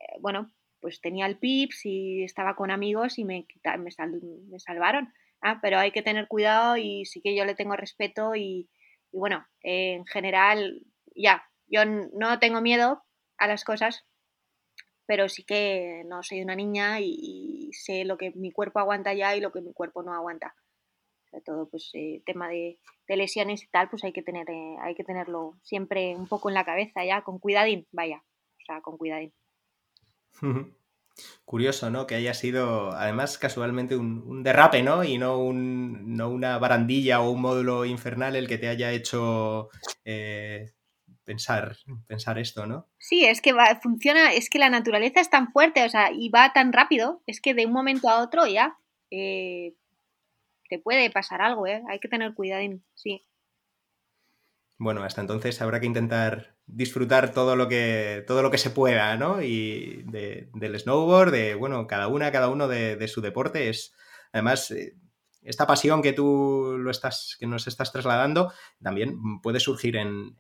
eh, 0.01 0.19
bueno, 0.21 0.51
pues 0.81 1.01
tenía 1.01 1.27
el 1.27 1.39
pips 1.39 1.87
y 1.87 2.25
estaba 2.25 2.57
con 2.57 2.73
amigos 2.73 3.19
y 3.19 3.25
me, 3.25 3.47
me, 3.65 3.91
me 4.49 4.59
salvaron 4.59 5.13
Ah, 5.41 5.59
pero 5.61 5.79
hay 5.79 5.93
que 5.93 6.03
tener 6.03 6.27
cuidado 6.29 6.77
y 6.77 7.05
sí 7.05 7.21
que 7.21 7.37
yo 7.37 7.45
le 7.45 7.55
tengo 7.55 7.77
respeto 7.77 8.35
y, 8.35 8.71
bueno, 9.13 9.47
en 9.61 10.07
general, 10.07 10.83
ya, 11.15 11.45
yo 11.67 11.85
no 11.85 12.39
tengo 12.39 12.61
miedo 12.61 13.03
a 13.39 13.47
las 13.47 13.65
cosas, 13.65 14.07
pero 15.07 15.29
sí 15.29 15.45
que 15.45 16.03
no 16.07 16.23
soy 16.23 16.43
una 16.43 16.57
niña 16.57 17.01
y, 17.01 17.71
sé 17.73 18.05
lo 18.05 18.17
que 18.17 18.31
mi 18.37 18.53
cuerpo 18.53 18.79
aguanta 18.79 19.13
ya 19.15 19.35
y 19.37 19.41
lo 19.41 19.53
que 19.53 19.61
mi 19.61 19.73
cuerpo 19.73 20.03
no 20.03 20.15
aguanta. 20.15 20.55
Sobre 21.31 21.43
todo, 21.43 21.69
pues, 21.69 21.91
eh, 21.95 22.23
tema 22.25 22.49
de, 22.49 22.79
lesiones 23.09 23.65
y 23.65 23.67
tal, 23.69 23.91
pues 23.91 24.05
hay 24.05 24.13
que, 24.13 24.23
tener, 24.23 24.49
eh, 24.49 24.77
hay 24.81 24.95
que 24.95 25.05
tenerlo 25.05 25.59
siempre 25.63 26.15
un 26.17 26.29
poco 26.29 26.49
en 26.49 26.55
la 26.55 26.65
cabeza 26.65 27.05
ya, 27.05 27.23
con 27.23 27.39
cuidadín, 27.39 27.87
vaya, 27.93 28.19
o 28.19 28.65
sea, 28.65 28.81
con 28.81 28.97
cuidadín. 28.97 29.33
Curioso, 31.45 31.91
¿no? 31.91 32.07
Que 32.07 32.17
haya 32.17 32.35
sido, 32.35 32.93
además, 32.93 33.39
casualmente 33.39 33.97
un, 33.97 34.43
derrape, 34.43 34.83
¿no? 34.83 35.05
Y 35.05 35.19
no, 35.19 35.39
un, 35.39 36.17
no 36.17 36.29
una 36.31 36.59
barandilla 36.59 37.21
o 37.21 37.31
un 37.31 37.41
módulo 37.41 37.85
infernal 37.85 38.35
el 38.37 38.49
que 38.49 38.59
te 38.59 38.69
haya 38.69 38.93
hecho 38.93 39.69
eh, 40.05 40.73
pensar, 41.25 41.77
pensar 42.07 42.39
esto, 42.39 42.67
¿no? 42.67 42.89
Sí, 42.99 43.25
es 43.25 43.41
que 43.41 43.53
va, 43.53 43.79
funciona, 43.83 44.33
es 44.33 44.51
que 44.51 44.59
la 44.59 44.71
naturaleza 44.71 45.21
es 45.21 45.31
tan 45.31 45.53
fuerte, 45.53 45.85
o 45.85 45.89
sea, 45.89 46.11
y 46.13 46.29
va 46.29 46.53
tan 46.53 46.73
rápido, 46.73 47.23
es 47.27 47.41
que 47.41 47.55
de 47.55 47.67
un 47.67 47.73
momento 47.73 48.09
a 48.09 48.23
otro 48.23 48.47
ya 48.47 48.79
eh, 49.11 49.75
te 50.69 50.79
puede 50.79 51.11
pasar 51.11 51.43
algo, 51.43 51.67
¿eh? 51.67 51.83
Hay 51.89 52.01
que 52.01 52.09
tener 52.09 52.35
cuidado, 52.35 52.65
sí. 52.95 53.27
Bueno, 54.79 55.05
hasta 55.05 55.21
entonces 55.21 55.61
habrá 55.63 55.81
que 55.81 55.87
intentar 55.87 56.54
disfrutar 56.67 57.33
todo 57.33 57.57
lo 57.57 57.69
que, 57.69 58.25
todo 58.27 58.43
lo 58.43 58.51
que 58.51 58.59
se 58.59 58.71
pueda, 58.71 59.17
¿no? 59.17 59.43
Y 59.43 60.05
del 60.05 60.79
snowboard, 60.79 61.31
de, 61.31 61.55
bueno, 61.55 61.87
cada 61.87 62.09
una, 62.09 62.33
cada 62.33 62.49
uno 62.49 62.69
de, 62.69 63.09
su 63.09 63.21
deporte. 63.21 63.69
Es, 63.69 63.95
además, 64.33 64.71
eh, 64.71 64.95
esta 65.43 65.67
pasión 65.67 66.03
que 66.03 66.13
tú 66.13 66.77
lo 66.79 66.91
estás, 66.91 67.37
que 67.39 67.47
nos 67.47 67.67
estás 67.67 67.93
trasladando, 67.93 68.53
también 68.83 69.41
puede 69.43 69.61
surgir 69.61 69.97
en, 69.97 70.37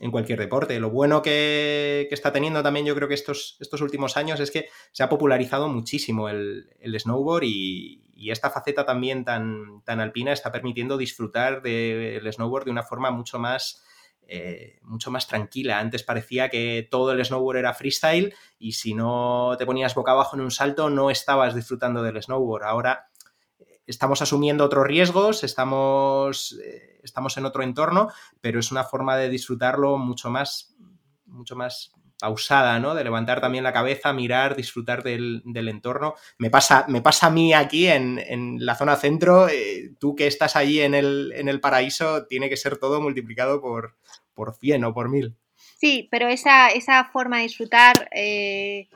en, 0.00 0.10
cualquier 0.10 0.40
deporte. 0.40 0.80
Lo 0.80 0.90
bueno 0.90 1.22
que, 1.22 2.08
está 2.10 2.32
teniendo 2.32 2.62
también, 2.62 2.84
yo 2.84 2.96
creo 2.96 3.08
que 3.08 3.14
estos, 3.14 3.56
estos 3.60 3.80
últimos 3.80 4.16
años, 4.16 4.40
es 4.40 4.50
que 4.50 4.68
se 4.90 5.04
ha 5.04 5.08
popularizado 5.08 5.68
muchísimo 5.68 6.28
el, 6.28 6.70
el 6.80 6.98
snowboard 6.98 7.44
y, 7.44 8.10
y, 8.14 8.32
esta 8.32 8.50
faceta 8.50 8.84
también 8.84 9.24
tan, 9.24 9.82
tan 9.84 10.00
alpina 10.00 10.32
está 10.32 10.50
permitiendo 10.50 10.96
disfrutar 10.96 11.62
del 11.62 12.32
snowboard 12.32 12.64
de 12.64 12.72
una 12.72 12.82
forma 12.82 13.12
mucho 13.12 13.38
más 13.38 13.84
eh, 14.28 14.78
mucho 14.82 15.10
más 15.10 15.28
tranquila. 15.28 15.78
Antes 15.78 16.02
parecía 16.02 16.48
que 16.48 16.88
todo 16.90 17.12
el 17.12 17.24
snowboard 17.24 17.58
era 17.58 17.74
freestyle 17.74 18.34
y 18.58 18.72
si 18.72 18.92
no 18.92 19.54
te 19.56 19.66
ponías 19.66 19.94
boca 19.94 20.12
abajo 20.12 20.36
en 20.36 20.42
un 20.42 20.50
salto 20.50 20.90
no 20.90 21.10
estabas 21.10 21.54
disfrutando 21.54 22.02
del 22.02 22.20
snowboard. 22.20 22.64
Ahora 22.64 23.08
eh, 23.60 23.82
estamos 23.86 24.22
asumiendo 24.22 24.64
otros 24.64 24.84
riesgos, 24.84 25.44
estamos, 25.44 26.58
eh, 26.64 27.00
estamos 27.04 27.36
en 27.36 27.44
otro 27.44 27.62
entorno, 27.62 28.08
pero 28.40 28.58
es 28.58 28.72
una 28.72 28.82
forma 28.82 29.16
de 29.16 29.28
disfrutarlo 29.28 29.96
mucho 29.96 30.28
más, 30.28 30.74
mucho 31.26 31.54
más 31.54 31.92
pausada, 32.18 32.78
¿no? 32.78 32.94
De 32.94 33.04
levantar 33.04 33.40
también 33.40 33.64
la 33.64 33.72
cabeza, 33.72 34.12
mirar, 34.12 34.56
disfrutar 34.56 35.02
del, 35.02 35.42
entorno. 35.44 36.14
Me 36.38 36.50
pasa, 36.50 36.86
me 36.88 37.02
pasa 37.02 37.26
a 37.26 37.30
mí 37.30 37.52
aquí 37.52 37.88
en, 37.88 38.56
la 38.58 38.74
zona 38.74 38.96
centro, 38.96 39.48
eh, 39.48 39.92
tú 39.98 40.14
que 40.14 40.26
estás 40.26 40.56
allí 40.56 40.80
en 40.80 40.94
el, 40.94 41.32
en 41.36 41.48
el, 41.48 41.60
paraíso, 41.60 42.26
tiene 42.26 42.48
que 42.48 42.56
ser 42.56 42.78
todo 42.78 43.00
multiplicado 43.00 43.60
por, 43.60 43.96
por 44.34 44.54
100 44.54 44.84
o 44.84 44.94
por 44.94 45.08
1000. 45.08 45.34
Sí, 45.78 46.08
pero 46.10 46.28
esa, 46.28 46.70
forma 47.12 47.38
de 47.38 47.42
disfrutar, 47.42 48.08
eh, 48.12 48.88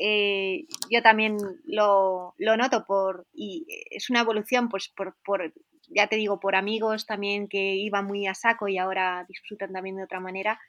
eh, 0.00 0.66
yo 0.90 1.02
también 1.02 1.38
lo, 1.64 2.34
noto 2.38 2.84
por, 2.84 3.26
y 3.32 3.66
es 3.90 4.10
una 4.10 4.20
evolución, 4.20 4.68
pues 4.68 4.88
por, 4.88 5.52
ya 5.88 6.06
te 6.06 6.16
digo, 6.16 6.38
por 6.38 6.54
amigos 6.54 7.06
también 7.06 7.48
que 7.48 7.74
iban 7.74 8.06
muy 8.06 8.26
a 8.26 8.34
saco 8.34 8.68
y 8.68 8.78
ahora 8.78 9.24
disfrutan 9.28 9.72
también 9.72 9.96
de 9.96 10.04
otra 10.04 10.20
manera 10.20 10.60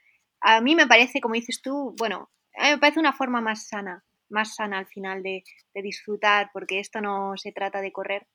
a 0.48 0.62
mí 0.62 0.76
me 0.76 0.86
parece, 0.86 1.22
como 1.22 1.34
dices 1.34 1.60
tú, 1.62 1.96
bueno, 1.98 2.30
a 2.56 2.66
mí 2.66 2.70
me 2.72 2.78
parece 2.78 3.00
una 3.00 3.14
forma 3.14 3.42
más 3.42 3.68
sana, 3.68 4.06
más 4.30 4.54
sana 4.54 4.78
al 4.78 4.86
final 4.86 5.24
de, 5.24 5.44
disfrutar, 5.74 6.52
porque 6.54 6.80
esto 6.80 7.02
no 7.02 7.36
se 7.36 7.52
trata 7.52 7.82
de 7.82 7.92
correr. 7.92 8.28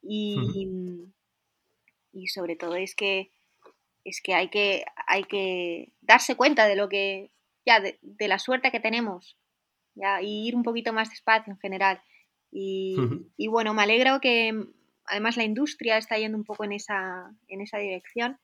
Y, 0.00 1.10
y 2.12 2.28
sobre 2.28 2.54
todo 2.54 2.76
es 2.76 2.94
que 2.94 3.32
es 4.04 4.20
que 4.22 4.34
hay 4.34 4.48
que 4.48 4.84
hay 5.08 5.24
que 5.24 5.92
darse 6.00 6.36
cuenta 6.36 6.68
de 6.68 6.76
lo 6.76 6.88
que 6.88 7.32
ya 7.66 7.80
de, 7.80 7.98
la 8.28 8.38
suerte 8.38 8.70
que 8.70 8.80
tenemos 8.80 9.36
ya 9.96 10.22
y 10.22 10.46
ir 10.46 10.54
un 10.54 10.62
poquito 10.62 10.92
más 10.92 11.10
despacio 11.10 11.52
en 11.52 11.58
general. 11.58 12.00
Y, 12.52 12.96
y, 13.36 13.48
bueno 13.48 13.74
me 13.74 13.82
alegro 13.82 14.20
que 14.20 14.52
además 15.04 15.36
la 15.36 15.44
industria 15.44 15.98
está 15.98 16.16
yendo 16.16 16.38
un 16.38 16.44
poco 16.44 16.64
en 16.64 16.72
esa 16.72 17.34
en 17.48 17.60
esa 17.60 17.78
dirección 17.78 18.38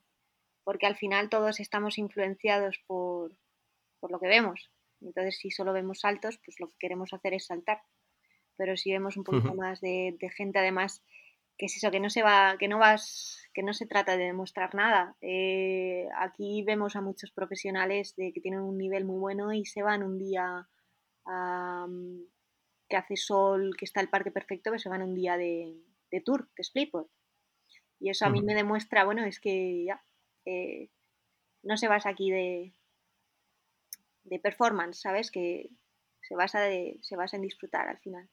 porque 0.64 0.86
al 0.86 0.96
final 0.96 1.28
todos 1.28 1.60
estamos 1.60 1.98
influenciados 1.98 2.80
por, 2.86 3.36
lo 4.08 4.18
que 4.18 4.28
vemos. 4.28 4.70
Entonces, 5.00 5.38
si 5.38 5.50
solo 5.50 5.72
vemos 5.72 6.00
saltos, 6.00 6.38
pues 6.44 6.58
lo 6.58 6.68
que 6.68 6.76
queremos 6.78 7.12
hacer 7.12 7.34
es 7.34 7.46
saltar. 7.46 7.82
Pero 8.56 8.76
si 8.76 8.92
vemos 8.92 9.16
un 9.16 9.24
poquito 9.24 9.54
más 9.54 9.80
de, 9.80 10.16
gente, 10.36 10.58
además, 10.58 11.02
que 11.58 11.66
es 11.66 11.76
eso, 11.76 11.90
que 11.90 12.00
no 12.00 12.10
se 12.10 12.22
va, 12.22 12.56
que 12.58 12.68
no 12.68 12.78
vas, 12.78 13.48
que 13.52 13.62
no 13.62 13.72
se 13.74 13.86
trata 13.86 14.16
de 14.16 14.24
demostrar 14.24 14.74
nada. 14.74 15.16
Eh, 15.20 16.06
aquí 16.18 16.62
vemos 16.66 16.96
a 16.96 17.00
muchos 17.00 17.30
profesionales 17.32 18.14
de 18.16 18.32
que 18.32 18.40
tienen 18.40 18.60
un 18.60 18.78
nivel 18.78 19.04
muy 19.04 19.18
bueno 19.18 19.52
y 19.52 19.64
se 19.64 19.82
van 19.82 20.02
un 20.02 20.18
día 20.18 20.68
que 22.88 22.96
hace 22.96 23.16
sol, 23.16 23.74
que 23.78 23.86
está 23.86 24.00
el 24.00 24.10
parque 24.10 24.30
perfecto, 24.30 24.70
que 24.70 24.78
se 24.78 24.88
van 24.88 25.02
un 25.02 25.14
día 25.14 25.36
de, 25.36 25.74
tour, 26.24 26.48
de 26.56 26.64
splitboard. 26.64 27.08
Y 27.98 28.10
eso 28.10 28.26
a 28.26 28.30
mí 28.30 28.42
me 28.42 28.54
demuestra, 28.54 29.04
bueno, 29.04 29.24
es 29.24 29.40
que 29.40 29.84
ya, 29.86 30.04
eh, 30.44 30.90
no 31.62 31.76
se 31.76 31.88
basa 31.88 32.10
aquí 32.10 32.30
de, 32.30 32.74
de 34.24 34.38
performance, 34.38 35.00
¿sabes? 35.00 35.30
Que 35.30 35.70
se 36.20 36.34
basa, 36.34 36.60
de, 36.62 36.98
se 37.02 37.16
basa 37.16 37.36
en 37.36 37.42
disfrutar 37.42 37.88
al 37.88 37.98
final. 37.98 38.28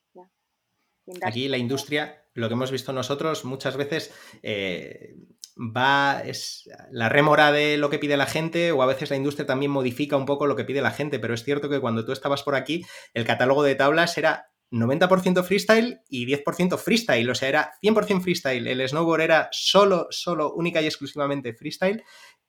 Aquí 1.23 1.47
la 1.47 1.57
industria, 1.57 2.23
lo 2.33 2.47
que 2.47 2.53
hemos 2.53 2.71
visto 2.71 2.93
nosotros 2.93 3.43
muchas 3.43 3.75
veces 3.75 4.13
eh, 4.43 5.15
va, 5.57 6.21
es 6.23 6.69
la 6.91 7.09
rémora 7.09 7.51
de 7.51 7.77
lo 7.77 7.89
que 7.89 7.99
pide 7.99 8.17
la 8.17 8.27
gente 8.27 8.71
o 8.71 8.81
a 8.81 8.85
veces 8.85 9.09
la 9.09 9.15
industria 9.15 9.45
también 9.45 9.71
modifica 9.71 10.15
un 10.15 10.25
poco 10.25 10.45
lo 10.45 10.55
que 10.55 10.63
pide 10.63 10.81
la 10.81 10.91
gente, 10.91 11.19
pero 11.19 11.33
es 11.33 11.43
cierto 11.43 11.69
que 11.69 11.81
cuando 11.81 12.05
tú 12.05 12.11
estabas 12.11 12.43
por 12.43 12.55
aquí, 12.55 12.85
el 13.13 13.25
catálogo 13.25 13.63
de 13.63 13.75
tablas 13.75 14.17
era 14.17 14.50
90% 14.71 15.43
freestyle 15.43 16.01
y 16.09 16.25
10% 16.25 16.77
freestyle, 16.77 17.29
o 17.29 17.35
sea, 17.35 17.49
era 17.49 17.71
100% 17.83 18.21
freestyle. 18.21 18.67
El 18.67 18.87
snowboard 18.87 19.21
era 19.21 19.49
solo, 19.51 20.07
solo, 20.09 20.53
única 20.53 20.81
y 20.81 20.85
exclusivamente 20.85 21.53
freestyle 21.53 22.03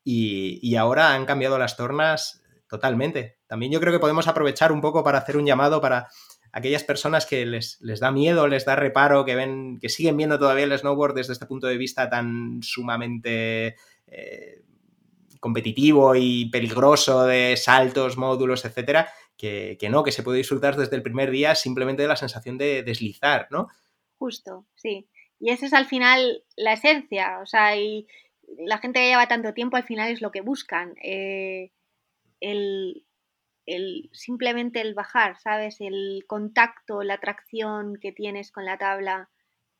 y, 0.04 0.58
y 0.62 0.76
ahora 0.76 1.14
han 1.14 1.26
cambiado 1.26 1.58
las 1.58 1.76
tornas 1.76 2.42
Totalmente. 2.72 3.36
También 3.46 3.70
yo 3.70 3.80
creo 3.80 3.92
que 3.92 3.98
podemos 3.98 4.28
aprovechar 4.28 4.72
un 4.72 4.80
poco 4.80 5.04
para 5.04 5.18
hacer 5.18 5.36
un 5.36 5.44
llamado 5.44 5.82
para 5.82 6.08
aquellas 6.52 6.82
personas 6.82 7.26
que 7.26 7.44
les, 7.44 7.78
les, 7.82 8.00
da 8.00 8.10
miedo, 8.10 8.48
les 8.48 8.64
da 8.64 8.76
reparo, 8.76 9.26
que 9.26 9.34
ven, 9.34 9.78
que 9.78 9.90
siguen 9.90 10.16
viendo 10.16 10.38
todavía 10.38 10.64
el 10.64 10.78
snowboard 10.78 11.12
desde 11.12 11.34
este 11.34 11.44
punto 11.44 11.66
de 11.66 11.76
vista 11.76 12.08
tan 12.08 12.62
sumamente 12.62 13.76
eh, 14.06 14.62
competitivo 15.38 16.14
y 16.14 16.46
peligroso 16.46 17.26
de 17.26 17.58
saltos, 17.58 18.16
módulos, 18.16 18.64
etcétera, 18.64 19.10
que, 19.42 19.88
no, 19.90 20.04
que 20.04 20.12
se 20.12 20.22
puede 20.22 20.38
disfrutar 20.38 20.76
desde 20.76 20.94
el 20.94 21.02
primer 21.02 21.30
día 21.32 21.56
simplemente 21.56 22.02
de 22.02 22.08
la 22.08 22.16
sensación 22.16 22.58
de 22.58 22.84
deslizar, 22.84 23.48
¿no? 23.50 23.66
Justo, 24.16 24.68
sí. 24.76 25.08
Y 25.40 25.50
esa 25.50 25.66
es 25.66 25.72
al 25.72 25.86
final 25.86 26.44
la 26.56 26.74
esencia, 26.74 27.40
o 27.42 27.46
sea, 27.46 27.74
la 28.58 28.78
gente 28.78 29.00
que 29.00 29.08
lleva 29.08 29.26
tanto 29.26 29.52
tiempo 29.52 29.76
al 29.76 29.82
final 29.82 30.12
es 30.12 30.22
lo 30.22 30.30
que 30.30 30.42
buscan. 30.42 30.94
Eh, 31.02 31.72
el, 32.38 33.04
simplemente 34.12 34.80
el 34.80 34.94
bajar, 34.94 35.40
¿sabes? 35.40 35.80
El 35.80 36.24
contacto, 36.28 37.02
la 37.02 37.14
atracción 37.14 37.96
que 38.00 38.12
tienes 38.12 38.52
con 38.52 38.64
la 38.64 38.78
tabla 38.78 39.28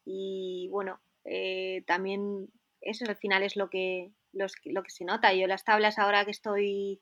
y 0.05 0.69
bueno, 0.73 1.01
eh, 1.25 1.85
también 1.87 2.49
eso 2.81 3.05
al 3.09 3.17
final 3.17 3.45
es 3.45 3.55
lo 3.55 3.71
que, 3.71 4.11
lo 4.33 4.83
que 4.83 4.91
se 4.91 5.05
nota. 5.05 5.33
Yo 5.33 5.47
las 5.47 5.65
tablas 5.65 6.01
ahora 6.01 6.25
que 6.25 6.33
estoy, 6.33 7.01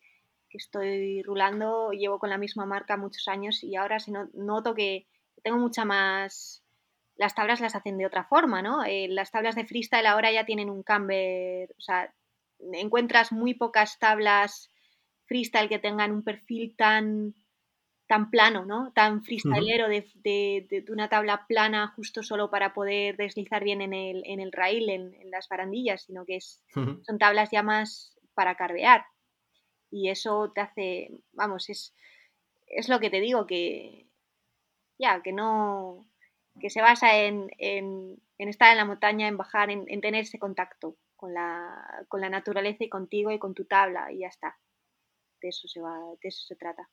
que 0.50 0.58
estoy 0.58 1.22
rulando 1.22 1.92
llevo 1.92 2.18
con 2.18 2.28
la 2.28 2.38
misma 2.38 2.66
marca 2.66 2.96
muchos 2.96 3.28
años 3.28 3.62
y 3.62 3.76
ahora 3.76 3.98
se 3.98 4.12
noto 4.34 4.74
que 4.74 5.06
tengo 5.42 5.58
mucha 5.58 5.84
más... 5.84 6.62
Las 7.16 7.34
tablas 7.34 7.60
las 7.60 7.74
hacen 7.74 7.98
de 7.98 8.06
otra 8.06 8.24
forma, 8.24 8.62
¿no? 8.62 8.82
Eh, 8.84 9.06
las 9.08 9.30
tablas 9.30 9.54
de 9.54 9.66
freestyle 9.66 10.06
ahora 10.06 10.32
ya 10.32 10.46
tienen 10.46 10.70
un 10.70 10.82
camber, 10.82 11.70
o 11.76 11.80
sea, 11.80 12.14
encuentras 12.72 13.30
muy 13.30 13.52
pocas 13.52 13.98
tablas 13.98 14.70
freestyle 15.26 15.68
que 15.68 15.78
tengan 15.78 16.12
un 16.12 16.24
perfil 16.24 16.74
tan, 16.76 17.34
tan 18.08 18.30
plano, 18.30 18.64
¿no? 18.64 18.92
Tan 18.94 19.22
freestylero 19.22 19.88
de, 19.88 20.84
una 20.88 21.08
tabla 21.08 21.46
plana 21.46 21.92
justo 21.94 22.22
solo 22.22 22.50
para 22.50 22.74
poder 22.74 23.16
deslizar 23.16 23.62
bien 23.62 23.82
en 23.82 23.92
el, 23.92 24.22
en 24.24 24.40
el 24.40 24.50
rail, 24.50 24.88
en, 24.88 25.30
las 25.30 25.48
barandillas, 25.48 26.02
sino 26.02 26.24
que 26.24 26.36
es, 26.36 26.62
son 26.74 27.18
tablas 27.18 27.50
ya 27.52 27.62
más 27.62 28.16
para 28.34 28.56
carvear. 28.56 29.04
Y 29.90 30.08
eso 30.08 30.52
te 30.54 30.60
hace, 30.60 31.10
vamos, 31.32 31.68
es, 31.68 31.94
es 32.66 32.88
lo 32.88 33.00
que 33.00 33.10
te 33.10 33.20
digo, 33.20 33.46
que 33.46 34.06
ya, 34.98 35.22
que 35.22 35.32
no, 35.32 36.06
que 36.60 36.70
se 36.70 36.80
basa 36.80 37.18
en, 37.18 37.50
estar 38.38 38.70
en 38.70 38.76
la 38.76 38.84
montaña, 38.84 39.28
en 39.28 39.36
bajar, 39.36 39.70
en, 39.70 40.00
tener 40.00 40.22
ese 40.22 40.38
contacto 40.38 40.96
con 41.16 41.34
la, 41.34 42.04
con 42.08 42.20
la 42.20 42.30
naturaleza 42.30 42.84
y 42.84 42.88
contigo 42.88 43.30
y 43.30 43.38
con 43.38 43.54
tu 43.54 43.64
tabla 43.64 44.12
y 44.12 44.20
ya 44.20 44.28
está 44.28 44.56
de 45.40 45.48
eso 45.48 45.68
se 45.68 45.80
va, 45.80 45.98
de 46.22 46.28
eso 46.28 46.44
se 46.46 46.56
trata. 46.56 46.88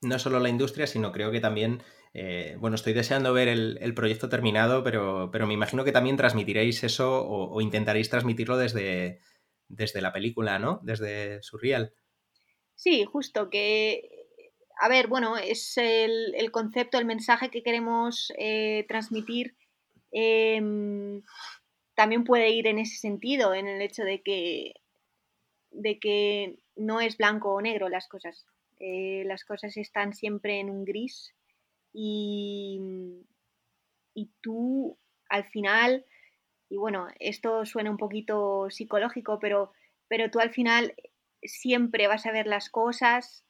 No 0.00 0.18
solo 0.18 0.40
la 0.40 0.48
industria, 0.48 0.86
sino 0.86 1.12
creo 1.12 1.30
que 1.30 1.40
también, 1.40 1.82
eh, 2.12 2.56
bueno, 2.58 2.74
estoy 2.74 2.92
deseando 2.92 3.32
ver 3.32 3.48
el, 3.48 3.94
proyecto 3.94 4.28
terminado, 4.28 4.82
pero, 4.82 5.30
pero, 5.30 5.46
me 5.46 5.54
imagino 5.54 5.84
que 5.84 5.92
también 5.92 6.16
transmitiréis 6.16 6.82
eso 6.82 7.24
o, 7.24 7.60
intentaréis 7.60 8.10
transmitirlo 8.10 8.56
desde, 8.56 9.20
desde 9.68 10.00
la 10.00 10.12
película, 10.12 10.58
¿no? 10.58 10.80
Desde 10.82 11.40
Surreal. 11.42 11.94
Sí, 12.82 13.04
justo, 13.04 13.48
que, 13.48 14.26
a 14.80 14.88
ver, 14.88 15.06
bueno, 15.06 15.36
es 15.36 15.78
el, 15.78 16.50
concepto, 16.50 16.98
el 16.98 17.04
mensaje 17.04 17.48
que 17.48 17.62
queremos 17.62 18.32
eh, 18.36 18.84
transmitir. 18.88 19.54
Em, 20.10 21.22
también 21.94 22.24
puede 22.24 22.50
ir 22.50 22.66
en 22.66 22.80
ese 22.80 22.96
sentido, 22.96 23.54
en 23.54 23.68
el 23.68 23.80
hecho 23.82 24.02
de 24.02 24.20
que, 24.22 24.74
de 25.70 26.00
que 26.00 26.56
no 26.74 27.00
es 27.00 27.16
blanco 27.18 27.54
o 27.54 27.62
negro 27.62 27.88
las 27.88 28.08
cosas. 28.08 28.46
Eh, 28.80 29.22
las 29.26 29.44
cosas 29.44 29.76
están 29.76 30.12
siempre 30.12 30.58
en 30.58 30.68
un 30.68 30.84
gris 30.84 31.32
y, 31.92 32.80
y 34.12 34.28
tú 34.40 34.98
al 35.28 35.44
final, 35.44 36.04
y 36.68 36.78
bueno, 36.78 37.06
esto 37.20 37.64
suena 37.64 37.92
un 37.92 37.96
poquito 37.96 38.70
psicológico, 38.70 39.38
pero, 39.38 39.70
pero 40.08 40.32
tú 40.32 40.40
al 40.40 40.50
final 40.50 40.96
siempre 41.42 42.08
vas 42.08 42.26
a 42.26 42.32
ver 42.32 42.46
las 42.46 42.70
cosas 42.70 43.44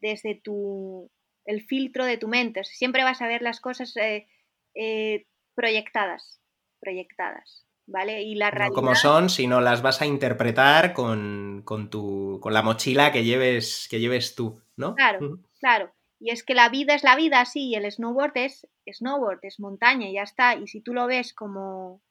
desde 0.00 0.34
tu, 0.42 1.10
el 1.44 1.62
filtro 1.62 2.04
de 2.04 2.18
tu 2.18 2.28
mente, 2.28 2.64
siempre 2.64 3.04
vas 3.04 3.22
a 3.22 3.28
ver 3.28 3.42
las 3.42 3.60
cosas 3.60 3.96
eh, 3.96 4.26
eh, 4.74 5.26
proyectadas, 5.54 6.40
proyectadas. 6.80 7.66
¿vale? 7.86 8.22
Y 8.22 8.34
la 8.34 8.50
realidad... 8.50 8.70
No 8.70 8.74
como 8.74 8.94
son, 8.94 9.30
sino 9.30 9.60
las 9.60 9.82
vas 9.82 10.02
a 10.02 10.06
interpretar 10.06 10.92
con, 10.92 11.64
tu, 11.90 12.38
con 12.42 12.52
la 12.52 12.62
mochila 12.62 13.12
que 13.12 13.24
lleves, 13.24 13.86
que 13.90 14.00
lleves 14.00 14.34
tú, 14.34 14.60
¿no? 14.76 14.94
Claro, 14.94 15.38
claro. 15.60 15.92
Y 16.18 16.30
es 16.30 16.42
que 16.42 16.54
la 16.54 16.68
vida 16.68 16.94
es 16.94 17.04
la 17.04 17.16
vida, 17.16 17.44
sí, 17.44 17.68
y 17.68 17.74
el 17.74 17.90
snowboard 17.90 18.36
es 18.36 18.66
snowboard, 18.90 19.40
es 19.42 19.60
montaña 19.60 20.08
y 20.08 20.14
ya 20.14 20.22
está. 20.22 20.54
Y 20.54 20.66
si 20.66 20.80
tú 20.80 20.94
lo 20.94 21.06
ves 21.06 21.34
como 21.34 22.02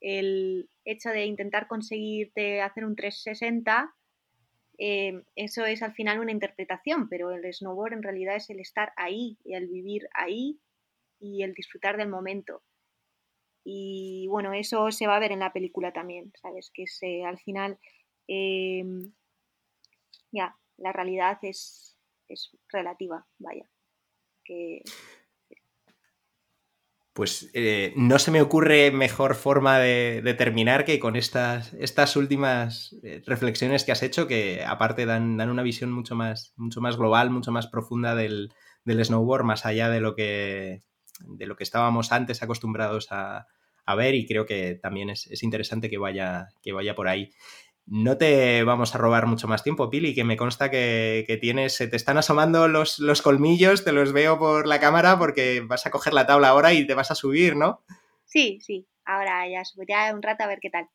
el 0.00 0.68
hecho 0.84 1.08
de 1.10 1.24
intentar 1.24 1.66
conseguirte 1.66 2.60
hacer 2.60 2.84
un 2.84 2.96
360, 2.96 3.94
eh, 4.78 5.22
eso 5.34 5.64
es 5.64 5.82
al 5.82 5.94
final 5.94 6.20
una 6.20 6.32
interpretación, 6.32 7.08
pero 7.08 7.30
el 7.30 7.52
snowboard 7.52 7.94
en 7.94 8.02
realidad 8.02 8.36
es 8.36 8.50
el 8.50 8.60
estar 8.60 8.92
ahí, 8.96 9.38
el 9.44 9.68
vivir 9.68 10.08
ahí 10.14 10.60
y 11.18 11.42
el 11.42 11.54
disfrutar 11.54 11.96
del 11.96 12.08
momento. 12.08 12.62
Y 13.64 14.28
bueno, 14.28 14.52
eso 14.52 14.90
se 14.92 15.06
va 15.06 15.16
a 15.16 15.20
ver 15.20 15.32
en 15.32 15.40
la 15.40 15.52
película 15.52 15.92
también, 15.92 16.32
¿sabes? 16.40 16.70
Que 16.72 16.84
al 17.24 17.38
final, 17.38 17.78
em, 18.28 19.12
ya, 20.30 20.56
la 20.76 20.92
realidad 20.92 21.38
es, 21.42 21.98
relativa, 22.68 23.26
vaya. 23.38 23.68
Pues 27.16 27.48
eh, 27.54 27.94
no 27.96 28.18
se 28.18 28.30
me 28.30 28.42
ocurre 28.42 28.90
mejor 28.90 29.36
forma 29.36 29.78
de, 29.78 30.34
terminar 30.36 30.84
que 30.84 31.00
con 31.00 31.16
estas, 31.16 31.72
estas 31.72 32.14
últimas 32.14 32.94
eh, 33.02 33.22
reflexiones 33.24 33.84
que 33.84 33.92
has 33.92 34.02
hecho, 34.02 34.26
que 34.28 34.62
aparte 34.62 35.06
dan, 35.06 35.38
dan, 35.38 35.48
una 35.48 35.62
visión 35.62 35.90
mucho 35.90 36.14
más, 36.14 36.52
mucho 36.56 36.82
más 36.82 36.98
global, 36.98 37.30
mucho 37.30 37.52
más 37.52 37.68
profunda 37.68 38.14
del, 38.14 38.52
del 38.84 39.02
snowboard, 39.02 39.44
más 39.44 39.64
allá 39.64 39.88
de 39.88 40.00
lo 40.02 40.14
que, 40.14 40.82
de 41.20 41.46
lo 41.46 41.56
que 41.56 41.64
estábamos 41.64 42.12
antes 42.12 42.42
acostumbrados 42.42 43.10
a, 43.10 43.46
a 43.86 43.94
ver 43.94 44.14
y 44.14 44.26
creo 44.26 44.44
que 44.44 44.74
también 44.74 45.08
es, 45.08 45.42
interesante 45.42 45.88
que 45.88 45.96
vaya, 45.96 46.48
que 46.60 46.72
vaya 46.72 46.94
por 46.94 47.08
ahí. 47.08 47.30
No 47.86 48.18
te 48.18 48.64
vamos 48.64 48.94
a 48.94 48.98
robar 48.98 49.26
mucho 49.26 49.46
más 49.46 49.62
tiempo, 49.62 49.88
Pili, 49.88 50.12
que 50.12 50.24
me 50.24 50.36
consta 50.36 50.70
que, 50.70 51.38
tienes, 51.40 51.76
se 51.76 51.86
te 51.86 51.96
están 51.96 52.18
asomando 52.18 52.66
los, 52.66 52.98
los, 52.98 53.22
colmillos, 53.22 53.84
te 53.84 53.92
los 53.92 54.12
veo 54.12 54.40
por 54.40 54.66
la 54.66 54.80
cámara 54.80 55.18
porque 55.18 55.60
vas 55.64 55.86
a 55.86 55.90
coger 55.90 56.12
la 56.12 56.26
tabla 56.26 56.48
ahora 56.48 56.72
y 56.72 56.84
te 56.84 56.94
vas 56.94 57.12
a 57.12 57.14
subir, 57.14 57.54
¿no? 57.54 57.84
Sí, 58.24 58.58
sí, 58.60 58.88
ahora 59.04 59.48
ya 59.48 59.64
subiré 59.64 60.12
un 60.12 60.20
rato 60.20 60.42
a 60.42 60.48
ver 60.48 60.58
qué 60.60 60.70
tal. 60.70 60.88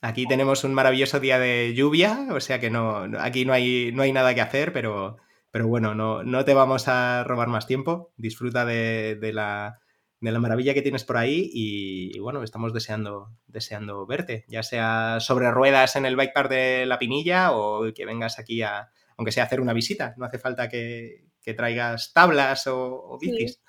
Aquí 0.00 0.26
tenemos 0.26 0.64
un 0.64 0.72
maravilloso 0.72 1.20
día 1.20 1.38
de 1.38 1.74
lluvia, 1.74 2.26
o 2.30 2.40
sea 2.40 2.58
que 2.58 2.70
no, 2.70 3.06
aquí 3.18 3.44
no 3.44 3.52
hay, 3.52 3.92
no 3.92 4.02
hay 4.02 4.12
nada 4.12 4.34
que 4.34 4.40
hacer, 4.40 4.72
pero, 4.72 5.18
pero 5.50 5.68
bueno, 5.68 5.94
no, 5.94 6.22
no 6.24 6.44
te 6.46 6.54
vamos 6.54 6.88
a 6.88 7.22
robar 7.24 7.48
más 7.48 7.66
tiempo. 7.66 8.12
Disfruta 8.16 8.64
de 8.64 9.30
la, 9.32 9.78
de 10.24 10.32
la 10.32 10.40
maravilla 10.40 10.74
que 10.74 10.82
tienes 10.82 11.04
por 11.04 11.16
ahí 11.16 11.50
y, 11.52 12.18
bueno, 12.18 12.42
estamos 12.42 12.72
deseando, 12.72 13.30
deseando 13.46 14.06
verte, 14.06 14.44
ya 14.48 14.62
sea 14.62 15.18
sobre 15.20 15.50
ruedas 15.50 15.96
en 15.96 16.06
el 16.06 16.16
Bike 16.16 16.32
Park 16.32 16.50
de 16.50 16.86
La 16.86 16.98
Pinilla 16.98 17.52
o 17.52 17.92
que 17.94 18.06
vengas 18.06 18.38
aquí 18.38 18.62
a, 18.62 18.90
aunque 19.16 19.32
sea 19.32 19.44
a 19.44 19.46
hacer 19.46 19.60
una 19.60 19.72
visita, 19.72 20.14
no 20.16 20.24
hace 20.24 20.38
falta 20.38 20.68
que, 20.68 21.26
que 21.44 21.54
traigas 21.54 22.12
tablas 22.12 22.66
o, 22.66 23.18
bicis. 23.20 23.60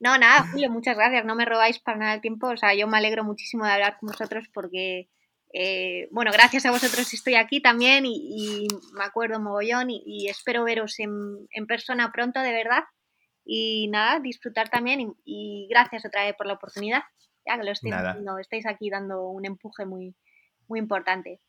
No, 0.00 0.18
nada, 0.18 0.46
Julio, 0.50 0.70
muchas 0.70 0.96
gracias. 0.96 1.24
No 1.24 1.34
me 1.34 1.44
robáis 1.44 1.78
para 1.78 1.98
nada 1.98 2.14
el 2.14 2.20
tiempo. 2.20 2.48
O 2.48 2.56
sea, 2.56 2.74
yo 2.74 2.86
me 2.86 2.98
alegro 2.98 3.24
muchísimo 3.24 3.64
de 3.64 3.72
hablar 3.72 3.96
con 3.98 4.08
vosotros 4.08 4.44
porque, 4.52 5.08
eh, 5.52 6.08
bueno, 6.10 6.30
gracias 6.30 6.66
a 6.66 6.70
vosotros 6.70 7.12
estoy 7.14 7.36
aquí 7.36 7.62
también 7.62 8.04
y, 8.06 8.66
me 8.92 9.04
acuerdo 9.04 9.40
mogollón 9.40 9.88
y, 9.90 10.28
espero 10.28 10.64
veros 10.64 10.98
en, 10.98 11.66
persona 11.66 12.12
pronto, 12.12 12.40
de 12.40 12.52
verdad. 12.52 12.84
Y 13.44 13.88
nada, 13.88 14.20
disfrutar 14.20 14.68
también 14.70 15.14
y, 15.24 15.66
gracias 15.68 16.04
otra 16.04 16.24
vez 16.24 16.34
por 16.36 16.46
la 16.46 16.54
oportunidad. 16.54 17.02
Ya 17.46 17.58
que 17.58 17.64
lo 17.64 17.72
estáis 17.72 17.94
haciendo, 17.94 18.38
estáis 18.38 18.66
aquí 18.66 18.88
dando 18.88 19.28
un 19.28 19.44
empuje 19.44 19.84
muy, 19.84 20.14
muy 20.66 20.78
importante. 20.78 21.40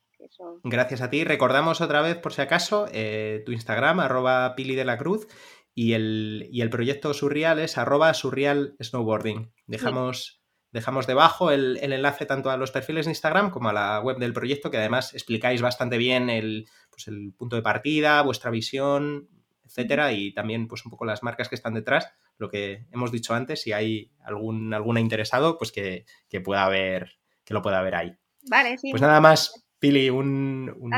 Gracias 0.63 1.01
a 1.01 1.09
ti. 1.09 1.23
Recordamos 1.23 1.81
otra 1.81 2.01
vez, 2.01 2.17
por 2.17 2.33
si 2.33 2.41
acaso, 2.41 2.87
eh, 2.91 3.43
tu 3.45 3.51
Instagram, 3.51 3.99
arroba 3.99 4.55
Pili 4.55 4.75
de 4.75 4.85
la 4.85 4.97
Cruz, 4.97 5.27
y 5.73 5.93
el, 5.93 6.49
el 6.53 6.69
proyecto 6.69 7.13
Surreal 7.13 7.59
es 7.59 7.77
arroba 7.77 8.13
Surreal 8.13 8.75
Snowboarding. 8.81 9.53
Dejamos, 9.67 10.41
dejamos 10.71 11.05
debajo 11.05 11.51
el, 11.51 11.77
enlace 11.81 12.25
tanto 12.25 12.49
a 12.49 12.57
los 12.57 12.71
perfiles 12.71 13.05
de 13.05 13.11
Instagram 13.11 13.51
como 13.51 13.69
a 13.69 13.73
la 13.73 13.99
web 13.99 14.17
del 14.17 14.33
proyecto, 14.33 14.71
que 14.71 14.77
además 14.77 15.13
explicáis 15.13 15.61
bastante 15.61 15.97
bien 15.97 16.29
el, 16.29 16.65
pues 16.89 17.07
el 17.07 17.33
punto 17.37 17.57
de 17.57 17.61
partida, 17.61 18.21
vuestra 18.21 18.51
visión, 18.51 19.27
etcétera, 19.65 20.13
y 20.13 20.33
también 20.33 20.67
pues 20.67 20.85
un 20.85 20.91
poco 20.91 21.05
las 21.05 21.23
marcas 21.23 21.49
que 21.49 21.55
están 21.55 21.73
detrás, 21.73 22.09
lo 22.37 22.49
que 22.49 22.85
hemos 22.91 23.11
dicho 23.11 23.33
antes, 23.33 23.61
si 23.61 23.73
hay 23.73 24.11
algún 24.23 24.73
alguna 24.73 24.99
interesado, 24.99 25.57
pues 25.57 25.71
que, 25.71 26.05
pueda 26.43 26.67
ver, 26.69 27.17
que 27.43 27.53
lo 27.53 27.61
pueda 27.61 27.81
ver 27.81 27.95
ahí. 27.95 28.17
Vale, 28.49 28.77
sí. 28.77 28.91
Pues 28.91 29.01
nada 29.01 29.19
más, 29.19 29.67
Pili, 29.79 30.09
un, 30.09 30.73
un, 30.77 30.93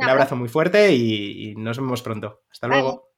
abrazo 0.00 0.36
muy 0.36 0.48
fuerte 0.48 0.92
y, 0.94 1.54
nos 1.56 1.78
vemos 1.78 2.02
pronto. 2.02 2.42
Hasta 2.50 2.68
luego. 2.68 3.11